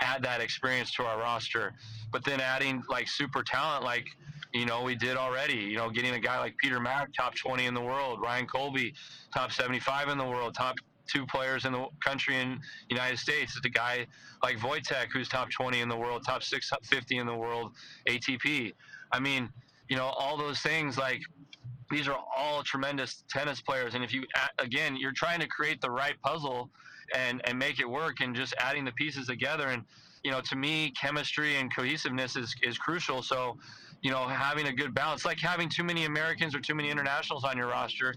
add 0.00 0.22
that 0.22 0.40
experience 0.40 0.92
to 0.92 1.04
our 1.04 1.18
roster. 1.18 1.72
But 2.12 2.24
then 2.24 2.40
adding 2.40 2.82
like 2.90 3.08
super 3.08 3.42
talent, 3.42 3.82
like 3.82 4.06
you 4.52 4.66
know 4.66 4.82
we 4.82 4.96
did 4.96 5.16
already. 5.16 5.54
You 5.54 5.78
know, 5.78 5.88
getting 5.88 6.14
a 6.14 6.18
guy 6.18 6.38
like 6.38 6.58
Peter 6.58 6.78
Makk, 6.78 7.14
top 7.16 7.34
20 7.36 7.64
in 7.64 7.72
the 7.72 7.80
world, 7.80 8.20
Ryan 8.20 8.46
Colby, 8.46 8.92
top 9.32 9.50
75 9.50 10.08
in 10.08 10.18
the 10.18 10.26
world, 10.26 10.54
top 10.54 10.76
two 11.12 11.26
players 11.26 11.64
in 11.64 11.72
the 11.72 11.86
country 12.04 12.36
and 12.36 12.60
United 12.88 13.18
States. 13.18 13.56
It's 13.56 13.66
a 13.66 13.70
guy 13.70 14.06
like 14.42 14.58
Wojtek, 14.58 15.08
who's 15.12 15.28
top 15.28 15.50
20 15.50 15.80
in 15.80 15.88
the 15.88 15.96
world, 15.96 16.24
top 16.24 16.42
650 16.42 17.18
in 17.18 17.26
the 17.26 17.34
world, 17.34 17.72
ATP. 18.08 18.72
I 19.12 19.20
mean, 19.20 19.48
you 19.88 19.96
know, 19.96 20.06
all 20.06 20.36
those 20.36 20.60
things 20.60 20.96
like 20.96 21.20
these 21.90 22.06
are 22.06 22.16
all 22.36 22.62
tremendous 22.62 23.24
tennis 23.28 23.60
players. 23.60 23.94
And 23.94 24.04
if 24.04 24.14
you, 24.14 24.24
again, 24.58 24.96
you're 24.96 25.12
trying 25.12 25.40
to 25.40 25.48
create 25.48 25.80
the 25.80 25.90
right 25.90 26.14
puzzle 26.22 26.70
and, 27.14 27.40
and 27.44 27.58
make 27.58 27.80
it 27.80 27.88
work 27.88 28.20
and 28.20 28.34
just 28.34 28.54
adding 28.58 28.84
the 28.84 28.92
pieces 28.92 29.26
together. 29.26 29.66
And, 29.66 29.82
you 30.22 30.30
know, 30.30 30.40
to 30.40 30.56
me, 30.56 30.92
chemistry 30.92 31.56
and 31.56 31.74
cohesiveness 31.74 32.36
is, 32.36 32.54
is 32.62 32.78
crucial. 32.78 33.22
So, 33.22 33.56
you 34.02 34.10
know, 34.12 34.26
having 34.28 34.68
a 34.68 34.72
good 34.72 34.94
balance, 34.94 35.24
like 35.24 35.40
having 35.40 35.68
too 35.68 35.82
many 35.82 36.04
Americans 36.04 36.54
or 36.54 36.60
too 36.60 36.74
many 36.74 36.90
internationals 36.90 37.42
on 37.42 37.56
your 37.56 37.66
roster, 37.66 38.14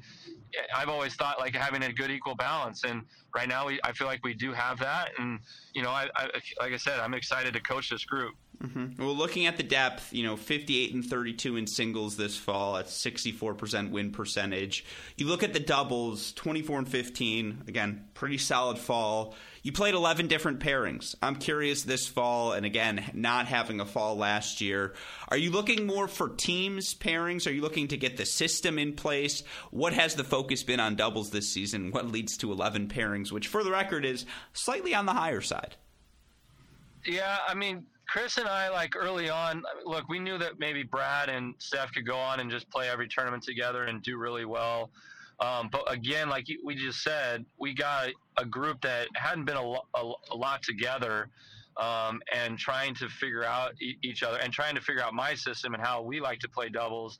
I've 0.76 0.90
always 0.90 1.16
thought 1.16 1.40
like 1.40 1.56
having 1.56 1.84
a 1.84 1.94
good 1.94 2.12
equal 2.12 2.36
balance. 2.36 2.84
And 2.84 3.04
right 3.36 3.48
now, 3.48 3.68
we, 3.68 3.80
I 3.84 3.92
feel 3.92 4.08
like 4.08 4.24
we 4.24 4.34
do 4.34 4.54
have 4.54 4.80
that. 4.80 5.12
And, 5.18 5.40
you 5.74 5.82
know, 5.84 5.90
I, 5.90 6.10
I, 6.16 6.30
like 6.60 6.74
I 6.74 6.78
said, 6.78 7.00
I'm 7.00 7.14
excited 7.14 7.54
to 7.54 7.62
coach 7.62 7.90
this 7.90 8.06
group. 8.06 8.36
Mm-hmm. 8.62 9.04
Well, 9.04 9.16
looking 9.16 9.46
at 9.46 9.58
the 9.58 9.64
depth, 9.64 10.14
you 10.14 10.24
know, 10.24 10.38
58 10.38 10.94
and 10.94 11.06
32 11.06 11.58
in 11.58 11.68
singles 11.68 12.16
this 12.16 12.38
fall 12.38 12.78
at 12.78 12.86
64% 12.88 13.92
win 13.92 14.12
percentage. 14.12 14.86
You 15.18 15.28
look 15.28 15.44
at 15.44 15.54
the 15.54 15.60
doubles, 15.60 16.32
24 16.34 16.80
and 16.80 16.88
15, 16.88 17.64
again, 17.68 18.06
pretty 18.14 18.38
solid 18.38 18.78
fall. 18.78 19.36
You 19.64 19.72
played 19.72 19.96
11 19.96 20.28
different 20.28 20.60
pairings. 20.60 21.16
I'm 21.22 21.36
curious 21.36 21.84
this 21.84 22.08
fall, 22.08 22.54
and 22.54 22.66
again, 22.66 23.04
not 23.14 23.48
having 23.48 23.80
a 23.80 23.86
fall 23.86 24.16
last 24.18 24.62
year. 24.62 24.94
Are 25.30 25.38
you 25.38 25.52
looking 25.52 25.86
more 25.86 26.08
for 26.08 26.30
teams 26.30 26.94
pairings? 26.94 27.48
Are 27.48 27.54
you 27.54 27.62
looking 27.62 27.90
to 27.90 27.98
get 27.98 28.18
the 28.18 28.26
system 28.26 28.78
in 28.78 28.94
place? 28.94 29.44
What 29.72 29.94
has 29.94 30.16
the 30.16 30.24
focus 30.24 30.64
been 30.64 30.80
on 30.80 30.96
doubles 30.96 31.32
this 31.32 31.50
season? 31.50 31.92
What 31.92 32.12
leads 32.12 32.38
to 32.38 32.52
11 32.52 32.88
pairings, 32.90 33.32
which 33.32 33.48
for 33.48 33.64
the 33.64 33.72
record 33.72 34.06
is 34.06 34.26
slightly 34.54 34.94
on 34.94 35.06
the 35.06 35.14
higher 35.14 35.42
side? 35.42 35.76
Yeah, 37.06 37.38
I 37.48 37.54
mean, 37.54 37.86
Kris 38.08 38.38
and 38.38 38.48
I, 38.48 38.70
like 38.70 38.96
early 38.96 39.30
on, 39.30 39.64
look, 39.86 40.08
we 40.10 40.20
knew 40.20 40.38
that 40.38 40.60
maybe 40.60 40.84
Brad 40.84 41.30
and 41.30 41.56
Steph 41.58 41.94
could 41.94 42.06
go 42.06 42.18
on 42.18 42.40
and 42.40 42.52
just 42.52 42.70
play 42.70 42.90
every 42.90 43.08
tournament 43.08 43.44
together 43.44 43.86
and 43.86 44.04
do 44.04 44.18
really 44.18 44.46
well. 44.46 44.92
Um, 45.40 45.70
but 45.72 45.92
again, 45.92 46.30
like 46.30 46.46
we 46.64 46.76
just 46.76 47.02
said, 47.02 47.46
we 47.60 47.74
got 47.74 48.10
a 48.38 48.46
group 48.46 48.82
that 48.82 49.08
hadn't 49.16 49.46
been 49.46 49.58
a, 49.58 49.74
a 49.96 50.36
lot 50.36 50.62
together 50.62 51.30
um, 51.78 52.22
and 52.34 52.58
trying 52.58 52.94
to 52.96 53.10
figure 53.10 53.44
out 53.44 53.74
e- 53.82 53.98
each 54.04 54.22
other 54.22 54.38
and 54.38 54.54
trying 54.54 54.76
to 54.76 54.82
figure 54.82 55.02
out 55.02 55.14
my 55.14 55.34
system 55.34 55.74
and 55.74 55.84
how 55.84 56.02
we 56.02 56.20
like 56.20 56.40
to 56.40 56.50
play 56.50 56.70
doubles. 56.70 57.18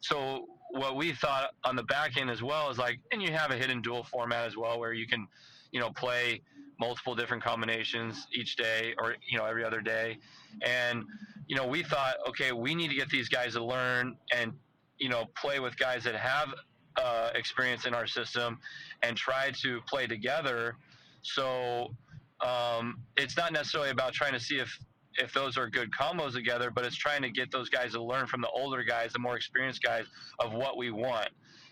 So 0.00 0.46
what 0.70 0.94
we 0.94 1.14
thought 1.14 1.50
on 1.64 1.74
the 1.74 1.82
back 1.84 2.16
end 2.16 2.30
as 2.30 2.42
well 2.42 2.70
is 2.70 2.78
like, 2.78 3.00
and 3.10 3.20
you 3.20 3.32
have 3.32 3.50
a 3.50 3.56
hidden 3.56 3.82
dual 3.82 4.04
format 4.04 4.46
as 4.46 4.56
well 4.56 4.78
where 4.78 4.92
you 4.92 5.06
can, 5.06 5.26
you 5.72 5.80
know, 5.80 5.90
play– 5.90 6.42
multiple 6.78 7.14
different 7.14 7.42
combinations 7.42 8.26
each 8.32 8.56
day 8.56 8.94
or 8.98 9.16
you 9.28 9.38
know 9.38 9.44
every 9.44 9.64
other 9.64 9.80
day. 9.80 10.18
And 10.62 11.04
you 11.46 11.56
know 11.56 11.66
we 11.66 11.82
thought 11.82 12.16
okay 12.28 12.52
we 12.52 12.74
need 12.74 12.88
to 12.88 12.96
get 12.96 13.08
these 13.08 13.28
guys 13.28 13.54
to 13.54 13.64
learn 13.64 14.16
and 14.34 14.52
you 14.98 15.08
know 15.08 15.26
play 15.36 15.60
with 15.60 15.76
guys 15.78 16.04
that 16.04 16.14
have 16.14 16.48
uh, 16.96 17.30
experience 17.34 17.86
in 17.86 17.94
our 17.94 18.06
system 18.06 18.58
and 19.02 19.16
try 19.16 19.52
to 19.62 19.80
play 19.88 20.06
together. 20.06 20.76
So 21.22 21.94
um, 22.40 23.00
it's 23.16 23.36
not 23.36 23.52
necessarily 23.52 23.90
about 23.90 24.12
trying 24.12 24.32
to 24.32 24.40
see 24.40 24.58
if 24.58 24.76
if 25.20 25.32
those 25.32 25.56
are 25.56 25.68
good 25.68 25.90
combos 25.90 26.32
together 26.32 26.70
but 26.70 26.84
it's 26.84 26.94
trying 26.94 27.22
to 27.22 27.28
get 27.28 27.50
those 27.50 27.68
guys 27.68 27.90
to 27.92 28.00
learn 28.00 28.24
from 28.28 28.40
the 28.40 28.48
older 28.50 28.84
guys 28.84 29.12
the 29.12 29.18
more 29.18 29.34
experienced 29.34 29.82
guys 29.82 30.04
of 30.38 30.52
what 30.52 30.76
we 30.76 30.90
want. 30.90 31.28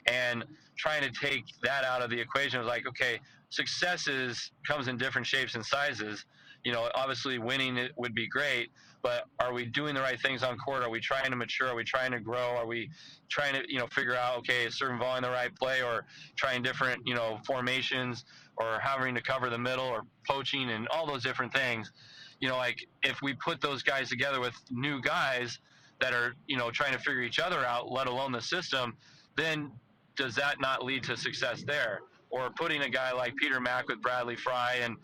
And 0.06 0.44
trying 0.76 1.02
to 1.02 1.10
take 1.10 1.44
that 1.62 1.84
out 1.84 2.02
of 2.02 2.10
the 2.10 2.20
equation 2.20 2.58
was 2.58 2.68
like 2.68 2.86
okay 2.86 3.20
successes 3.50 4.50
comes 4.66 4.88
in 4.88 4.96
different 4.96 5.26
shapes 5.26 5.54
and 5.54 5.64
sizes. 5.64 6.24
You 6.64 6.72
know, 6.72 6.90
obviously 6.94 7.38
winning 7.38 7.76
it 7.76 7.92
would 7.96 8.14
be 8.14 8.26
great, 8.26 8.70
but 9.02 9.26
are 9.38 9.52
we 9.52 9.66
doing 9.66 9.94
the 9.94 10.00
right 10.00 10.20
things 10.20 10.42
on 10.42 10.58
court? 10.58 10.82
Are 10.82 10.90
we 10.90 11.00
trying 11.00 11.30
to 11.30 11.36
mature? 11.36 11.68
Are 11.68 11.76
we 11.76 11.84
trying 11.84 12.10
to 12.10 12.18
grow? 12.18 12.56
Are 12.56 12.66
we 12.66 12.90
trying 13.30 13.54
to, 13.54 13.62
you 13.68 13.78
know, 13.78 13.86
figure 13.86 14.16
out, 14.16 14.38
okay, 14.38 14.64
is 14.64 14.76
certain 14.76 14.98
volley 14.98 15.20
the 15.20 15.30
right 15.30 15.54
play 15.54 15.82
or 15.82 16.06
trying 16.36 16.62
different, 16.62 17.02
you 17.06 17.14
know, 17.14 17.38
formations 17.46 18.24
or 18.56 18.80
having 18.80 19.14
to 19.14 19.22
cover 19.22 19.48
the 19.48 19.58
middle 19.58 19.84
or 19.84 20.02
poaching 20.28 20.70
and 20.70 20.88
all 20.88 21.06
those 21.06 21.22
different 21.22 21.52
things? 21.52 21.92
You 22.40 22.48
know, 22.48 22.56
like 22.56 22.84
if 23.04 23.22
we 23.22 23.34
put 23.34 23.60
those 23.60 23.84
guys 23.84 24.08
together 24.08 24.40
with 24.40 24.54
new 24.70 25.00
guys 25.00 25.60
that 26.00 26.12
are, 26.12 26.34
you 26.48 26.56
know, 26.56 26.70
trying 26.72 26.92
to 26.92 26.98
figure 26.98 27.22
each 27.22 27.38
other 27.38 27.64
out, 27.64 27.92
let 27.92 28.08
alone 28.08 28.32
the 28.32 28.42
system, 28.42 28.96
then 29.36 29.70
does 30.16 30.34
that 30.34 30.60
not 30.60 30.84
lead 30.84 31.04
to 31.04 31.16
success 31.16 31.62
there? 31.62 32.00
Or 32.30 32.50
putting 32.50 32.82
a 32.82 32.88
guy 32.88 33.12
like 33.12 33.36
Peter 33.36 33.60
Makk 33.60 33.86
with 33.88 34.02
Bradley 34.02 34.36
Frye 34.36 34.80
and 34.82 34.96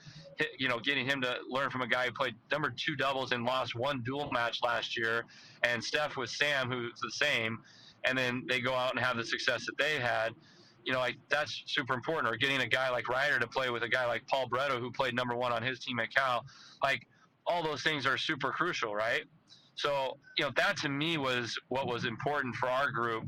you 0.59 0.69
know 0.69 0.79
getting 0.79 1.07
him 1.07 1.21
to 1.23 1.37
learn 1.49 1.71
from 1.71 1.83
a 1.83 1.87
guy 1.87 2.07
who 2.07 2.13
played 2.13 2.35
number 2.51 2.75
two 2.77 2.97
doubles 2.97 3.33
and 3.33 3.45
lost 3.45 3.75
one 3.75 4.03
dual 4.03 4.31
match 4.33 4.61
last 4.63 4.97
year, 4.97 5.25
and 5.63 5.83
Steph 5.83 6.17
with 6.17 6.31
Sam 6.31 6.71
who's 6.71 6.99
the 7.01 7.13
same, 7.13 7.59
and 8.05 8.17
then 8.17 8.45
they 8.49 8.61
go 8.61 8.75
out 8.75 8.95
and 8.95 9.05
have 9.05 9.17
the 9.17 9.25
success 9.25 9.65
that 9.67 9.79
they 9.79 10.01
had. 10.01 10.35
You 10.85 10.93
know, 10.93 10.99
like 10.99 11.17
that's 11.29 11.63
super 11.67 11.95
important. 11.95 12.33
Or 12.33 12.37
getting 12.37 12.61
a 12.61 12.67
guy 12.67 12.91
like 12.91 13.09
Ryder 13.09 13.39
to 13.39 13.47
play 13.47 13.71
with 13.71 13.85
a 13.85 13.89
guy 13.89 14.07
like 14.07 14.27
Paul 14.27 14.49
Barretto 14.49 14.81
who 14.81 14.91
played 14.91 15.15
number 15.15 15.37
one 15.37 15.53
on 15.53 15.63
his 15.63 15.79
team 15.79 16.01
at 16.01 16.13
Cal. 16.13 16.45
Like 16.83 17.07
all 17.47 17.63
those 17.63 17.83
things 17.83 18.05
are 18.07 18.19
super 18.19 18.51
crucial, 18.51 18.95
right? 18.95 19.23
So, 19.75 20.19
you 20.37 20.45
know, 20.45 20.51
that 20.57 20.77
to 20.79 20.89
me 20.89 21.19
was 21.19 21.59
what 21.69 21.87
was 21.87 22.05
important 22.05 22.55
for 22.57 22.69
our 22.69 22.91
group 22.91 23.25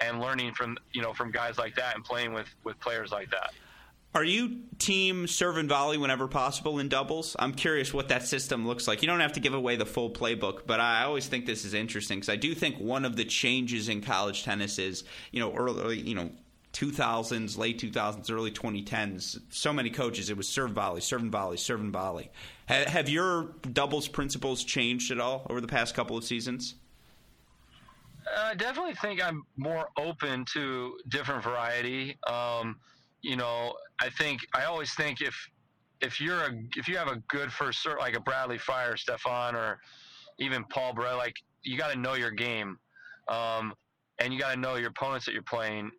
and 0.00 0.20
learning 0.20 0.54
from, 0.54 0.76
you 0.92 1.02
know, 1.02 1.12
from 1.12 1.30
guys 1.30 1.56
like 1.58 1.74
that 1.76 1.94
and 1.94 2.04
playing 2.04 2.32
with, 2.32 2.48
with 2.64 2.78
players 2.80 3.12
like 3.12 3.30
that. 3.30 3.52
Are 4.14 4.22
you 4.22 4.60
team 4.78 5.26
serve 5.26 5.56
and 5.56 5.68
volley 5.68 5.98
whenever 5.98 6.28
possible 6.28 6.78
in 6.78 6.88
doubles? 6.88 7.34
I'm 7.36 7.52
curious 7.52 7.92
what 7.92 8.08
that 8.10 8.24
system 8.24 8.64
looks 8.64 8.86
like. 8.86 9.02
You 9.02 9.08
don't 9.08 9.18
have 9.18 9.32
to 9.32 9.40
give 9.40 9.54
away 9.54 9.74
the 9.74 9.86
full 9.86 10.08
playbook, 10.08 10.66
but 10.66 10.78
I 10.78 11.02
always 11.02 11.26
think 11.26 11.46
this 11.46 11.64
is 11.64 11.74
interesting 11.74 12.18
because 12.18 12.28
I 12.28 12.36
do 12.36 12.54
think 12.54 12.76
one 12.78 13.04
of 13.04 13.16
the 13.16 13.24
changes 13.24 13.88
in 13.88 14.02
college 14.02 14.44
tennis 14.44 14.78
is, 14.78 15.02
you 15.32 15.40
know, 15.40 15.52
early, 15.52 15.98
you 15.98 16.14
know, 16.14 16.30
2000s, 16.74 17.56
late 17.56 17.78
2000s, 17.78 18.30
early 18.30 18.50
2010s, 18.50 19.40
so 19.48 19.72
many 19.72 19.88
coaches, 19.88 20.28
it 20.28 20.36
was 20.36 20.48
serve 20.48 20.72
volley, 20.72 21.00
serve 21.00 21.22
and 21.22 21.32
volley, 21.32 21.56
serve 21.56 21.80
and 21.80 21.92
volley. 21.92 22.30
Ha- 22.68 22.84
have 22.88 23.08
your 23.08 23.54
doubles 23.72 24.08
principles 24.08 24.64
changed 24.64 25.10
at 25.10 25.20
all 25.20 25.46
over 25.48 25.60
the 25.60 25.68
past 25.68 25.94
couple 25.94 26.16
of 26.16 26.24
seasons? 26.24 26.74
I 28.36 28.54
definitely 28.54 28.94
think 28.94 29.22
I'm 29.22 29.44
more 29.56 29.88
open 29.98 30.44
to 30.54 30.98
different 31.08 31.44
variety. 31.44 32.16
Um, 32.26 32.76
you 33.22 33.36
know, 33.36 33.74
I 34.00 34.10
think 34.10 34.40
I 34.54 34.64
always 34.64 34.92
think 34.94 35.20
if 35.20 35.34
if 36.00 36.20
you're 36.20 36.40
a 36.40 36.52
if 36.76 36.88
you 36.88 36.96
have 36.96 37.08
a 37.08 37.22
good 37.28 37.52
first 37.52 37.82
serve 37.82 37.98
like 37.98 38.16
a 38.16 38.20
Bradley 38.20 38.58
Frye, 38.58 38.94
Stefan, 38.96 39.54
or 39.54 39.78
even 40.38 40.64
Paul 40.64 40.94
Bray, 40.94 41.12
like 41.12 41.36
you 41.62 41.78
got 41.78 41.92
to 41.92 41.98
know 41.98 42.14
your 42.14 42.30
game, 42.30 42.78
um, 43.28 43.74
and 44.18 44.32
you 44.32 44.40
got 44.40 44.54
to 44.54 44.60
know 44.60 44.76
your 44.76 44.88
opponents 44.88 45.26
that 45.26 45.32
you're 45.32 45.42
playing, 45.42 45.90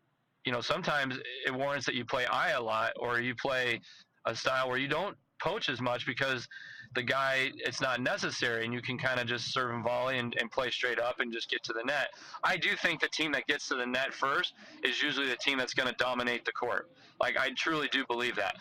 you 0.46 0.52
know, 0.52 0.62
sometimes 0.62 1.18
it 1.46 1.54
warrants 1.54 1.86
that 1.88 1.96
you 1.96 2.06
play 2.06 2.26
I 2.26 2.52
a 2.52 2.62
lot 2.62 2.93
or 2.98 3.20
you 3.20 3.36
play 3.36 3.82
a 4.26 4.36
style 4.36 4.70
where 4.70 4.78
you 4.78 4.88
don't 4.88 5.18
poach 5.41 5.70
as 5.70 5.82
much 5.82 6.06
because 6.06 6.48
the 6.93 7.04
guy 7.04 7.52
it's 7.58 7.82
not 7.82 8.00
necessary 8.00 8.64
and 8.64 8.74
you 8.74 8.82
can 8.82 8.98
kind 8.98 9.20
of 9.20 9.28
just 9.28 9.52
serve 9.52 9.74
and 9.74 9.84
volley 9.84 10.18
and, 10.18 10.34
and, 10.39 10.50
play 10.50 10.70
straight 10.70 11.00
up 11.00 11.20
and 11.20 11.34
just 11.34 11.50
get 11.50 11.62
to 11.64 11.74
the 11.74 11.84
net. 11.84 12.10
I 12.43 12.56
do 12.56 12.70
think 12.76 13.02
the 13.02 13.10
team 13.10 13.34
that 13.34 13.46
gets 13.48 13.68
to 13.68 13.76
the 13.76 13.86
net 13.86 14.14
first 14.14 14.54
is 14.84 15.02
usually 15.02 15.28
the 15.28 15.36
team 15.36 15.58
that's 15.58 15.74
going 15.74 15.89
to 15.89 15.96
dominate 15.96 16.46
the 16.46 16.54
court. 16.54 16.89
Like 17.20 17.38
i 17.38 17.50
truly 17.52 17.89
do 17.91 18.06
believe 18.08 18.36
that. 18.38 18.56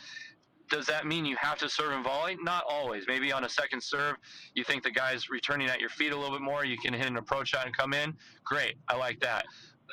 Does 0.70 0.86
that 0.86 1.06
mean 1.06 1.26
you 1.26 1.36
have 1.36 1.58
to 1.58 1.68
serve 1.68 1.92
and 1.92 2.02
volley? 2.02 2.36
Not 2.42 2.64
always. 2.68 3.04
Maybe 3.06 3.30
on 3.30 3.44
a 3.44 3.48
second 3.48 3.82
serve 3.82 4.16
you 4.54 4.64
think 4.64 4.82
the 4.82 4.90
guy's 4.90 5.28
returning 5.28 5.68
at 5.68 5.78
your 5.78 5.90
feet 5.90 6.12
a 6.12 6.16
little 6.16 6.32
bit 6.32 6.42
more 6.42 6.64
you 6.64 6.78
can 6.78 6.94
hit 6.94 7.06
an 7.06 7.18
approach 7.18 7.50
shot 7.50 7.66
and 7.66 7.76
come 7.76 7.92
in? 7.92 8.14
Great. 8.44 8.76
I 8.88 8.96
like 8.96 9.20
that 9.20 9.44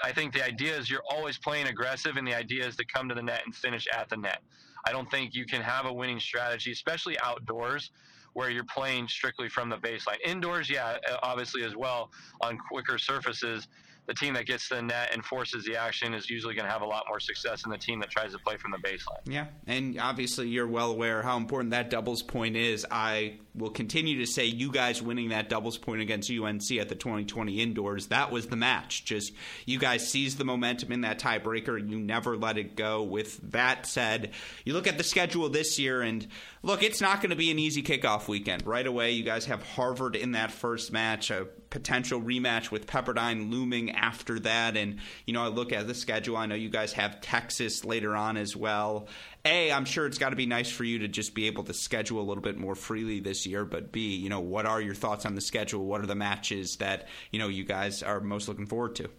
I 0.04 0.12
think 0.12 0.34
the 0.34 0.44
idea 0.44 0.78
is 0.78 0.90
you're 0.90 1.04
always 1.10 1.38
playing 1.38 1.68
aggressive, 1.68 2.18
and 2.18 2.28
the 2.28 2.36
idea 2.36 2.66
is 2.66 2.76
to 2.78 2.86
come 2.86 3.10
to 3.10 3.16
the 3.16 3.22
net 3.22 3.42
and 3.46 3.56
finish 3.56 3.88
at 3.96 4.10
the 4.10 4.18
net. 4.18 4.42
I 4.86 4.92
don't 4.92 5.10
think 5.12 5.36
you 5.36 5.46
can 5.46 5.62
have 5.62 5.86
a 5.86 5.94
winning 5.94 6.20
strategy, 6.20 6.72
especially 6.72 7.20
outdoors, 7.20 7.92
where 8.34 8.50
you're 8.50 8.64
playing 8.64 9.08
strictly 9.08 9.50
from 9.50 9.70
the 9.70 9.78
baseline. 9.78 10.18
Indoors, 10.26 10.70
yeah, 10.70 10.98
obviously 11.22 11.64
as 11.64 11.76
well 11.76 12.12
on 12.42 12.58
quicker 12.58 12.98
surfaces 12.98 13.68
the 14.08 14.14
team 14.14 14.34
that 14.34 14.46
gets 14.46 14.68
the 14.68 14.82
net 14.82 15.10
and 15.14 15.24
forces 15.24 15.64
the 15.64 15.78
action 15.78 16.14
is 16.14 16.30
usually 16.30 16.56
going 16.56 16.66
to 16.66 16.72
have 16.72 16.82
a 16.82 16.86
lot 16.86 17.06
more 17.08 17.20
success 17.20 17.62
than 17.64 17.72
the 17.72 17.78
team 17.78 18.00
that 18.00 18.10
tries 18.10 18.32
to 18.32 18.40
play 18.40 18.58
from 18.58 18.72
the 18.72 18.78
baseline. 18.78 19.20
Yeah, 19.26 19.46
and 19.68 20.00
obviously 20.00 20.48
you're 20.48 20.68
well 20.68 20.92
aware 20.92 21.22
how 21.22 21.38
important 21.38 21.72
that 21.72 21.90
doubles 21.90 22.24
point 22.24 22.56
is. 22.56 22.86
I 22.90 23.40
will 23.54 23.70
continue 23.70 24.20
to 24.20 24.26
say 24.26 24.46
you 24.46 24.72
guys 24.72 25.02
winning 25.02 25.30
that 25.30 25.50
doubles 25.50 25.78
point 25.78 26.02
against 26.02 26.32
UNC 26.32 26.72
at 26.80 26.90
the 26.90 26.96
2020 26.96 27.62
indoors, 27.62 28.08
that 28.08 28.32
was 28.32 28.48
the 28.48 28.56
match. 28.56 29.06
Just 29.06 29.34
you 29.66 29.78
guys 29.78 30.08
seized 30.08 30.38
the 30.38 30.46
momentum 30.46 30.92
in 30.92 31.02
that 31.02 31.20
tiebreaker 31.20 31.90
you 31.90 32.00
never 32.00 32.38
let 32.38 32.58
it 32.58 32.76
go. 32.76 33.04
With 33.04 33.52
that 33.52 33.86
said, 33.86 34.32
you 34.66 34.74
look 34.74 34.88
at 34.88 34.98
the 34.98 35.04
schedule 35.04 35.50
this 35.50 35.78
year 35.78 36.02
and 36.02 36.28
look, 36.64 36.84
it's 36.84 37.02
not 37.02 37.22
going 37.22 37.32
to 37.32 37.36
be 37.36 37.52
an 37.52 37.60
easy 37.60 37.84
kickoff 37.84 38.28
weekend. 38.28 38.66
Right 38.66 38.88
away, 38.88 39.12
you 39.12 39.24
guys 39.24 39.46
have 39.46 39.64
Harvard 39.64 40.16
in 40.16 40.34
that 40.34 40.52
first 40.52 40.92
match, 40.92 41.32
a 41.32 41.48
potential 41.72 42.22
rematch 42.22 42.70
with 42.70 42.86
Pepperdine 42.86 43.50
looming 43.50 43.92
after 43.92 44.40
that. 44.42 44.78
And, 44.78 45.00
you 45.26 45.34
know, 45.34 45.42
I 45.44 45.48
look 45.48 45.74
at 45.74 45.88
the 45.88 45.96
schedule. 45.96 46.38
I 46.38 46.46
know 46.46 46.54
you 46.54 46.70
guys 46.70 46.94
have 46.94 47.22
Texas 47.22 47.84
later 47.84 48.16
on 48.16 48.38
as 48.38 48.56
well. 48.56 49.08
A, 49.44 49.72
I'm 49.72 49.86
sure 49.86 50.06
it's 50.06 50.20
got 50.20 50.30
to 50.30 50.36
be 50.36 50.46
nice 50.46 50.70
for 50.70 50.84
you 50.84 51.00
to 51.00 51.08
just 51.08 51.34
be 51.34 51.48
able 51.48 51.64
to 51.64 51.74
schedule 51.74 52.22
a 52.22 52.28
little 52.28 52.44
bit 52.44 52.58
more 52.58 52.76
freely 52.76 53.22
this 53.22 53.48
year. 53.48 53.66
But 53.66 53.92
B, 53.92 54.16
you 54.18 54.30
know, 54.30 54.42
what 54.42 54.68
are 54.68 54.80
your 54.80 54.94
thoughts 54.94 55.26
on 55.26 55.34
the 55.34 55.42
schedule? 55.42 55.86
What 55.86 56.02
are 56.02 56.08
the 56.08 56.14
matches 56.14 56.76
that, 56.76 57.08
you 57.32 57.40
know, 57.40 57.48
you 57.48 57.64
guys 57.64 58.04
are 58.04 58.20
most 58.20 58.48
looking 58.48 58.68
forward 58.68 58.96
to? 58.98 59.10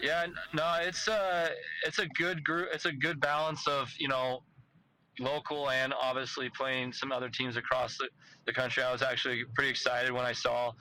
Yeah, 0.00 0.26
no, 0.52 0.76
it's 0.82 1.08
a 1.08 1.14
uh, 1.14 1.48
it's 1.86 1.98
a 1.98 2.06
good 2.06 2.44
group. 2.44 2.68
It's 2.74 2.84
a 2.84 2.92
good 2.92 3.20
balance 3.20 3.66
of 3.66 3.90
you 3.98 4.08
know 4.08 4.42
local 5.18 5.70
and 5.70 5.92
obviously 5.94 6.50
playing 6.50 6.92
some 6.92 7.12
other 7.12 7.28
teams 7.28 7.56
across 7.56 7.98
the, 7.98 8.08
the 8.46 8.52
country. 8.52 8.82
I 8.82 8.92
was 8.92 9.02
actually 9.02 9.44
pretty 9.54 9.70
excited 9.70 10.12
when 10.12 10.24
I 10.24 10.32
saw 10.32 10.72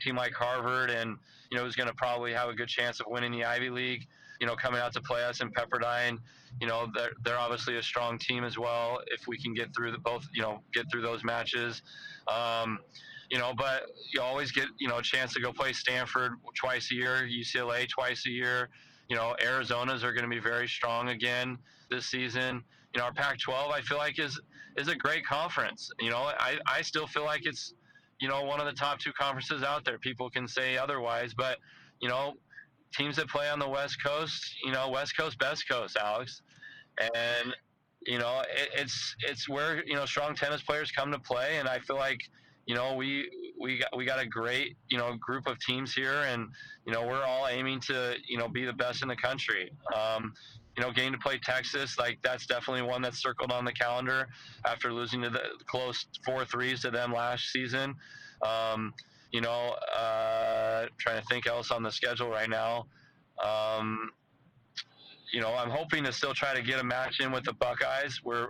team 0.00 0.16
like 0.16 0.32
Harvard, 0.32 0.90
and 0.90 1.16
you 1.50 1.58
know, 1.58 1.64
who's 1.64 1.76
going 1.76 1.88
to 1.88 1.94
probably 1.94 2.32
have 2.32 2.48
a 2.48 2.54
good 2.54 2.68
chance 2.68 3.00
of 3.00 3.06
winning 3.08 3.32
the 3.32 3.44
Ivy 3.44 3.70
League. 3.70 4.06
You 4.40 4.48
know, 4.48 4.56
coming 4.56 4.80
out 4.80 4.92
to 4.94 5.00
play 5.00 5.24
us 5.24 5.40
in 5.40 5.50
Pepperdine. 5.50 6.18
You 6.60 6.66
know, 6.66 6.88
they're 6.94 7.12
they're 7.24 7.38
obviously 7.38 7.76
a 7.76 7.82
strong 7.82 8.18
team 8.18 8.44
as 8.44 8.58
well. 8.58 9.00
If 9.06 9.26
we 9.26 9.38
can 9.38 9.54
get 9.54 9.74
through 9.74 9.92
the 9.92 9.98
both, 9.98 10.26
you 10.34 10.42
know, 10.42 10.60
get 10.72 10.90
through 10.90 11.02
those 11.02 11.24
matches. 11.24 11.82
Um, 12.28 12.78
you 13.30 13.38
know, 13.38 13.52
but 13.56 13.86
you 14.12 14.20
always 14.20 14.52
get 14.52 14.66
you 14.78 14.88
know 14.88 14.98
a 14.98 15.02
chance 15.02 15.32
to 15.34 15.40
go 15.40 15.52
play 15.52 15.72
Stanford 15.72 16.32
twice 16.54 16.90
a 16.90 16.94
year, 16.94 17.28
UCLA 17.28 17.88
twice 17.88 18.26
a 18.26 18.30
year. 18.30 18.68
You 19.08 19.16
know, 19.16 19.36
Arizona's 19.42 20.02
are 20.02 20.12
going 20.12 20.24
to 20.24 20.30
be 20.30 20.40
very 20.40 20.66
strong 20.66 21.10
again 21.10 21.58
this 21.90 22.06
season. 22.06 22.64
You 22.94 23.00
know, 23.00 23.06
our 23.06 23.12
Pac-12 23.12 23.72
I 23.72 23.80
feel 23.80 23.98
like 23.98 24.18
is 24.18 24.40
is 24.76 24.88
a 24.88 24.94
great 24.94 25.26
conference. 25.26 25.90
You 26.00 26.10
know, 26.10 26.30
I 26.38 26.58
I 26.66 26.82
still 26.82 27.06
feel 27.06 27.24
like 27.24 27.44
it's 27.44 27.74
you 28.20 28.28
know 28.28 28.44
one 28.44 28.60
of 28.60 28.66
the 28.66 28.72
top 28.72 28.98
two 29.00 29.12
conferences 29.12 29.62
out 29.62 29.84
there. 29.84 29.98
People 29.98 30.30
can 30.30 30.46
say 30.46 30.76
otherwise, 30.76 31.34
but 31.34 31.58
you 32.00 32.08
know, 32.08 32.34
teams 32.96 33.16
that 33.16 33.28
play 33.28 33.48
on 33.48 33.58
the 33.58 33.68
West 33.68 34.02
Coast, 34.04 34.56
you 34.64 34.72
know, 34.72 34.88
West 34.90 35.16
Coast, 35.16 35.38
best 35.38 35.68
coast, 35.68 35.96
Alex, 36.00 36.42
and 37.00 37.54
you 38.06 38.18
know, 38.18 38.42
it, 38.48 38.70
it's 38.74 39.16
it's 39.20 39.48
where 39.48 39.84
you 39.86 39.94
know 39.94 40.06
strong 40.06 40.34
tennis 40.34 40.62
players 40.62 40.90
come 40.90 41.10
to 41.12 41.18
play, 41.18 41.58
and 41.58 41.68
I 41.68 41.78
feel 41.80 41.96
like 41.96 42.20
you 42.66 42.74
know 42.74 42.94
we 42.94 43.28
we 43.60 43.78
got 43.78 43.96
we 43.96 44.04
got 44.04 44.20
a 44.20 44.26
great 44.26 44.76
you 44.88 44.98
know 44.98 45.16
group 45.16 45.46
of 45.46 45.58
teams 45.58 45.94
here, 45.94 46.22
and 46.22 46.48
you 46.86 46.92
know 46.92 47.06
we're 47.06 47.24
all 47.24 47.48
aiming 47.48 47.80
to 47.80 48.14
you 48.28 48.38
know 48.38 48.48
be 48.48 48.64
the 48.64 48.72
best 48.72 49.02
in 49.02 49.08
the 49.08 49.16
country. 49.16 49.72
Um, 49.94 50.34
you 50.76 50.82
know, 50.82 50.90
getting 50.90 51.12
to 51.12 51.18
play 51.18 51.38
Texas, 51.38 51.98
like 51.98 52.18
that's 52.22 52.46
definitely 52.46 52.82
one 52.82 53.00
that's 53.02 53.22
circled 53.22 53.52
on 53.52 53.64
the 53.64 53.72
calendar 53.72 54.28
after 54.66 54.92
losing 54.92 55.22
to 55.22 55.30
the 55.30 55.42
close 55.66 56.06
four 56.24 56.44
threes 56.44 56.80
to 56.82 56.90
them 56.90 57.12
last 57.12 57.50
season. 57.52 57.94
Um, 58.42 58.92
you 59.30 59.40
know, 59.40 59.76
uh, 59.96 60.86
trying 60.98 61.20
to 61.20 61.26
think 61.28 61.46
else 61.46 61.70
on 61.70 61.82
the 61.82 61.90
schedule 61.90 62.28
right 62.28 62.48
now. 62.48 62.86
Um, 63.42 64.10
you 65.32 65.40
know, 65.40 65.54
I'm 65.54 65.70
hoping 65.70 66.04
to 66.04 66.12
still 66.12 66.34
try 66.34 66.54
to 66.54 66.62
get 66.62 66.80
a 66.80 66.84
match 66.84 67.20
in 67.20 67.32
with 67.32 67.44
the 67.44 67.52
Buckeyes. 67.52 68.20
Where 68.22 68.48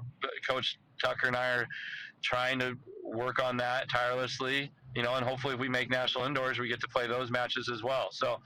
Coach 0.49 0.79
Tucker 1.03 1.27
and 1.27 1.37
I 1.37 1.49
are 1.53 1.67
trying 2.23 2.59
to 2.59 2.77
work 3.03 3.43
on 3.43 3.57
that 3.59 3.89
tirelessly. 3.91 4.71
You 4.95 5.03
know, 5.03 5.15
and 5.15 5.27
hopefully, 5.27 5.55
if 5.55 5.61
we 5.61 5.69
make 5.69 5.91
national 5.91 6.25
indoors, 6.25 6.59
we 6.59 6.69
get 6.69 6.81
to 6.81 6.89
play 6.89 7.07
those 7.07 7.31
matches 7.31 7.71
as 7.73 7.83
well. 7.83 8.09
So, 8.13 8.41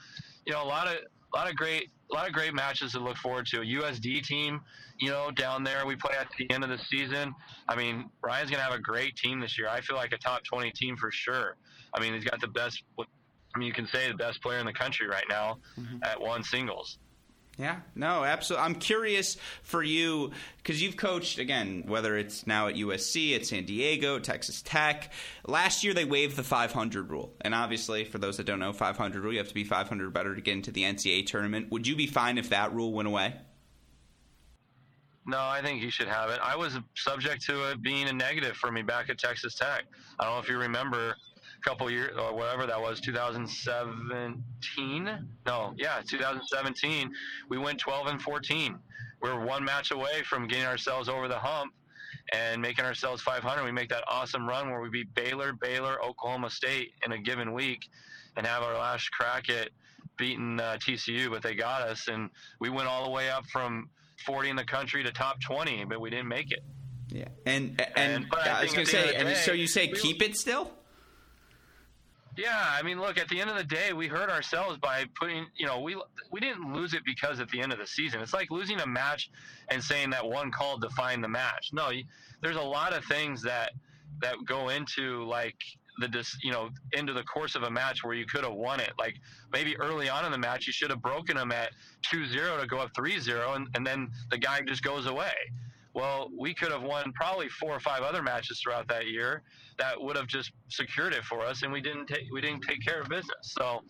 you 0.47 0.53
know, 0.53 0.63
a 0.63 0.65
lot 0.65 0.87
of 0.87 0.99
a 1.33 1.37
lot 1.37 1.49
of 1.49 1.57
great 1.57 1.91
a 2.11 2.15
lot 2.15 2.27
of 2.27 2.33
great 2.33 2.55
matches 2.55 2.93
to 2.93 3.01
look 3.01 3.19
forward 3.19 3.47
to. 3.47 3.61
A 3.61 3.65
USD 3.65 4.23
team, 4.23 4.63
you 4.99 5.11
know, 5.11 5.31
down 5.31 5.63
there 5.63 5.85
we 5.85 5.95
play 5.95 6.15
at 6.19 6.29
the 6.39 6.51
end 6.51 6.65
of 6.65 6.71
the 6.71 6.79
season. 6.79 7.35
I 7.69 7.77
mean, 7.77 8.09
Ryan's 8.23 8.51
gonna 8.51 8.63
have 8.63 8.73
a 8.73 8.81
great 8.81 9.17
team 9.17 9.41
this 9.41 9.59
year. 9.59 9.69
I 9.69 9.81
feel 9.81 9.97
like 9.97 10.13
a 10.13 10.19
top 10.19 10.45
twenty 10.45 10.71
team 10.71 10.97
for 10.97 11.11
sure. 11.11 11.57
I 11.95 12.01
mean, 12.01 12.15
he's 12.15 12.25
got 12.25 12.41
the 12.41 12.49
best. 12.49 12.83
I 12.99 13.59
mean, 13.59 13.67
you 13.67 13.75
can 13.75 13.87
say 13.89 14.09
the 14.09 14.17
best 14.17 14.43
player 14.43 14.59
in 14.59 14.67
the 14.67 14.73
country 14.73 15.07
right 15.07 15.25
now 15.29 15.59
mm-hmm. 15.79 15.99
at 16.03 16.21
one 16.21 16.43
singles. 16.43 16.99
Yeah, 17.59 17.81
no, 17.97 18.23
absolutely. 18.23 18.67
I'm 18.67 18.77
curious 18.77 19.37
for 19.63 19.83
you 19.83 20.31
because 20.59 20.81
you've 20.81 20.97
coached 20.97 21.41
again, 21.41 21.83
whether 21.87 22.17
it's 22.17 22.47
now 22.47 22.69
at 22.69 22.77
USC, 22.77 23.35
at 23.35 23.47
San 23.47 23.65
Diego, 23.65 24.21
Texas 24.21 24.63
Tech. 24.63 25.13
Last 25.45 25.83
year 25.83 25.93
they 25.93 26.05
waived 26.05 26.37
the 26.37 26.45
500 26.45 27.11
rule, 27.11 27.35
and 27.41 27.57
obviously, 27.57 28.05
for 28.05 28.19
those 28.19 28.37
that 28.37 28.47
don't 28.47 28.61
know, 28.61 28.73
500 28.73 29.21
rule, 29.21 29.33
you 29.33 29.39
have 29.39 29.49
to 29.49 29.55
be 29.55 29.65
500 29.65 30.13
better 30.13 30.37
to 30.37 30.41
get 30.41 30.53
into 30.53 30.71
the 30.71 30.83
NCAA 30.85 31.27
tournament. 31.27 31.73
Would 31.73 31.89
you 31.89 31.97
be 31.97 32.07
fine 32.07 32.39
if 32.39 32.51
that 32.51 32.73
rule 32.73 32.93
went 32.93 33.09
away? 33.09 33.35
No, 35.27 35.39
I 35.41 35.61
think 35.61 35.83
he 35.83 35.91
should 35.91 36.09
have 36.09 36.31
it. 36.31 36.39
I 36.43 36.55
was 36.57 36.79
subject 36.95 37.45
to 37.47 37.73
it 37.73 37.83
being 37.83 38.09
a 38.09 38.13
negative 38.13 38.57
for 38.57 38.71
me 38.71 38.83
back 38.83 39.11
at 39.11 39.19
Texas 39.19 39.57
Tech. 39.57 39.83
I 40.19 40.25
don't 40.25 40.35
know 40.35 40.41
if 40.41 40.49
you 40.49 40.59
remember 40.59 41.17
couple 41.65 41.91
years 41.91 42.17
or 42.17 42.33
whatever 42.35 42.67
that 42.67 42.81
was 42.81 43.01
2017 43.01 45.29
no 45.47 45.75
yeah 45.77 46.01
2017 46.07 47.13
we 47.49 47.59
went 47.59 47.79
12 47.79 48.07
and 48.07 48.23
14 48.23 48.79
we 49.21 49.29
are 49.29 49.45
one 49.45 49.65
match 49.65 49.91
away 49.91 50.23
from 50.25 50.47
getting 50.47 50.67
ourselves 50.67 51.09
over 51.09 51.27
the 51.29 51.39
hump 51.39 51.73
and 52.33 52.63
making 52.63 52.85
ourselves 52.85 53.21
500 53.23 53.65
we 53.65 53.73
make 53.73 53.89
that 53.89 54.05
awesome 54.09 54.49
run 54.49 54.71
where 54.71 54.81
we 54.81 54.89
beat 54.89 55.13
baylor 55.15 55.53
baylor 55.53 56.01
oklahoma 56.03 56.49
state 56.49 56.93
in 57.05 57.13
a 57.13 57.19
given 57.19 57.53
week 57.53 57.89
and 58.37 58.47
have 58.47 58.63
our 58.63 58.75
last 58.75 59.11
crack 59.11 59.51
at 59.51 59.71
beating 60.17 60.61
uh, 60.61 60.77
tcu 60.81 61.31
but 61.31 61.43
they 61.43 61.55
got 61.55 61.83
us. 61.83 62.09
And 62.09 62.31
we 62.61 62.71
went 62.71 62.89
all 62.89 63.05
the 63.05 63.11
way 63.11 63.31
up 63.31 63.47
from 63.47 63.89
40 64.27 64.51
in 64.51 64.57
the 64.57 64.65
country 64.65 65.03
to 65.03 65.13
top 65.13 65.41
20 65.41 65.85
but 65.85 66.01
we 66.01 66.11
didn't 66.11 66.29
make 66.29 66.53
it. 66.53 66.63
Yeah, 67.11 67.29
and 67.47 67.81
and, 67.97 67.97
and 67.97 68.27
I, 68.33 68.59
I 68.59 68.63
was 68.65 68.75
gonna 68.75 68.85
say, 68.85 69.15
and 69.15 69.35
so 69.39 69.53
you 69.53 69.67
say 69.67 69.89
keep 69.89 70.21
it 70.21 70.37
still. 70.37 70.71
Yeah, 72.39 72.71
I 72.73 72.83
mean, 72.83 73.01
look, 73.01 73.19
at 73.19 73.29
the 73.29 73.41
end 73.41 73.51
of 73.51 73.57
the 73.57 73.65
day, 73.65 73.93
we 73.93 74.07
hurt 74.07 74.31
ourselves 74.31 74.79
by 74.79 75.07
putting, 75.19 75.47
you 75.57 75.67
know, 75.67 75.81
we 75.81 76.01
we 76.31 76.39
didn't 76.39 76.73
lose 76.73 76.95
it 76.95 77.05
because 77.05 77.41
at 77.41 77.49
the 77.49 77.61
end 77.61 77.73
of 77.73 77.81
the 77.81 77.87
season, 77.87 78.21
it's 78.21 78.33
like 78.33 78.53
losing 78.53 78.79
a 78.79 78.87
match 78.87 79.29
and 79.71 79.83
saying 79.83 80.11
that 80.11 80.25
one 80.25 80.53
call 80.53 80.79
defined 80.79 81.25
the 81.25 81.29
match. 81.29 81.71
No, 81.73 81.91
there's 82.41 82.55
a 82.55 82.63
lot 82.63 82.93
of 82.93 83.05
things 83.07 83.43
that 83.43 83.73
that 84.23 84.37
go 84.47 84.69
into 84.69 85.25
like 85.25 85.57
the 85.99 86.25
you 86.41 86.53
know 86.53 86.71
into 86.93 87.13
the 87.13 87.25
course 87.25 87.57
of 87.57 87.65
a 87.65 87.71
match 87.73 88.05
where 88.05 88.15
you 88.15 88.25
could 88.25 88.45
have 88.45 88.55
won 88.55 88.79
it. 88.79 88.93
Like 89.01 89.17
maybe 89.53 89.77
early 89.77 90.09
on 90.09 90.25
in 90.25 90.31
the 90.31 90.39
match, 90.39 90.69
you 90.69 90.73
should 90.73 90.91
have 90.91 91.03
broken 91.03 91.37
them 91.37 91.51
at 91.51 91.71
2-0 92.15 92.61
to 92.61 92.69
go 92.69 92.79
up 92.79 92.93
3-0, 92.95 93.57
and, 93.57 93.67
and 93.75 93.85
then 93.85 94.13
the 94.31 94.39
guy 94.39 94.61
just 94.61 94.85
goes 94.85 95.07
away. 95.07 95.33
Well, 95.99 96.31
we 96.39 96.55
could 96.55 96.71
have 96.71 96.85
won 96.85 97.13
probably 97.13 97.49
four 97.49 97.73
or 97.73 97.81
five 97.81 98.03
other 98.03 98.23
matches 98.23 98.61
throughout 98.63 98.87
that 98.87 99.09
year 99.09 99.43
that 99.81 100.01
would 100.01 100.17
have 100.17 100.29
just 100.29 100.53
secured 100.69 101.13
it 101.13 101.25
for 101.25 101.45
us, 101.45 101.65
and 101.65 101.73
we 101.73 101.81
didn't 101.81 102.07
take 102.07 102.27
we 102.33 102.41
didn't 102.41 102.61
take 102.61 102.87
care 102.87 103.01
of 103.01 103.09
business. 103.09 103.35
So, 103.43 103.81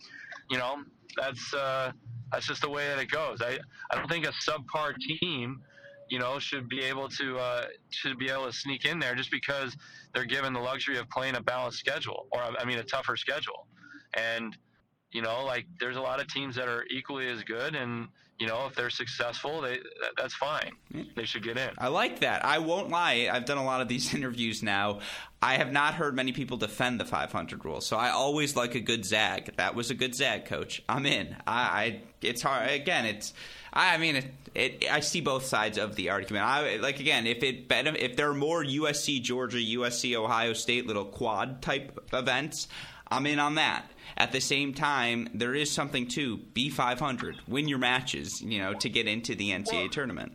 you 0.49 0.57
know, 0.57 0.77
that's 1.15 1.53
uh, 1.53 1.91
that's 2.31 2.47
just 2.47 2.63
the 2.63 2.69
way 2.69 2.87
that 2.87 2.97
it 2.97 3.11
goes. 3.11 3.43
I 3.43 3.59
I 3.91 3.95
don't 3.95 4.09
think 4.09 4.25
a 4.25 4.31
subpar 4.31 4.95
team, 4.97 5.61
you 6.09 6.17
know, 6.17 6.39
should 6.39 6.67
be 6.67 6.81
able 6.81 7.09
to 7.09 7.37
uh, 7.37 7.65
should 7.91 8.17
be 8.17 8.31
able 8.31 8.47
to 8.47 8.53
sneak 8.53 8.85
in 8.85 8.97
there 8.97 9.13
just 9.13 9.29
because 9.29 9.77
they're 10.15 10.25
given 10.25 10.51
the 10.51 10.59
luxury 10.59 10.97
of 10.97 11.07
playing 11.11 11.35
a 11.35 11.41
balanced 11.41 11.77
schedule, 11.77 12.25
or 12.31 12.41
I 12.41 12.65
mean, 12.65 12.79
a 12.79 12.83
tougher 12.83 13.17
schedule, 13.17 13.67
and 14.15 14.57
you 15.11 15.21
know, 15.21 15.43
like 15.43 15.65
there's 15.79 15.97
a 15.97 16.01
lot 16.01 16.19
of 16.19 16.27
teams 16.27 16.55
that 16.55 16.67
are 16.67 16.85
equally 16.89 17.27
as 17.27 17.43
good, 17.43 17.75
and 17.75 18.07
you 18.39 18.47
know, 18.47 18.67
if 18.67 18.75
they're 18.75 18.89
successful, 18.89 19.61
they 19.61 19.79
that's 20.15 20.33
fine. 20.33 20.71
They 21.15 21.25
should 21.25 21.43
get 21.43 21.57
in. 21.57 21.71
I 21.77 21.89
like 21.89 22.19
that. 22.19 22.45
I 22.45 22.59
won't 22.59 22.89
lie. 22.89 23.29
I've 23.31 23.45
done 23.45 23.57
a 23.57 23.65
lot 23.65 23.81
of 23.81 23.87
these 23.87 24.13
interviews 24.15 24.63
now. 24.63 24.99
I 25.41 25.55
have 25.55 25.71
not 25.71 25.95
heard 25.95 26.15
many 26.15 26.31
people 26.31 26.57
defend 26.57 26.99
the 26.99 27.05
500 27.05 27.63
rule, 27.63 27.81
so 27.81 27.97
I 27.97 28.09
always 28.09 28.55
like 28.55 28.75
a 28.75 28.79
good 28.79 29.05
zag. 29.05 29.55
That 29.57 29.73
was 29.75 29.89
a 29.89 29.95
good 29.95 30.13
zag, 30.13 30.45
coach. 30.45 30.81
I'm 30.87 31.05
in. 31.05 31.35
I, 31.47 31.61
I 31.61 32.01
it's 32.21 32.41
hard. 32.41 32.69
Again, 32.69 33.05
it's. 33.05 33.33
I 33.71 33.97
mean, 33.97 34.15
it, 34.15 34.25
it, 34.55 34.91
I 34.91 34.99
see 35.01 35.21
both 35.21 35.45
sides 35.45 35.77
of 35.77 35.95
the 35.95 36.09
argument. 36.09 36.45
I 36.45 36.77
like 36.77 36.99
again, 36.99 37.27
if 37.27 37.43
it 37.43 37.65
if 37.69 38.15
there 38.15 38.29
are 38.29 38.33
more 38.33 38.63
USC 38.63 39.21
Georgia, 39.21 39.57
USC 39.57 40.15
Ohio 40.15 40.53
State 40.53 40.87
little 40.87 41.05
quad 41.05 41.61
type 41.61 41.99
events, 42.13 42.67
I'm 43.11 43.25
in 43.25 43.39
on 43.39 43.55
that 43.55 43.89
at 44.17 44.31
the 44.31 44.41
same 44.41 44.73
time, 44.73 45.29
there 45.33 45.55
is 45.55 45.71
something 45.71 46.07
to 46.09 46.37
be 46.37 46.69
500, 46.69 47.37
win 47.47 47.67
your 47.67 47.79
matches, 47.79 48.41
you 48.41 48.59
know, 48.59 48.73
to 48.75 48.89
get 48.89 49.07
into 49.07 49.35
the 49.35 49.49
NCAA 49.49 49.73
well, 49.73 49.89
tournament. 49.89 50.31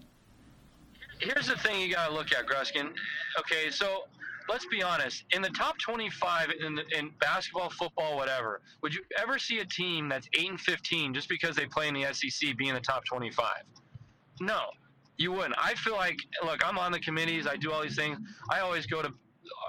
Here's 1.20 1.46
the 1.46 1.56
thing 1.56 1.80
you 1.80 1.94
got 1.94 2.08
to 2.08 2.14
look 2.14 2.32
at, 2.32 2.46
Gruskin. 2.46 2.90
Okay, 3.38 3.70
so 3.70 4.04
let's 4.48 4.66
be 4.66 4.82
honest. 4.82 5.24
In 5.32 5.42
the 5.42 5.50
top 5.50 5.78
25 5.78 6.52
in, 6.64 6.74
the, 6.74 6.84
in 6.96 7.10
basketball, 7.20 7.70
football, 7.70 8.16
whatever, 8.16 8.60
would 8.82 8.94
you 8.94 9.02
ever 9.20 9.38
see 9.38 9.60
a 9.60 9.64
team 9.64 10.08
that's 10.08 10.28
8 10.34 10.50
and 10.50 10.60
15 10.60 11.14
just 11.14 11.28
because 11.28 11.56
they 11.56 11.66
play 11.66 11.88
in 11.88 11.94
the 11.94 12.06
SEC 12.12 12.56
be 12.56 12.68
in 12.68 12.74
the 12.74 12.80
top 12.80 13.04
25? 13.04 13.48
No, 14.40 14.62
you 15.16 15.32
wouldn't. 15.32 15.54
I 15.58 15.74
feel 15.74 15.94
like, 15.94 16.18
look, 16.44 16.66
I'm 16.66 16.78
on 16.78 16.92
the 16.92 17.00
committees. 17.00 17.46
I 17.46 17.56
do 17.56 17.72
all 17.72 17.82
these 17.82 17.96
things. 17.96 18.18
I 18.50 18.60
always 18.60 18.86
go 18.86 19.02
to 19.02 19.12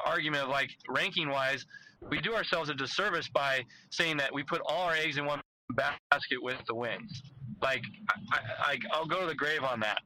argument 0.05 0.43
of 0.43 0.49
like 0.49 0.69
ranking 0.89 1.29
wise 1.29 1.65
we 2.09 2.19
do 2.21 2.35
ourselves 2.35 2.69
a 2.69 2.73
disservice 2.73 3.27
by 3.29 3.65
saying 3.89 4.17
that 4.17 4.33
we 4.33 4.43
put 4.43 4.61
all 4.65 4.83
our 4.83 4.93
eggs 4.93 5.17
in 5.17 5.25
one 5.25 5.41
basket 5.71 6.41
with 6.41 6.57
the 6.67 6.75
wins. 6.75 7.23
Like, 7.61 7.83
I, 8.31 8.77
I, 8.93 8.99
will 8.99 9.07
go 9.07 9.21
to 9.21 9.27
the 9.27 9.35
grave 9.35 9.63
on 9.63 9.79
that. 9.79 9.99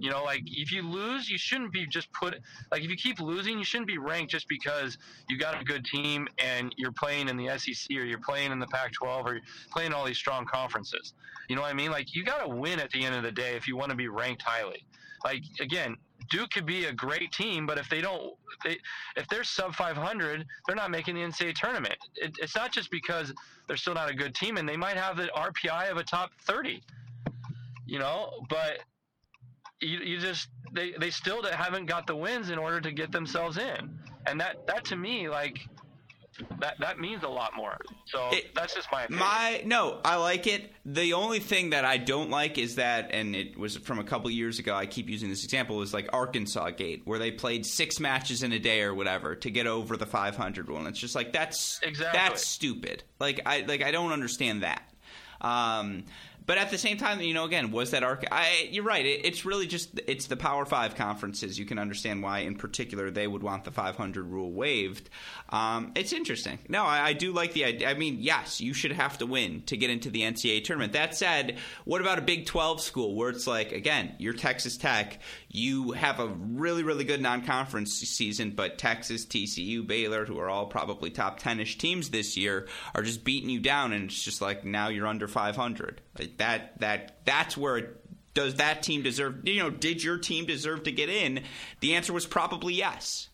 You 0.00 0.10
know, 0.10 0.22
like 0.24 0.42
if 0.44 0.72
you 0.72 0.82
lose, 0.82 1.30
you 1.30 1.38
shouldn't 1.38 1.72
be 1.72 1.86
just 1.86 2.12
put. 2.12 2.34
Like 2.70 2.82
if 2.82 2.90
you 2.90 2.96
keep 2.96 3.20
losing, 3.20 3.58
you 3.58 3.64
shouldn't 3.64 3.88
be 3.88 3.98
ranked 3.98 4.30
just 4.30 4.48
because 4.48 4.98
you 5.28 5.38
got 5.38 5.60
a 5.60 5.64
good 5.64 5.84
team 5.86 6.28
and 6.38 6.74
you're 6.76 6.92
playing 6.92 7.28
in 7.28 7.36
the 7.36 7.56
SEC 7.58 7.96
or 7.96 8.04
you're 8.04 8.18
playing 8.18 8.52
in 8.52 8.58
the 8.58 8.66
Pac-12 8.66 9.24
or 9.24 9.32
you're 9.34 9.42
playing 9.72 9.92
all 9.92 10.04
these 10.04 10.18
strong 10.18 10.44
conferences. 10.44 11.14
You 11.48 11.56
know 11.56 11.62
what 11.62 11.70
I 11.70 11.74
mean? 11.74 11.90
Like 11.90 12.14
you 12.14 12.24
got 12.24 12.46
to 12.46 12.48
win 12.48 12.78
at 12.78 12.90
the 12.90 13.04
end 13.04 13.14
of 13.14 13.22
the 13.22 13.32
day 13.32 13.54
if 13.56 13.66
you 13.66 13.76
want 13.76 13.90
to 13.90 13.96
be 13.96 14.08
ranked 14.08 14.42
highly. 14.42 14.84
Like 15.24 15.42
again, 15.60 15.96
Duke 16.30 16.50
could 16.50 16.66
be 16.66 16.86
a 16.86 16.92
great 16.92 17.32
team, 17.32 17.66
but 17.66 17.78
if 17.78 17.88
they 17.88 18.00
don't, 18.00 18.34
they, 18.64 18.78
if 19.16 19.28
they're 19.28 19.44
sub 19.44 19.74
500, 19.74 20.44
they're 20.66 20.76
not 20.76 20.90
making 20.90 21.14
the 21.14 21.22
NCAA 21.22 21.54
tournament. 21.54 21.96
It, 22.16 22.36
it's 22.40 22.56
not 22.56 22.72
just 22.72 22.90
because 22.90 23.32
they're 23.66 23.76
still 23.76 23.94
not 23.94 24.10
a 24.10 24.14
good 24.14 24.34
team, 24.34 24.56
and 24.56 24.68
they 24.68 24.76
might 24.76 24.96
have 24.96 25.16
the 25.16 25.30
RPI 25.36 25.90
of 25.90 25.96
a 25.96 26.04
top 26.04 26.30
30. 26.42 26.82
You 27.86 27.98
know, 27.98 28.32
but 28.48 28.80
you, 29.80 29.98
you 29.98 30.18
just 30.18 30.48
they, 30.72 30.92
they 30.98 31.10
still 31.10 31.42
haven't 31.42 31.86
got 31.86 32.06
the 32.06 32.16
wins 32.16 32.50
in 32.50 32.58
order 32.58 32.80
to 32.80 32.92
get 32.92 33.12
themselves 33.12 33.58
in, 33.58 33.98
and 34.26 34.40
that 34.40 34.66
that 34.66 34.84
to 34.86 34.96
me 34.96 35.28
like 35.28 35.60
that 36.60 36.78
that 36.80 36.98
means 36.98 37.22
a 37.22 37.28
lot 37.28 37.52
more. 37.56 37.76
So 38.06 38.28
It- 38.32 38.54
that's 38.54 38.74
just 38.74 38.88
my 38.92 39.04
opinion. 39.04 39.20
My 39.26 39.62
no, 39.64 40.00
I 40.04 40.16
like 40.16 40.46
it. 40.46 40.72
The 40.84 41.12
only 41.14 41.38
thing 41.40 41.70
that 41.70 41.84
I 41.84 41.96
don't 41.96 42.30
like 42.30 42.58
is 42.58 42.76
that, 42.76 43.10
and 43.12 43.34
it 43.34 43.56
was 43.58 43.76
from 43.76 43.98
a 43.98 44.04
couple 44.04 44.30
years 44.30 44.58
ago. 44.58 44.74
I 44.74 44.86
keep 44.86 45.08
using 45.08 45.28
this 45.28 45.44
example 45.44 45.82
is 45.82 45.92
like 45.94 46.08
Arkansas 46.12 46.70
Gate, 46.70 47.02
where 47.04 47.18
they 47.18 47.30
played 47.30 47.66
six 47.66 47.98
matches 48.00 48.42
in 48.42 48.52
a 48.52 48.58
day 48.58 48.82
or 48.82 48.94
whatever 48.94 49.34
to 49.36 49.50
get 49.50 49.66
over 49.66 49.96
the 49.96 50.06
500 50.06 50.68
one. 50.70 50.86
It's 50.86 50.98
just 50.98 51.14
like 51.14 51.32
that's 51.32 51.80
Exactly. 51.82 52.18
that's 52.18 52.46
stupid. 52.46 53.02
Like 53.18 53.40
I 53.46 53.60
like 53.60 53.82
I 53.82 53.90
don't 53.90 54.12
understand 54.12 54.62
that. 54.62 54.82
Um, 55.40 56.04
but 56.46 56.58
at 56.58 56.70
the 56.70 56.78
same 56.78 56.96
time, 56.96 57.20
you 57.20 57.34
know, 57.34 57.44
again, 57.44 57.70
was 57.70 57.90
that 57.90 58.02
arc? 58.02 58.24
I, 58.30 58.68
you're 58.70 58.84
right. 58.84 59.04
It, 59.04 59.24
it's 59.24 59.44
really 59.44 59.66
just 59.66 60.00
it's 60.06 60.26
the 60.26 60.36
Power 60.36 60.64
Five 60.64 60.94
conferences. 60.94 61.58
You 61.58 61.66
can 61.66 61.78
understand 61.78 62.22
why, 62.22 62.40
in 62.40 62.54
particular, 62.54 63.10
they 63.10 63.26
would 63.26 63.42
want 63.42 63.64
the 63.64 63.70
500 63.72 64.24
rule 64.24 64.52
waived. 64.52 65.10
Um, 65.50 65.92
it's 65.94 66.12
interesting. 66.12 66.58
No, 66.68 66.84
I, 66.84 67.08
I 67.08 67.12
do 67.12 67.32
like 67.32 67.52
the 67.52 67.64
idea. 67.64 67.90
I 67.90 67.94
mean, 67.94 68.18
yes, 68.20 68.60
you 68.60 68.74
should 68.74 68.92
have 68.92 69.18
to 69.18 69.26
win 69.26 69.62
to 69.66 69.76
get 69.76 69.90
into 69.90 70.10
the 70.10 70.22
NCAA 70.22 70.64
tournament. 70.64 70.92
That 70.92 71.16
said, 71.16 71.58
what 71.84 72.00
about 72.00 72.18
a 72.18 72.22
Big 72.22 72.46
12 72.46 72.80
school 72.80 73.14
where 73.14 73.30
it's 73.30 73.46
like, 73.46 73.72
again, 73.72 74.14
you're 74.18 74.32
Texas 74.32 74.76
Tech, 74.76 75.20
you 75.48 75.92
have 75.92 76.20
a 76.20 76.26
really, 76.26 76.82
really 76.82 77.04
good 77.04 77.20
non-conference 77.20 77.94
season, 77.94 78.50
but 78.50 78.78
Texas, 78.78 79.24
TCU, 79.24 79.86
Baylor, 79.86 80.24
who 80.26 80.38
are 80.38 80.50
all 80.50 80.66
probably 80.66 81.10
top 81.10 81.40
10ish 81.40 81.78
teams 81.78 82.10
this 82.10 82.36
year, 82.36 82.66
are 82.94 83.02
just 83.02 83.24
beating 83.24 83.50
you 83.50 83.60
down, 83.60 83.92
and 83.92 84.04
it's 84.04 84.22
just 84.22 84.42
like 84.42 84.64
now 84.64 84.88
you're 84.88 85.06
under 85.06 85.26
500. 85.26 86.00
That, 86.36 86.80
that, 86.80 87.18
that's 87.24 87.56
where. 87.56 87.76
It, 87.78 88.00
does 88.34 88.56
that 88.56 88.82
team 88.82 89.02
deserve? 89.02 89.48
You 89.48 89.62
know, 89.62 89.70
did 89.70 90.04
your 90.04 90.18
team 90.18 90.44
deserve 90.44 90.82
to 90.82 90.92
get 90.92 91.08
in? 91.08 91.42
The 91.80 91.94
answer 91.94 92.12
was 92.12 92.26
probably 92.26 92.74
yes. 92.74 93.28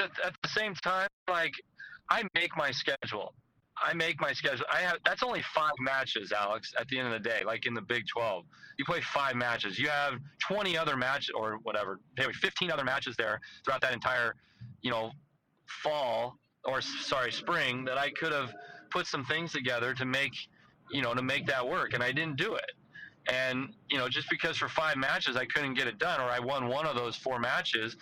at, 0.00 0.10
at 0.24 0.34
the 0.42 0.48
same 0.48 0.74
time, 0.74 1.08
like 1.28 1.54
I 2.10 2.22
make 2.34 2.56
my 2.56 2.70
schedule. 2.70 3.34
I 3.76 3.92
make 3.92 4.20
my 4.20 4.32
schedule. 4.32 4.66
I 4.72 4.80
have 4.82 4.98
that's 5.04 5.22
only 5.22 5.42
five 5.54 5.72
matches, 5.80 6.32
Alex. 6.32 6.72
At 6.78 6.86
the 6.88 6.98
end 6.98 7.12
of 7.12 7.22
the 7.22 7.28
day, 7.28 7.42
like 7.44 7.66
in 7.66 7.74
the 7.74 7.82
Big 7.82 8.04
Twelve, 8.06 8.44
you 8.78 8.84
play 8.84 9.00
five 9.00 9.34
matches. 9.34 9.78
You 9.78 9.88
have 9.88 10.14
twenty 10.38 10.78
other 10.78 10.96
matches 10.96 11.30
or 11.34 11.58
whatever, 11.62 12.00
anyway, 12.16 12.32
fifteen 12.34 12.70
other 12.70 12.84
matches 12.84 13.16
there 13.16 13.40
throughout 13.64 13.80
that 13.80 13.92
entire, 13.92 14.36
you 14.82 14.90
know, 14.90 15.10
fall 15.66 16.36
or 16.64 16.80
sorry, 16.80 17.32
spring 17.32 17.84
that 17.84 17.98
I 17.98 18.10
could 18.10 18.32
have 18.32 18.52
put 18.90 19.06
some 19.06 19.24
things 19.24 19.52
together 19.52 19.94
to 19.94 20.04
make, 20.04 20.32
you 20.90 21.02
know, 21.02 21.14
to 21.14 21.22
make 21.22 21.46
that 21.46 21.66
work, 21.66 21.94
and 21.94 22.02
I 22.02 22.12
didn't 22.12 22.36
do 22.36 22.54
it. 22.54 22.72
And 23.28 23.72
you 23.90 23.98
know, 23.98 24.08
just 24.08 24.28
because 24.28 24.56
for 24.56 24.68
five 24.68 24.96
matches 24.96 25.36
I 25.36 25.46
couldn't 25.46 25.74
get 25.74 25.86
it 25.86 25.98
done, 25.98 26.20
or 26.20 26.24
I 26.24 26.38
won 26.38 26.68
one 26.68 26.86
of 26.86 26.94
those 26.94 27.16
four 27.16 27.38
matches, 27.38 27.96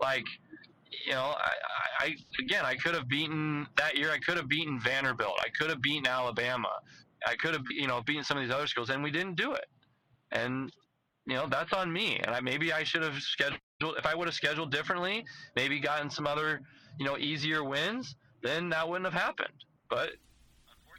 like 0.00 0.24
you 1.06 1.12
know, 1.12 1.34
I, 1.36 1.52
I, 2.00 2.16
again, 2.38 2.64
I 2.64 2.74
could 2.74 2.94
have 2.94 3.08
beaten 3.08 3.66
that 3.76 3.96
year. 3.96 4.10
I 4.10 4.18
could 4.18 4.36
have 4.36 4.48
beaten 4.48 4.78
Vanderbilt. 4.78 5.38
I 5.40 5.48
could 5.48 5.70
have 5.70 5.82
beaten 5.82 6.06
Alabama. 6.06 6.68
I 7.26 7.34
could 7.36 7.54
have, 7.54 7.64
you 7.70 7.86
know, 7.86 8.02
beaten 8.02 8.24
some 8.24 8.36
of 8.36 8.44
these 8.44 8.52
other 8.52 8.66
schools, 8.66 8.90
and 8.90 9.02
we 9.02 9.10
didn't 9.10 9.36
do 9.36 9.52
it. 9.52 9.66
And 10.32 10.70
you 11.26 11.34
know, 11.34 11.46
that's 11.48 11.72
on 11.72 11.92
me. 11.92 12.18
And 12.24 12.34
I, 12.34 12.40
maybe 12.40 12.72
I 12.72 12.84
should 12.84 13.02
have 13.02 13.16
scheduled. 13.22 13.60
If 13.90 14.06
I 14.06 14.14
would 14.14 14.28
have 14.28 14.34
scheduled 14.34 14.70
differently, 14.70 15.24
maybe 15.56 15.78
gotten 15.80 16.10
some 16.10 16.26
other, 16.26 16.60
you 16.98 17.04
know, 17.04 17.18
easier 17.18 17.62
wins, 17.64 18.14
then 18.42 18.68
that 18.70 18.88
wouldn't 18.88 19.12
have 19.12 19.20
happened. 19.20 19.52
But 19.90 20.10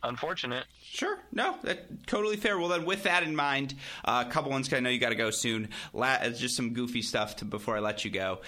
unfortunate. 0.04 0.66
Sure. 0.84 1.18
No, 1.32 1.58
that 1.64 2.06
totally 2.08 2.36
fair. 2.36 2.60
Well, 2.60 2.68
then, 2.70 2.86
with 2.86 3.04
that 3.04 3.24
in 3.24 3.36
mind, 3.36 3.74
uh, 4.06 4.24
a 4.28 4.30
couple 4.30 4.52
ones 4.52 4.68
'cause 4.68 4.78
I 4.78 4.80
know 4.82 4.90
you 4.90 5.00
got 5.00 5.10
to 5.10 5.16
go 5.16 5.32
soon. 5.32 5.70
La- 5.94 6.28
just 6.30 6.56
some 6.56 6.74
goofy 6.74 7.02
stuff 7.02 7.38
to, 7.38 7.46
before 7.46 7.78
I 7.78 7.80
let 7.80 8.04
you 8.06 8.12
go. 8.12 8.42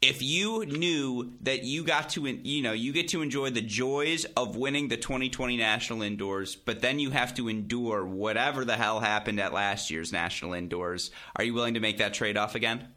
If 0.00 0.22
you 0.22 0.64
knew 0.64 1.32
that 1.40 1.64
you 1.64 1.82
got 1.82 2.10
to, 2.10 2.24
you 2.26 2.62
know, 2.62 2.72
you 2.72 2.92
get 2.92 3.08
to 3.08 3.20
enjoy 3.20 3.50
the 3.50 3.60
joys 3.60 4.24
of 4.36 4.54
winning 4.54 4.86
the 4.88 4.96
2020 4.96 5.56
National 5.56 6.02
Indoors, 6.02 6.54
but 6.54 6.80
then 6.80 7.00
you 7.00 7.10
have 7.10 7.34
to 7.34 7.48
endure 7.48 8.04
whatever 8.06 8.64
the 8.64 8.76
hell 8.76 9.00
happened 9.00 9.40
at 9.40 9.52
last 9.52 9.90
year's 9.90 10.12
National 10.12 10.52
Indoors, 10.52 11.10
are 11.34 11.42
you 11.44 11.52
willing 11.52 11.74
to 11.74 11.80
make 11.80 11.98
that 11.98 12.14
trade 12.14 12.36
off 12.36 12.54
again? 12.54 12.88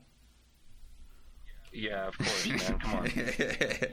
Yeah, 1.74 2.08
of 2.08 2.18
course, 2.18 2.48
man. 2.48 2.80
Come 2.80 2.94
on. 2.96 3.12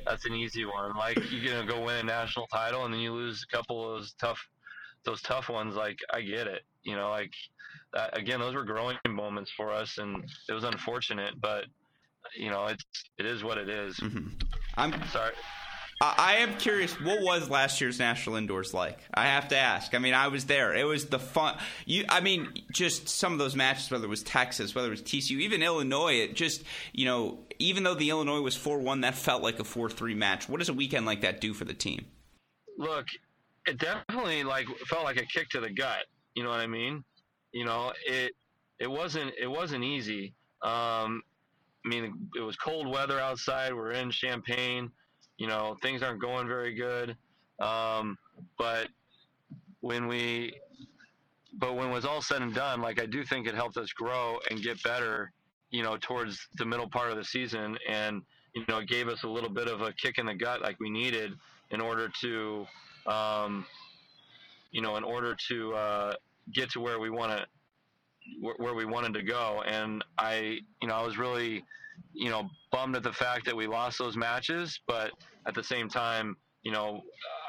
That's 0.07 0.27
an 0.27 0.35
easy 0.35 0.65
one. 0.65 0.97
Like 0.97 1.19
you're 1.31 1.53
gonna 1.53 1.67
go 1.67 1.85
win 1.85 1.97
a 1.97 2.03
national 2.03 2.47
title 2.49 2.85
and 2.85 2.93
then 2.93 3.01
you 3.01 3.13
lose 3.13 3.45
a 3.49 3.57
couple 3.57 3.85
of 3.85 3.99
those 3.99 4.15
tough, 4.21 4.41
those 5.05 5.23
tough 5.23 5.49
ones. 5.49 5.77
Like 5.77 5.99
I 6.13 6.23
get 6.23 6.47
it. 6.47 6.63
You 6.83 6.97
know, 6.97 7.11
like 7.11 7.33
that, 7.93 8.17
again, 8.19 8.41
those 8.41 8.55
were 8.55 8.65
growing 8.65 8.97
moments 9.09 9.53
for 9.57 9.73
us, 9.73 9.99
and 9.99 10.25
it 10.49 10.53
was 10.53 10.65
unfortunate, 10.65 11.41
but 11.41 11.67
you 12.37 12.51
know, 12.51 12.67
it's 12.67 12.85
it 13.19 13.27
is 13.27 13.45
what 13.45 13.59
it 13.59 13.69
is. 13.69 13.97
Mm-hmm. 13.97 14.29
I'm 14.77 15.07
Sorry. 15.09 15.33
I 16.01 16.37
am 16.37 16.55
curious, 16.55 16.93
what 17.01 17.23
was 17.23 17.51
last 17.51 17.81
year's 17.81 17.99
National 17.99 18.37
Indoors 18.37 18.73
like? 18.73 19.01
I 19.13 19.27
have 19.27 19.49
to 19.49 19.57
ask. 19.57 19.95
I 19.95 19.99
mean, 19.99 20.15
I 20.15 20.29
was 20.29 20.45
there. 20.45 20.73
It 20.73 20.85
was 20.85 21.07
the 21.07 21.19
fun. 21.19 21.59
You, 21.87 22.05
I 22.09 22.21
mean, 22.21 22.53
just 22.73 23.09
some 23.09 23.33
of 23.33 23.41
those 23.41 23.57
matches, 23.57 23.91
whether 23.91 24.05
it 24.05 24.09
was 24.09 24.23
Texas, 24.23 24.77
whether 24.77 24.87
it 24.87 24.93
was 24.93 25.03
TCU, 25.03 25.41
even 25.41 25.61
Illinois. 25.61 26.21
It 26.21 26.37
just, 26.37 26.63
you 26.93 27.05
know, 27.05 27.41
even 27.59 27.83
though 27.83 27.95
the 27.95 28.11
Illinois 28.11 28.41
was 28.41 28.55
four 28.55 28.79
one, 28.79 29.01
that 29.01 29.17
felt 29.17 29.43
like 29.43 29.59
a 29.59 29.65
four 29.65 29.91
three 29.91 30.15
match. 30.15 30.49
What 30.49 30.59
does 30.59 30.69
a 30.69 30.73
weekend 30.73 31.05
like 31.05 31.23
that 31.23 31.41
do 31.41 31.53
for 31.53 31.65
the 31.65 31.75
team? 31.75 32.07
Look, 32.77 33.07
it 33.67 33.79
definitely 33.79 34.45
like 34.45 34.67
felt 34.87 35.03
like 35.03 35.17
a 35.17 35.27
kick 35.27 35.49
to 35.51 35.61
the 35.61 35.71
gut. 35.71 36.05
You 36.37 36.45
know 36.45 36.51
what 36.51 36.61
I 36.61 36.69
mean? 36.69 37.03
You 37.53 37.65
know, 37.65 37.93
it 38.07 38.33
it 38.79 38.89
wasn't 38.89 39.33
it 39.41 39.49
wasn't 39.49 39.83
easy. 39.83 40.35
Um, 40.63 41.23
I 41.85 41.89
mean, 41.89 42.29
it 42.37 42.41
was 42.41 42.55
cold 42.57 42.87
weather 42.87 43.19
outside. 43.19 43.75
We're 43.75 43.93
in 43.93 44.13
Champaign. 44.13 44.93
You 45.39 45.47
know, 45.47 45.77
things 45.81 46.03
aren't 46.03 46.21
going 46.21 46.47
very 46.47 46.75
good. 46.75 47.17
Um, 47.61 48.19
but 48.59 48.89
when 49.81 50.07
we, 50.07 50.55
but 51.59 51.75
when 51.77 51.89
it 51.89 51.93
was 51.93 52.05
all 52.05 52.21
said 52.23 52.43
and 52.43 52.55
done, 52.55 52.81
like 52.81 53.01
I 53.01 53.07
do 53.07 53.25
think 53.25 53.47
it 53.47 53.55
helped 53.55 53.77
us 53.77 53.93
grow 53.93 54.39
and 54.51 54.63
get 54.63 54.83
better. 54.83 55.33
You 55.71 55.83
know, 55.83 55.99
towards 56.01 56.49
the 56.57 56.65
middle 56.65 56.89
part 56.89 57.11
of 57.11 57.17
the 57.19 57.25
season, 57.25 57.77
and 57.89 58.23
you 58.55 58.65
know, 58.69 58.79
it 58.79 58.89
gave 58.89 59.09
us 59.09 59.23
a 59.23 59.29
little 59.29 59.51
bit 59.51 59.69
of 59.69 59.83
a 59.83 59.93
kick 59.93 60.19
in 60.19 60.27
the 60.27 60.35
gut, 60.35 60.63
like 60.63 60.81
we 60.81 60.91
needed 60.91 61.33
in 61.71 61.81
order 61.81 62.11
to, 62.23 62.67
um, 63.07 63.67
you 64.71 64.81
know, 64.81 64.97
in 64.97 65.05
order 65.05 65.37
to 65.49 65.75
uh, 65.75 66.13
get 66.53 66.71
to 66.71 66.81
where 66.81 66.99
we 66.99 67.11
want 67.11 67.39
to, 67.39 67.47
where, 68.41 68.55
where 68.57 68.75
we 68.75 68.85
wanted 68.85 69.15
to 69.15 69.23
go. 69.23 69.63
And 69.67 70.03
I, 70.19 70.61
you 70.81 70.89
know, 70.89 70.95
I 70.95 71.05
was 71.05 71.19
really, 71.19 71.65
you 72.13 72.31
know, 72.31 72.49
bummed 72.73 72.97
at 72.97 73.03
the 73.03 73.13
fact 73.13 73.47
that 73.47 73.57
we 73.57 73.67
lost 73.67 73.99
those 73.99 74.17
matches, 74.17 74.79
but 74.87 75.13
at 75.47 75.55
the 75.55 75.63
same 75.63 75.89
time, 75.89 76.37
you 76.63 76.73
know, 76.73 77.01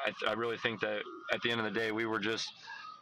I, 0.05 0.31
I 0.31 0.33
really 0.33 0.57
think 0.57 0.79
that 0.81 1.01
at 1.33 1.41
the 1.41 1.51
end 1.51 1.59
of 1.59 1.65
the 1.65 1.77
day, 1.77 1.91
we 1.91 2.05
were 2.05 2.19
just, 2.19 2.47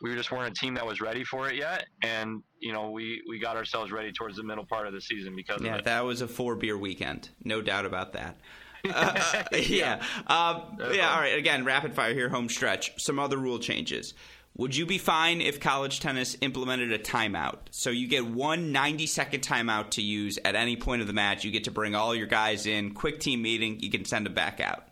we 0.01 0.13
just 0.15 0.31
weren't 0.31 0.51
a 0.51 0.59
team 0.59 0.73
that 0.75 0.85
was 0.85 1.01
ready 1.01 1.23
for 1.23 1.49
it 1.49 1.55
yet, 1.55 1.85
and 2.03 2.41
you 2.59 2.71
know, 2.71 2.91
we 2.91 3.21
we 3.27 3.39
got 3.39 3.55
ourselves 3.57 3.91
ready 3.91 4.11
towards 4.11 4.37
the 4.37 4.43
middle 4.43 4.65
part 4.65 4.87
of 4.87 4.93
the 4.93 5.01
season 5.01 5.35
because 5.35 5.61
Yeah, 5.61 5.81
that 5.81 6.05
was 6.05 6.21
a 6.21 6.27
four 6.27 6.55
beer 6.55 6.77
weekend, 6.77 7.29
no 7.43 7.61
doubt 7.61 7.85
about 7.85 8.13
that. 8.13 8.37
Uh, 8.93 9.43
yeah. 9.53 9.95
Um, 10.27 10.77
yeah. 10.93 11.11
All 11.13 11.19
right. 11.19 11.37
Again, 11.37 11.65
rapid 11.65 11.93
fire 11.93 12.13
here, 12.13 12.29
home 12.29 12.47
stretch. 12.47 12.93
Some 13.01 13.19
other 13.19 13.35
rule 13.35 13.59
changes. 13.59 14.13
Would 14.57 14.75
you 14.75 14.87
be 14.87 14.97
fine 14.97 15.39
if 15.39 15.59
college 15.59 15.99
tennis 15.99 16.35
implemented 16.41 16.91
a 16.91 16.97
timeout? 16.97 17.57
So 17.69 17.91
you 17.91 18.07
get 18.07 18.25
one 18.25 18.71
90 18.71 19.05
second 19.05 19.41
timeout 19.41 19.91
to 19.91 20.01
use 20.01 20.39
at 20.43 20.55
any 20.55 20.75
point 20.75 21.01
of 21.01 21.07
the 21.07 21.13
match. 21.13 21.43
You 21.43 21.51
get 21.51 21.65
to 21.65 21.71
bring 21.71 21.93
all 21.93 22.15
your 22.15 22.25
guys 22.25 22.65
in, 22.65 22.95
quick 22.95 23.19
team 23.19 23.43
meeting. 23.43 23.79
You 23.79 23.91
can 23.91 24.03
send 24.03 24.25
them 24.25 24.33
back 24.33 24.59
out. 24.59 24.87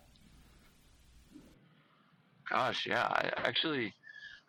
Gosh, 2.47 2.85
yeah. 2.85 3.05
I 3.05 3.31
actually, 3.37 3.91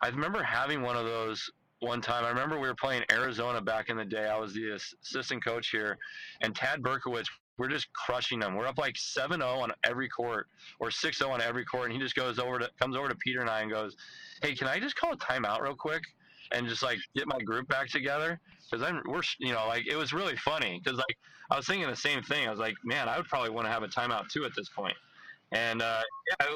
I 0.03 0.09
remember 0.09 0.43
having 0.43 0.83
one 0.83 0.95
of 0.95 1.05
those 1.05 1.49
one 1.79 1.99
time. 1.99 2.23
I 2.23 2.29
remember 2.29 2.59
we 2.59 2.67
were 2.67 2.75
playing 2.75 3.03
Arizona 3.11 3.59
back 3.59 3.89
in 3.89 3.97
the 3.97 4.05
day. 4.05 4.27
I 4.27 4.37
was 4.37 4.53
the 4.53 4.79
assistant 5.01 5.43
coach 5.43 5.69
here, 5.69 5.97
and 6.41 6.55
Tad 6.55 6.83
Berkowitz. 6.83 7.25
We're 7.57 7.69
just 7.69 7.91
crushing 7.93 8.39
them. 8.39 8.55
We're 8.55 8.67
up 8.67 8.77
like 8.77 8.95
7-0 8.95 9.41
on 9.41 9.71
every 9.83 10.09
court 10.09 10.47
or 10.79 10.89
6-0 10.89 11.29
on 11.29 11.41
every 11.41 11.65
court, 11.65 11.85
and 11.85 11.93
he 11.93 11.99
just 11.99 12.15
goes 12.15 12.39
over 12.39 12.59
to 12.59 12.69
comes 12.79 12.95
over 12.95 13.09
to 13.09 13.15
Peter 13.15 13.41
and 13.41 13.49
I 13.49 13.61
and 13.61 13.71
goes, 13.71 13.95
"Hey, 14.41 14.55
can 14.55 14.67
I 14.67 14.79
just 14.79 14.95
call 14.95 15.13
a 15.13 15.17
timeout 15.17 15.61
real 15.61 15.75
quick 15.75 16.03
and 16.51 16.67
just 16.67 16.83
like 16.83 16.99
get 17.15 17.27
my 17.27 17.39
group 17.39 17.67
back 17.67 17.89
together?" 17.89 18.39
Because 18.69 18.87
I'm 18.87 19.01
we're 19.07 19.21
you 19.39 19.53
know 19.53 19.65
like 19.67 19.87
it 19.87 19.95
was 19.95 20.13
really 20.13 20.35
funny 20.35 20.79
because 20.83 20.97
like 20.97 21.17
I 21.49 21.57
was 21.57 21.65
thinking 21.65 21.89
the 21.89 21.95
same 21.95 22.21
thing. 22.23 22.47
I 22.47 22.51
was 22.51 22.59
like, 22.59 22.75
man, 22.83 23.07
I 23.07 23.17
would 23.17 23.27
probably 23.27 23.49
want 23.49 23.67
to 23.67 23.71
have 23.71 23.83
a 23.83 23.87
timeout 23.87 24.29
too 24.29 24.45
at 24.45 24.51
this 24.55 24.69
point. 24.69 24.95
And 25.51 25.81
uh, 25.81 26.01
yeah, 26.41 26.47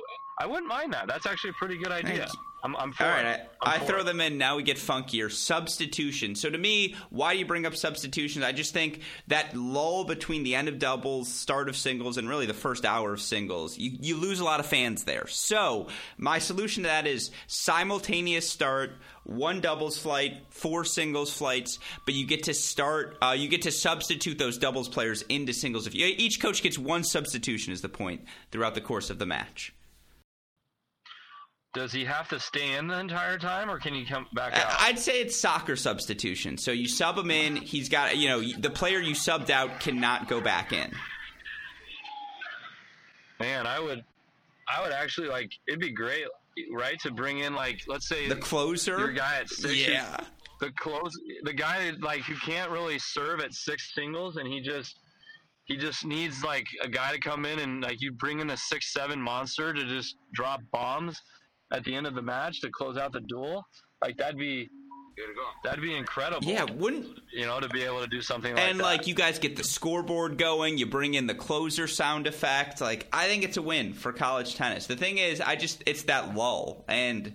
I, 0.42 0.46
wouldn't 0.46 0.68
mind 0.68 0.94
that. 0.94 1.08
That's 1.08 1.26
actually 1.26 1.52
a 1.52 1.54
pretty 1.54 1.78
good 1.78 1.92
idea. 1.92 2.28
I'm, 2.64 2.76
I'm 2.76 2.92
for 2.94 3.06
All 3.06 3.10
right, 3.10 3.26
it. 3.26 3.52
I, 3.62 3.76
I 3.76 3.80
for 3.80 3.86
throw 3.86 4.00
it. 4.02 4.04
them 4.04 4.22
in. 4.22 4.38
Now 4.38 4.58
we 4.58 4.64
get 4.64 4.78
funkier. 4.78 5.32
Substitution. 5.32 6.36
So 6.36 6.50
to 6.50 6.58
me, 6.58 6.96
why 7.10 7.34
do 7.34 7.40
you 7.40 7.46
bring 7.46 7.66
up 7.66 7.76
substitutions? 7.76 8.46
I 8.46 8.52
just 8.52 8.74
think 8.74 9.02
that 9.28 9.56
lull 9.56 10.04
between 10.04 10.44
the 10.44 10.56
end 10.56 10.68
of 10.68 10.78
doubles, 10.78 11.28
start 11.28 11.70
of 11.70 11.76
singles, 11.76 12.18
and 12.18 12.30
really 12.30 12.46
the 12.46 12.54
first 12.54 12.86
hour 12.86 13.14
of 13.14 13.22
singles, 13.22 13.78
you, 13.78 13.98
you 14.00 14.18
lose 14.18 14.40
a 14.40 14.44
lot 14.44 14.60
of 14.60 14.68
fans 14.68 15.06
there. 15.06 15.26
So 15.28 15.88
my 16.18 16.38
solution 16.38 16.84
to 16.84 16.90
that 16.90 17.08
is 17.08 17.32
simultaneous 17.48 18.48
start, 18.48 18.92
one 19.24 19.60
doubles 19.60 19.98
flight, 19.98 20.38
four 20.50 20.86
singles 20.86 21.34
flights, 21.34 21.80
but 22.06 22.14
you 22.14 22.28
get 22.28 22.44
to 22.44 22.54
start, 22.54 23.18
uh, 23.24 23.36
you 23.38 23.48
get 23.48 23.64
to 23.64 23.72
substitute 23.72 24.38
those 24.38 24.58
doubles 24.60 24.88
players 24.88 25.24
into 25.24 25.54
singles. 25.54 25.88
If 25.88 25.96
you, 25.96 26.06
each 26.06 26.40
coach 26.40 26.62
gets 26.62 26.78
one 26.78 27.04
substitution, 27.04 27.74
is 27.74 27.82
the 27.82 27.90
point 27.90 28.22
throughout 28.52 28.76
the 28.76 28.82
course 28.82 29.10
of 29.10 29.18
the 29.18 29.26
match. 29.26 29.74
Does 31.74 31.94
he 31.94 32.04
have 32.04 32.28
to 32.30 32.40
stay 32.40 32.74
in 32.74 32.88
the 32.88 33.00
entire 33.00 33.38
time, 33.38 33.70
or 33.70 33.80
can 33.80 33.94
he 33.94 34.04
come 34.06 34.28
back 34.34 34.54
out? 34.54 34.76
I'd 34.80 35.00
say 35.00 35.22
it's 35.22 35.38
soccer 35.38 35.78
substitution. 35.78 36.58
So 36.58 36.72
you 36.72 36.88
sub 36.88 37.18
him 37.18 37.32
in. 37.32 37.56
He's 37.56 37.88
got 37.88 38.18
you 38.18 38.28
know 38.28 38.42
the 38.60 38.70
player 38.70 39.00
you 39.00 39.14
subbed 39.16 39.50
out 39.50 39.80
cannot 39.80 40.28
go 40.28 40.42
back 40.42 40.74
in. 40.74 40.92
Man, 43.40 43.66
I 43.66 43.80
would, 43.80 44.04
I 44.68 44.82
would 44.84 44.92
actually 44.92 45.30
like. 45.30 45.52
It'd 45.68 45.80
be 45.80 45.92
great, 45.92 46.26
right, 46.74 47.00
to 47.02 47.12
bring 47.12 47.40
in 47.40 47.56
like, 47.56 47.82
let's 47.88 48.08
say 48.08 48.28
The 48.28 48.36
closer. 48.36 49.00
your 49.00 49.14
guy 49.14 49.38
at 49.40 49.50
six. 49.50 49.88
Yeah. 49.88 50.18
The 50.60 50.72
close, 50.78 51.12
the 51.44 51.54
guy 51.54 51.92
like 52.02 52.22
who 52.22 52.36
can't 52.36 52.70
really 52.70 53.00
serve 53.00 53.40
at 53.40 53.54
six 53.54 53.96
singles, 53.96 54.36
and 54.38 54.48
he 54.48 54.62
just, 54.62 54.98
he 55.66 55.76
just 55.76 56.06
needs 56.06 56.44
like 56.44 56.68
a 56.84 56.88
guy 56.88 57.14
to 57.14 57.20
come 57.20 57.46
in 57.46 57.58
and 57.60 57.82
like 57.82 58.00
you 58.00 58.12
bring 58.12 58.42
in 58.42 58.50
a 58.52 58.58
six 58.58 58.94
seven 58.94 59.20
monster 59.20 59.74
to 59.74 59.86
just 59.86 60.18
drop 60.34 60.60
bombs 60.72 61.20
at 61.72 61.84
the 61.84 61.96
end 61.96 62.08
of 62.08 62.16
the 62.16 62.22
match 62.22 62.62
to 62.62 62.70
close 62.70 62.98
out 62.98 63.12
the 63.14 63.22
dual. 63.22 63.66
Like 64.02 64.18
that'd 64.18 64.38
be, 64.38 64.70
that'd 65.64 65.82
be 65.82 65.96
incredible. 65.96 66.48
Yeah, 66.48 66.64
wouldn't 66.64 67.20
you 67.32 67.46
know, 67.46 67.60
to 67.60 67.70
be 67.70 67.84
able 67.84 68.02
to 68.02 68.08
do 68.08 68.22
something 68.22 68.52
like 68.52 68.64
that? 68.64 68.72
and 68.72 68.80
that. 68.80 68.84
like 68.84 69.08
you 69.08 69.14
guys 69.14 69.40
get 69.40 69.56
the 69.56 69.64
scoreboard 69.64 70.38
going. 70.38 70.78
You 70.78 70.86
bring 70.86 71.14
in 71.14 71.28
the 71.28 71.36
closer 71.36 71.88
sound 71.88 72.28
effect. 72.28 72.82
Like 72.82 73.08
I 73.14 73.28
think 73.28 73.44
it's 73.44 73.58
a 73.58 73.62
win 73.62 73.94
for 73.94 74.12
college 74.12 74.56
tennis. 74.56 74.88
The 74.88 74.96
thing 74.96 75.18
is, 75.18 75.42
I 75.42 75.56
just 75.56 75.84
it's 75.86 76.04
that 76.04 76.36
lull 76.36 76.86
and. 76.88 77.34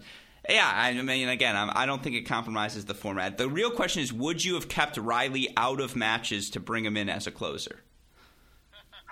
Yeah, 0.48 0.70
I 0.72 0.92
mean, 0.92 1.28
again, 1.28 1.56
I'm, 1.56 1.72
I 1.74 1.86
don't 1.86 2.04
think 2.04 2.14
it 2.14 2.22
compromises 2.22 2.84
the 2.84 2.94
format. 2.94 3.36
The 3.36 3.48
real 3.48 3.72
question 3.72 4.04
is, 4.04 4.12
would 4.12 4.44
you 4.44 4.54
have 4.54 4.68
kept 4.68 4.96
Riley 4.96 5.48
out 5.56 5.80
of 5.80 5.96
matches 5.96 6.50
to 6.50 6.60
bring 6.60 6.84
him 6.84 6.96
in 6.96 7.08
as 7.08 7.26
a 7.26 7.32
closer? 7.32 7.82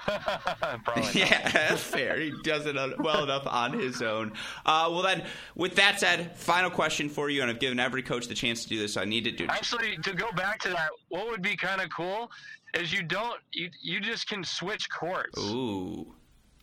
Probably. 0.84 1.20
Yeah, 1.20 1.48
that's 1.50 1.82
fair. 1.82 2.18
He 2.18 2.32
does 2.42 2.66
it 2.66 2.76
well 2.98 3.24
enough 3.24 3.46
on 3.46 3.72
his 3.78 4.02
own. 4.02 4.32
Uh, 4.66 4.88
well, 4.90 5.02
then, 5.02 5.24
with 5.54 5.76
that 5.76 6.00
said, 6.00 6.36
final 6.36 6.70
question 6.70 7.08
for 7.08 7.30
you, 7.30 7.42
and 7.42 7.50
I've 7.50 7.60
given 7.60 7.78
every 7.80 8.02
coach 8.02 8.28
the 8.28 8.34
chance 8.34 8.62
to 8.64 8.68
do 8.68 8.78
this, 8.78 8.94
so 8.94 9.00
I 9.00 9.04
need 9.04 9.24
to 9.24 9.32
do. 9.32 9.46
Actually, 9.48 9.96
to 9.98 10.12
go 10.12 10.30
back 10.32 10.60
to 10.60 10.68
that, 10.70 10.90
what 11.08 11.28
would 11.28 11.42
be 11.42 11.56
kind 11.56 11.80
of 11.80 11.88
cool 11.94 12.30
is 12.74 12.92
you 12.92 13.02
don't 13.02 13.40
you 13.52 13.70
you 13.80 14.00
just 14.00 14.28
can 14.28 14.44
switch 14.44 14.88
courts. 14.90 15.38
Ooh, 15.38 16.14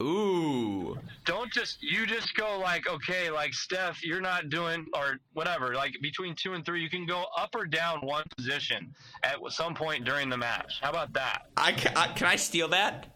ooh. 0.01 0.97
Don't 1.25 1.51
just 1.51 1.81
you 1.81 2.05
just 2.05 2.35
go 2.35 2.59
like 2.59 2.87
okay, 2.87 3.29
like 3.29 3.53
Steph, 3.53 4.03
you're 4.03 4.21
not 4.21 4.49
doing 4.49 4.85
or 4.93 5.19
whatever. 5.33 5.73
Like 5.73 5.93
between 6.01 6.35
two 6.35 6.53
and 6.53 6.65
three, 6.65 6.81
you 6.81 6.89
can 6.89 7.05
go 7.05 7.25
up 7.37 7.55
or 7.55 7.65
down 7.65 7.99
one 8.01 8.23
position 8.35 8.93
at 9.23 9.37
some 9.49 9.73
point 9.73 10.05
during 10.05 10.29
the 10.29 10.37
match. 10.37 10.79
How 10.81 10.89
about 10.89 11.13
that? 11.13 11.43
I, 11.57 11.71
ca- 11.71 11.93
I 11.95 12.07
can 12.07 12.27
I 12.27 12.35
steal 12.35 12.67
that? 12.69 13.07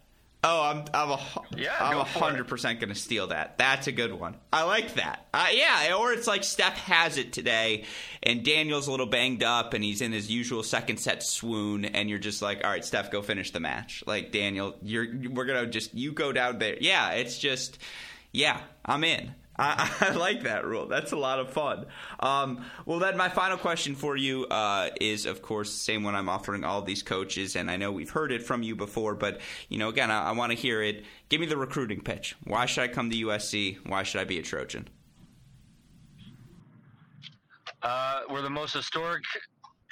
Oh, 0.44 0.62
I'm 0.62 0.84
I'm 0.94 1.10
a 1.10 1.20
Yeah, 1.56 1.74
I'm 1.80 1.94
go 1.94 2.00
a 2.02 2.04
for 2.04 2.18
hundred 2.20 2.46
percent 2.46 2.78
gonna 2.78 2.94
steal 2.94 3.28
that. 3.28 3.58
That's 3.58 3.88
a 3.88 3.92
good 3.92 4.12
one. 4.12 4.36
I 4.52 4.62
like 4.62 4.94
that. 4.94 5.26
Uh, 5.34 5.48
yeah, 5.52 5.94
or 5.94 6.12
it's 6.12 6.26
like 6.28 6.44
Steph 6.44 6.74
has 6.78 7.18
it 7.18 7.32
today, 7.32 7.84
and 8.22 8.44
Daniel's 8.44 8.86
a 8.86 8.90
little 8.92 9.06
banged 9.06 9.42
up, 9.42 9.74
and 9.74 9.82
he's 9.82 10.00
in 10.00 10.12
his 10.12 10.30
usual 10.30 10.62
second 10.62 10.98
set 10.98 11.22
swoon, 11.24 11.84
and 11.84 12.08
you're 12.08 12.20
just 12.20 12.42
like, 12.42 12.62
all 12.62 12.70
right, 12.70 12.84
Steph, 12.84 13.10
go 13.10 13.22
finish 13.22 13.50
the 13.50 13.60
match. 13.60 14.04
Like 14.06 14.30
Daniel, 14.30 14.76
you're 14.82 15.06
we're 15.30 15.46
gonna 15.46 15.66
just 15.66 15.94
you 15.94 16.12
go 16.12 16.32
down 16.32 16.58
there. 16.58 16.76
Yeah, 16.80 17.12
it's 17.12 17.38
just 17.38 17.78
yeah, 18.30 18.60
I'm 18.84 19.02
in. 19.02 19.34
I, 19.58 19.90
I 20.00 20.10
like 20.12 20.42
that 20.42 20.64
rule. 20.64 20.86
That's 20.86 21.12
a 21.12 21.16
lot 21.16 21.38
of 21.38 21.50
fun. 21.50 21.86
Um, 22.20 22.64
well, 22.84 22.98
then 22.98 23.16
my 23.16 23.28
final 23.28 23.56
question 23.56 23.94
for 23.94 24.16
you 24.16 24.46
uh, 24.46 24.90
is, 25.00 25.26
of 25.26 25.42
course, 25.42 25.70
the 25.70 25.78
same 25.78 26.02
one 26.02 26.14
I'm 26.14 26.28
offering 26.28 26.64
all 26.64 26.82
these 26.82 27.02
coaches, 27.02 27.56
and 27.56 27.70
I 27.70 27.76
know 27.76 27.92
we've 27.92 28.10
heard 28.10 28.32
it 28.32 28.42
from 28.42 28.62
you 28.62 28.76
before, 28.76 29.14
but 29.14 29.40
you 29.68 29.78
know, 29.78 29.88
again, 29.88 30.10
I, 30.10 30.28
I 30.28 30.32
want 30.32 30.52
to 30.52 30.58
hear 30.58 30.82
it. 30.82 31.04
Give 31.28 31.40
me 31.40 31.46
the 31.46 31.56
recruiting 31.56 32.00
pitch. 32.00 32.36
Why 32.44 32.66
should 32.66 32.84
I 32.84 32.88
come 32.88 33.10
to 33.10 33.16
USC? 33.16 33.78
Why 33.86 34.02
should 34.02 34.20
I 34.20 34.24
be 34.24 34.38
a 34.38 34.42
Trojan? 34.42 34.88
Uh, 37.82 38.22
we're 38.30 38.42
the 38.42 38.50
most 38.50 38.74
historic 38.74 39.22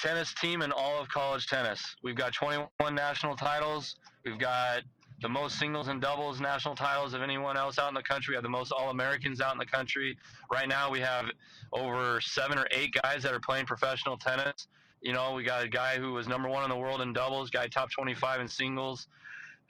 tennis 0.00 0.34
team 0.34 0.62
in 0.62 0.72
all 0.72 1.00
of 1.00 1.08
college 1.08 1.46
tennis. 1.46 1.96
We've 2.02 2.16
got 2.16 2.32
21 2.34 2.68
national 2.94 3.36
titles. 3.36 3.96
We've 4.24 4.38
got 4.38 4.82
the 5.20 5.28
most 5.28 5.58
singles 5.58 5.88
and 5.88 6.00
doubles 6.00 6.40
national 6.40 6.74
titles 6.74 7.14
of 7.14 7.22
anyone 7.22 7.56
else 7.56 7.78
out 7.78 7.88
in 7.88 7.94
the 7.94 8.02
country. 8.02 8.32
We 8.32 8.36
have 8.36 8.42
the 8.42 8.48
most 8.50 8.72
All 8.72 8.90
Americans 8.90 9.40
out 9.40 9.52
in 9.52 9.58
the 9.58 9.66
country. 9.66 10.16
Right 10.52 10.68
now, 10.68 10.90
we 10.90 11.00
have 11.00 11.30
over 11.72 12.20
seven 12.20 12.58
or 12.58 12.66
eight 12.70 12.94
guys 13.02 13.22
that 13.22 13.32
are 13.32 13.40
playing 13.40 13.66
professional 13.66 14.16
tennis. 14.16 14.68
You 15.00 15.12
know, 15.12 15.32
we 15.34 15.44
got 15.44 15.64
a 15.64 15.68
guy 15.68 15.98
who 15.98 16.12
was 16.12 16.26
number 16.26 16.48
one 16.48 16.64
in 16.64 16.70
the 16.70 16.76
world 16.76 17.00
in 17.00 17.12
doubles, 17.12 17.50
guy 17.50 17.68
top 17.68 17.90
25 17.90 18.40
in 18.40 18.48
singles. 18.48 19.06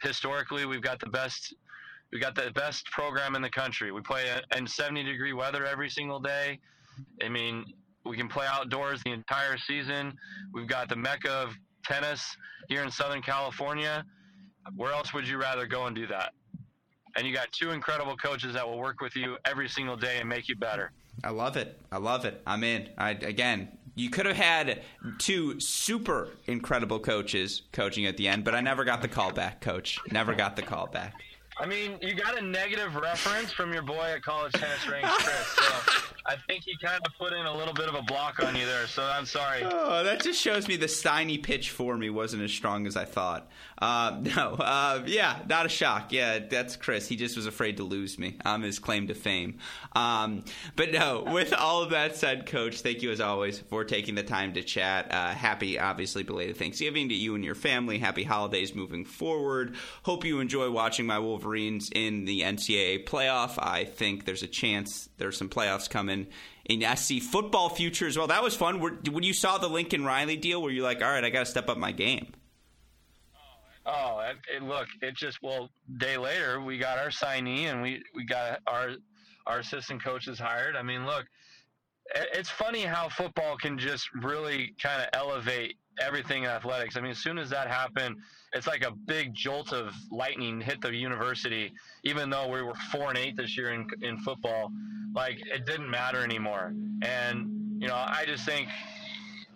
Historically, 0.03 0.67
we've 0.67 0.83
got 0.83 1.01
the 1.01 1.09
best. 1.09 1.55
We 2.13 2.21
got 2.21 2.35
the 2.35 2.51
best 2.55 2.87
program 2.91 3.35
in 3.35 3.43
the 3.43 3.51
country. 3.51 3.91
We 3.91 4.01
play 4.01 4.27
in 4.57 4.67
70 4.67 5.03
degree 5.03 5.33
weather 5.33 5.67
every 5.67 5.91
single 5.91 6.21
day. 6.21 6.61
I 7.23 7.29
mean, 7.29 7.65
we 8.05 8.17
can 8.17 8.29
play 8.29 8.47
outdoors 8.49 9.03
the 9.03 9.11
entire 9.11 9.59
season. 9.59 10.17
We've 10.53 10.69
got 10.69 10.89
the 10.89 10.97
mecca 10.97 11.31
of 11.31 11.55
tennis 11.85 12.37
here 12.69 12.83
in 12.85 12.91
Southern 12.91 13.23
California. 13.23 14.05
Where 14.77 14.93
else 14.93 15.13
would 15.13 15.29
you 15.29 15.39
rather 15.39 15.67
go 15.67 15.87
and 15.87 15.95
do 15.95 16.07
that? 16.09 16.33
And 17.17 17.27
you 17.27 17.33
got 17.33 17.53
two 17.53 17.71
incredible 17.71 18.17
coaches 18.17 18.55
that 18.55 18.67
will 18.67 18.79
work 18.79 19.01
with 19.01 19.15
you 19.15 19.37
every 19.45 19.69
single 19.69 19.97
day 19.97 20.19
and 20.19 20.29
make 20.29 20.49
you 20.49 20.57
better. 20.57 20.91
I 21.23 21.31
love 21.31 21.57
it. 21.57 21.81
I 21.93 21.99
love 21.99 22.25
it. 22.25 22.43
I'm 22.47 22.65
in. 22.65 22.89
I, 22.99 23.11
again, 23.11 23.69
you 23.95 24.11
could 24.11 24.27
have 24.27 24.37
had 24.37 24.83
two 25.19 25.61
super 25.61 26.31
incredible 26.47 26.99
coaches 26.99 27.63
coaching 27.73 28.07
at 28.07 28.17
the 28.17 28.27
end, 28.27 28.45
but 28.45 28.55
I 28.55 28.61
never 28.61 28.85
got 28.85 29.01
the 29.01 29.09
call 29.09 29.33
back, 29.33 29.61
coach. 29.61 30.01
Never 30.11 30.35
got 30.35 30.57
the 30.57 30.63
call 30.63 30.89
back. 30.89 31.15
I 31.57 31.67
mean, 31.67 31.99
you 32.01 32.15
got 32.15 32.37
a 32.37 32.43
negative 32.43 32.97
reference 32.97 33.53
from 33.53 33.73
your 33.73 33.83
boy 33.83 34.13
at 34.15 34.23
college 34.23 34.53
tennis 34.53 34.89
range, 34.89 35.07
Chris. 35.07 35.57
So 35.65 36.13
I 36.27 36.37
think 36.47 36.65
he 36.65 36.77
kind 36.79 37.01
of 37.05 37.13
put 37.19 37.33
in 37.35 37.45
a 37.45 37.55
little 37.55 37.75
bit 37.75 37.89
of 37.89 37.95
a 37.95 38.03
block 38.03 38.43
on 38.43 38.57
you 38.57 38.65
there. 38.65 38.87
So 38.87 39.05
I'm 39.05 39.27
sorry. 39.27 39.61
Oh, 39.63 40.03
that 40.05 40.23
just 40.23 40.41
shows 40.41 40.67
me 40.67 40.77
the 40.77 40.87
Steiny 40.87 41.43
pitch 41.43 41.71
for 41.71 41.99
me 41.99 42.09
wasn't 42.09 42.43
as 42.43 42.51
strong 42.51 42.87
as 42.87 42.97
I 42.97 43.05
thought. 43.05 43.49
Uh, 43.79 44.19
no, 44.37 44.55
uh, 44.55 45.03
yeah, 45.07 45.41
not 45.49 45.67
a 45.67 45.69
shock. 45.69 46.13
Yeah, 46.13 46.39
that's 46.39 46.77
Chris. 46.77 47.07
He 47.09 47.17
just 47.17 47.37
was 47.37 47.47
afraid 47.47 47.77
to 47.77 47.85
lose 47.85 48.19
me. 48.19 48.39
I'm 48.45 48.63
his 48.63 48.79
claim 48.79 49.07
to 49.09 49.15
fame. 49.15 49.59
Um, 49.95 50.45
but 50.77 50.93
no, 50.93 51.25
with 51.31 51.53
all 51.53 51.83
of 51.83 51.91
that 51.91 52.17
said, 52.17 52.47
Coach, 52.47 52.81
thank 52.81 53.03
you 53.03 53.11
as 53.11 53.21
always 53.21 53.59
for 53.59 53.85
taking 53.85 54.15
the 54.15 54.23
time 54.23 54.55
to 54.55 54.63
chat. 54.63 55.13
Uh, 55.13 55.29
happy, 55.29 55.79
obviously, 55.79 56.23
belated 56.23 56.57
Thanksgiving 56.57 57.11
to 57.11 57.15
you 57.15 57.35
and 57.35 57.45
your 57.45 57.55
family. 57.55 57.99
Happy 57.99 58.25
holidays 58.25 58.75
moving 58.75 59.05
forward. 59.05 59.75
Hope 60.05 60.25
you 60.25 60.41
enjoy 60.41 60.71
watching 60.71 61.05
my 61.05 61.19
Wolverines 61.45 61.91
in 61.95 62.25
the 62.25 62.41
NCAA 62.41 63.05
playoff. 63.05 63.55
I 63.59 63.85
think 63.85 64.25
there's 64.25 64.43
a 64.43 64.47
chance 64.47 65.11
there's 65.19 65.37
some 65.37 65.51
playoffs 65.51 65.89
coming 65.89 66.27
in 66.65 66.97
SC 66.97 67.21
football 67.21 67.69
future 67.69 68.07
as 68.07 68.17
well. 68.17 68.29
That 68.29 68.43
was 68.43 68.57
fun. 68.57 68.81
When 68.81 69.23
you 69.23 69.35
saw 69.35 69.59
the 69.59 69.69
Lincoln 69.69 70.05
Riley 70.05 70.37
deal, 70.37 70.63
were 70.63 70.71
you 70.71 70.83
like, 70.83 71.03
all 71.03 71.11
right, 71.11 71.23
I 71.23 71.29
got 71.29 71.41
to 71.41 71.47
step 71.47 71.69
up 71.69 71.77
my 71.77 71.93
game? 71.93 72.33
Oh, 73.87 74.23
look, 74.63 74.87
it 75.03 75.15
just 75.15 75.43
well, 75.43 75.69
day 75.99 76.17
later 76.17 76.63
we 76.63 76.79
got 76.79 76.97
our 76.97 77.11
signee 77.11 77.71
and 77.71 77.83
we 77.83 78.03
we 78.15 78.25
got 78.25 78.61
our 78.67 78.93
our 79.47 79.59
assistant 79.59 80.03
coaches 80.03 80.39
hired. 80.39 80.75
I 80.75 80.83
mean, 80.83 81.05
look, 81.05 81.27
it's 82.33 82.49
funny 82.49 82.85
how 82.85 83.11
football 83.11 83.59
can 83.59 83.79
just 83.79 84.09
really 84.15 84.75
kind 84.83 85.03
of 85.03 85.09
elevate 85.13 85.77
everything 86.01 86.45
in 86.45 86.51
athletics. 86.51 86.97
I 86.97 87.01
mean, 87.01 87.11
as 87.11 87.19
soon 87.19 87.39
as 87.39 87.51
that 87.51 87.69
happened, 87.69 88.17
it's 88.53 88.67
like 88.67 88.85
a 88.85 88.91
big 88.91 89.35
jolt 89.35 89.73
of 89.73 89.93
lightning 90.11 90.61
hit 90.61 90.81
the 90.81 90.95
university. 90.95 91.73
Even 92.03 92.31
though 92.31 92.49
we 92.49 92.63
were 92.63 92.75
four 92.93 93.09
and 93.09 93.19
eight 93.19 93.37
this 93.37 93.57
year 93.57 93.73
in 93.73 93.87
in 94.03 94.19
football, 94.19 94.71
like 95.15 95.39
it 95.47 95.67
didn't 95.67 95.91
matter 95.91 96.23
anymore. 96.23 96.73
And 97.03 97.81
you 97.81 97.89
know, 97.89 97.97
I 97.97 98.25
just 98.27 98.45
think, 98.45 98.69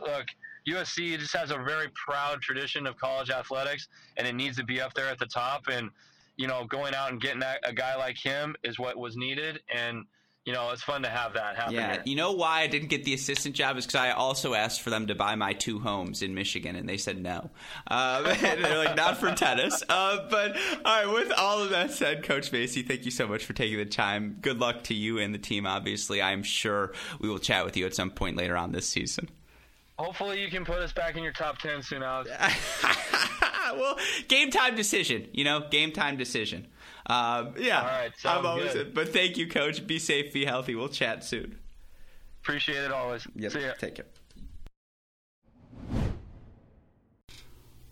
look. 0.01 0.27
USC 0.69 1.19
just 1.19 1.35
has 1.35 1.51
a 1.51 1.57
very 1.57 1.87
proud 1.95 2.43
tradition 2.43 2.87
of 2.87 2.95
college 2.99 3.31
athletics, 3.31 3.89
and 4.19 4.27
it 4.27 4.35
needs 4.35 4.55
to 4.59 4.65
be 4.65 4.83
up 4.83 4.93
there 4.93 5.09
at 5.09 5.19
the 5.19 5.25
top. 5.25 5.69
And 5.69 5.89
you 6.37 6.47
know, 6.47 6.65
going 6.65 6.95
out 6.95 7.11
and 7.11 7.21
getting 7.21 7.41
that, 7.41 7.61
a 7.65 7.73
guy 7.73 7.97
like 7.97 8.19
him 8.19 8.55
is 8.63 8.79
what 8.79 8.97
was 8.97 9.17
needed. 9.17 9.61
And 9.75 10.05
you 10.49 10.55
know, 10.55 10.71
it's 10.71 10.83
fun 10.83 11.03
to 11.03 11.11
have 11.11 11.35
that 11.35 11.57
happen. 11.57 11.75
Yeah, 11.75 11.93
here. 11.93 12.03
you 12.07 12.17
know 12.17 12.33
why 12.33 12.63
I 12.63 12.69
didn't 12.69 12.89
get 12.89 13.05
the 13.05 13.13
assistant 13.13 13.55
job 13.55 13.77
is 13.77 13.85
because 13.85 14.01
I 14.01 14.13
also 14.13 14.55
asked 14.55 14.81
for 14.81 14.89
them 14.89 15.09
to 15.09 15.15
buy 15.15 15.35
my 15.35 15.53
two 15.53 15.79
homes 15.79 16.23
in 16.23 16.35
Michigan, 16.35 16.75
and 16.75 16.89
they 16.89 16.97
said 16.97 17.23
no. 17.23 17.51
Uh, 17.91 18.35
they're 18.35 18.79
like, 18.79 18.97
not 18.97 19.19
for 19.19 19.31
tennis. 19.35 19.83
Uh, 19.89 20.27
but 20.31 20.57
all 20.85 21.05
right, 21.05 21.13
with 21.13 21.33
all 21.33 21.63
of 21.63 21.71
that 21.71 21.91
said, 21.91 22.23
Coach 22.23 22.51
Masi, 22.51 22.87
thank 22.87 23.05
you 23.05 23.11
so 23.11 23.27
much 23.27 23.45
for 23.45 23.53
taking 23.53 23.77
the 23.77 23.85
time. 23.85 24.39
Good 24.41 24.59
luck 24.59 24.85
to 24.85 24.95
you 24.95 25.19
and 25.19 25.35
the 25.35 25.39
team. 25.39 25.67
Obviously, 25.67 26.23
I'm 26.23 26.43
sure 26.43 26.93
we 27.19 27.29
will 27.29 27.39
chat 27.39 27.65
with 27.67 27.77
you 27.77 27.85
at 27.85 27.95
some 27.95 28.11
point 28.11 28.37
later 28.37 28.57
on 28.57 28.73
this 28.73 28.89
season. 28.89 29.29
Hopefully, 29.99 30.41
you 30.41 30.49
can 30.49 30.65
put 30.65 30.79
us 30.79 30.93
back 30.93 31.17
in 31.17 31.23
your 31.23 31.33
top 31.33 31.59
ten 31.59 31.83
soon, 31.83 32.03
Alex. 32.03 32.31
well, 33.75 33.99
game 34.29 34.51
time 34.51 34.77
decision. 34.77 35.29
You 35.33 35.45
know, 35.45 35.67
game 35.71 35.93
time 35.93 36.17
decision. 36.17 36.69
Um, 37.09 37.55
yeah, 37.59 37.81
All 37.81 37.87
right, 37.87 38.13
I'm 38.25 38.47
always. 38.47 38.73
good. 38.75 38.95
But 38.95 39.09
thank 39.13 39.39
you, 39.39 39.47
Coach. 39.49 39.87
Be 39.87 39.99
safe, 39.99 40.33
be 40.33 40.45
healthy. 40.45 40.75
We'll 40.75 40.89
chat 40.89 41.25
soon. 41.25 41.59
Appreciate 42.43 42.85
it 42.85 42.93
always. 42.93 43.23
See 43.25 43.61
ya. 43.61 43.73
Take 43.79 43.95
care. 43.97 44.05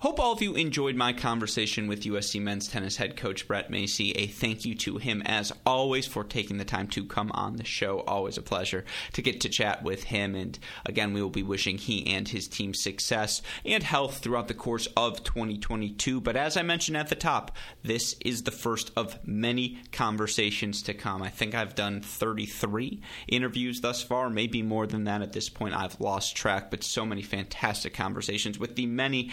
Hope 0.07 0.21
all 0.21 0.31
of 0.31 0.41
you 0.41 0.55
enjoyed 0.55 0.95
my 0.95 1.13
conversation 1.13 1.89
with 1.89 2.05
USC 2.05 2.41
men's 2.41 2.69
tennis 2.69 2.97
head 2.97 3.17
coach 3.17 3.49
Brett 3.49 3.73
Masi. 3.73 4.13
A 4.15 4.29
thank 4.29 4.65
you 4.65 4.77
to 4.77 4.99
him, 4.99 5.21
as 5.27 5.53
always, 5.67 6.07
for 6.07 6.23
taking 6.23 6.59
the 6.59 6.65
time 6.65 6.87
to 6.91 7.05
come 7.05 7.33
on 7.33 7.57
the 7.57 7.65
show. 7.65 8.05
Always 8.07 8.39
a 8.39 8.43
pleasure 8.43 8.85
to 9.15 9.21
get 9.21 9.41
to 9.41 9.49
chat 9.49 9.83
with 9.83 10.05
him. 10.05 10.37
And 10.37 10.57
again, 10.85 11.13
we 11.13 11.21
will 11.21 11.31
be 11.31 11.43
wishing 11.43 11.77
he 11.77 12.07
and 12.07 12.29
his 12.29 12.47
team 12.47 12.73
success 12.73 13.43
and 13.65 13.83
health 13.83 14.19
throughout 14.19 14.47
the 14.47 14.55
course 14.55 14.87
of 14.97 15.25
2022. 15.25 16.21
But 16.21 16.37
as 16.37 16.57
I 16.57 16.63
mentioned 16.63 16.97
at 16.97 17.09
the 17.09 17.17
top, 17.17 17.57
this 17.83 18.15
is 18.25 18.45
the 18.45 18.53
first 18.53 18.93
of 18.95 19.19
many 19.27 19.81
conversations 19.91 20.83
to 20.83 20.95
come. 20.95 21.21
I 21.21 21.31
think 21.31 21.57
I've 21.57 21.75
done 21.75 22.01
33 22.01 23.03
interviews 23.27 23.81
thus 23.81 24.05
far, 24.05 24.31
maybe 24.31 24.63
more 24.63 24.87
than 24.87 25.03
that 25.03 25.23
at 25.23 25.33
this 25.33 25.49
point. 25.49 25.75
I've 25.75 26.01
lost 26.01 26.37
track, 26.37 26.71
but 26.71 26.85
so 26.85 27.05
many 27.05 27.23
fantastic 27.23 27.93
conversations 27.93 28.57
with 28.57 28.77
the 28.77 28.87
many 28.87 29.33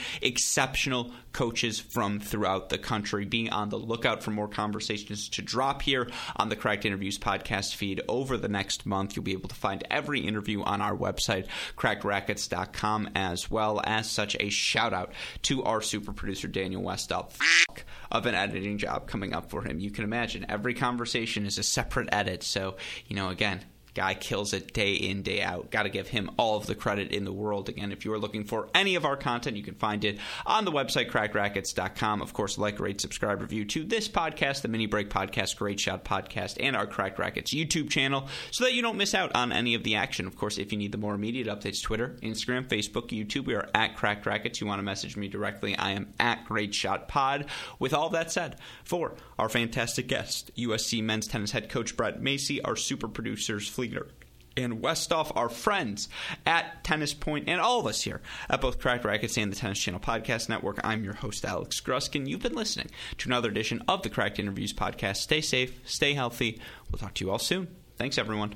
exceptional 0.64 1.12
coaches 1.34 1.78
from 1.78 2.22
throughout 2.22 2.70
the 2.70 2.78
country. 2.78 3.26
Being 3.26 3.50
on 3.50 3.68
the 3.68 3.78
lookout 3.78 4.24
for 4.24 4.32
more 4.32 4.48
conversations 4.48 5.28
to 5.30 5.42
drop 5.42 5.82
here 5.82 6.10
on 6.38 6.48
the 6.48 6.56
Cracked 6.56 6.86
Interviews 6.86 7.20
podcast 7.20 7.76
feed 7.76 8.02
over 8.08 8.38
the 8.38 8.48
next 8.48 8.86
month. 8.86 9.14
You'll 9.16 9.26
be 9.26 9.34
able 9.34 9.50
to 9.50 9.56
find 9.56 9.86
every 9.92 10.22
interview 10.22 10.62
on 10.64 10.80
our 10.80 10.96
website, 10.96 11.48
crackedracquets.com, 11.78 13.10
as 13.14 13.52
well 13.52 13.82
as 13.84 14.10
such 14.10 14.38
a 14.40 14.50
shout 14.50 14.94
out 14.94 15.12
to 15.42 15.64
our 15.64 15.82
super 15.82 16.14
producer, 16.14 16.48
Daniel 16.48 16.82
Westall. 16.82 17.30
Fuck 17.30 17.84
of 18.10 18.26
an 18.26 18.36
editing 18.36 18.78
job 18.78 19.08
coming 19.08 19.34
up 19.34 19.50
for 19.50 19.64
him. 19.64 19.82
You 19.82 19.92
can 19.92 20.06
imagine 20.06 20.46
every 20.48 20.76
conversation 20.76 21.46
is 21.46 21.58
a 21.58 21.64
separate 21.64 22.08
edit. 22.14 22.42
So, 22.42 22.78
you 23.08 23.18
know, 23.18 23.28
again, 23.28 23.66
Guy 23.94 24.16
kills 24.16 24.54
it 24.54 24.74
day 24.74 24.94
in, 24.94 25.22
day 25.22 25.42
out. 25.42 25.70
Got 25.70 25.84
to 25.84 25.90
give 25.90 26.08
him 26.08 26.32
all 26.38 26.58
of 26.58 26.66
the 26.66 26.74
credit 26.76 27.12
in 27.12 27.26
the 27.26 27.32
world. 27.32 27.70
Again, 27.70 27.92
if 27.92 28.06
you 28.06 28.14
are 28.14 28.20
looking 28.20 28.44
for 28.44 28.70
any 28.74 28.96
of 28.96 29.06
our 29.06 29.16
content, 29.16 29.56
you 29.56 29.64
can 29.64 29.76
find 29.76 30.04
it 30.04 30.18
on 30.46 30.66
the 30.66 30.72
website, 30.72 31.12
crackedracquets.com. 31.12 32.22
Of 32.22 32.34
course, 32.34 32.58
like, 32.58 32.80
rate, 32.80 33.02
subscribe, 33.02 33.42
review 33.42 33.66
to 33.66 33.84
this 33.84 34.08
podcast, 34.08 34.62
the 34.62 34.68
Mini 34.68 34.88
Break 34.88 35.10
Podcast, 35.10 35.58
Great 35.58 35.80
Shot 35.80 36.04
Podcast, 36.04 36.58
and 36.60 36.76
our 36.76 36.88
Cracked 36.88 37.20
Racquets 37.20 37.54
YouTube 37.54 37.90
channel 37.90 38.28
so 38.52 38.64
that 38.64 38.74
you 38.74 38.82
don't 38.82 38.98
miss 38.98 39.14
out 39.14 39.36
on 39.36 39.52
any 39.52 39.76
of 39.76 39.84
the 39.84 39.96
action. 39.96 40.26
Of 40.26 40.36
course, 40.36 40.58
if 40.58 40.72
you 40.72 40.78
need 40.78 40.92
the 40.92 40.98
more 40.98 41.14
immediate 41.14 41.48
updates, 41.48 41.82
Twitter, 41.82 42.18
Instagram, 42.24 42.68
Facebook, 42.68 43.10
YouTube, 43.10 43.46
we 43.46 43.54
are 43.54 43.70
at 43.76 43.96
Cracked 43.96 44.26
Racquets. 44.26 44.60
You 44.60 44.68
want 44.68 44.80
to 44.80 44.84
message 44.84 45.16
me 45.16 45.28
directly, 45.28 45.76
I 45.76 45.92
am 45.92 46.14
at 46.20 46.46
Great 46.46 46.74
Shot 46.74 47.08
Pod. 47.08 47.46
With 47.78 47.94
all 47.94 48.10
that 48.10 48.32
said, 48.32 48.58
for 48.84 49.14
our 49.38 49.50
fantastic 49.50 50.08
guest, 50.08 50.52
USC 50.58 51.04
men's 51.04 51.28
tennis 51.28 51.52
head 51.52 51.70
coach 51.70 51.96
Brett 51.96 52.22
Masi, 52.22 52.60
our 52.64 52.76
super 52.76 53.08
producers, 53.08 53.70
Flieger 53.84 54.08
and 54.56 54.82
Westoff, 54.82 55.36
our 55.36 55.50
friends 55.50 56.10
at 56.46 56.84
Tennis 56.84 57.14
Point, 57.14 57.50
and 57.50 57.60
all 57.60 57.80
of 57.80 57.88
us 57.88 58.02
here 58.02 58.22
at 58.50 58.62
both 58.62 58.80
Cracked 58.80 59.04
Racquets 59.04 59.38
and 59.38 59.52
the 59.52 59.56
Tennis 59.56 59.80
Channel 59.80 60.00
Podcast 60.00 60.48
Network. 60.48 60.80
I'm 60.84 61.04
your 61.04 61.16
host, 61.16 61.44
Alex 61.44 61.82
Gruskin. 61.82 62.28
You've 62.28 62.42
been 62.42 62.54
listening 62.54 62.90
to 63.18 63.30
another 63.30 63.50
edition 63.50 63.82
of 63.88 64.04
the 64.04 64.10
Cracked 64.10 64.40
Interviews 64.40 64.74
Podcast. 64.74 65.18
Stay 65.18 65.42
safe, 65.42 65.80
stay 65.86 66.14
healthy. 66.14 66.60
We'll 66.92 67.00
talk 67.00 67.16
to 67.16 67.26
you 67.26 67.32
all 67.32 67.40
soon. 67.40 67.68
Thanks, 67.98 68.18
everyone. 68.18 68.56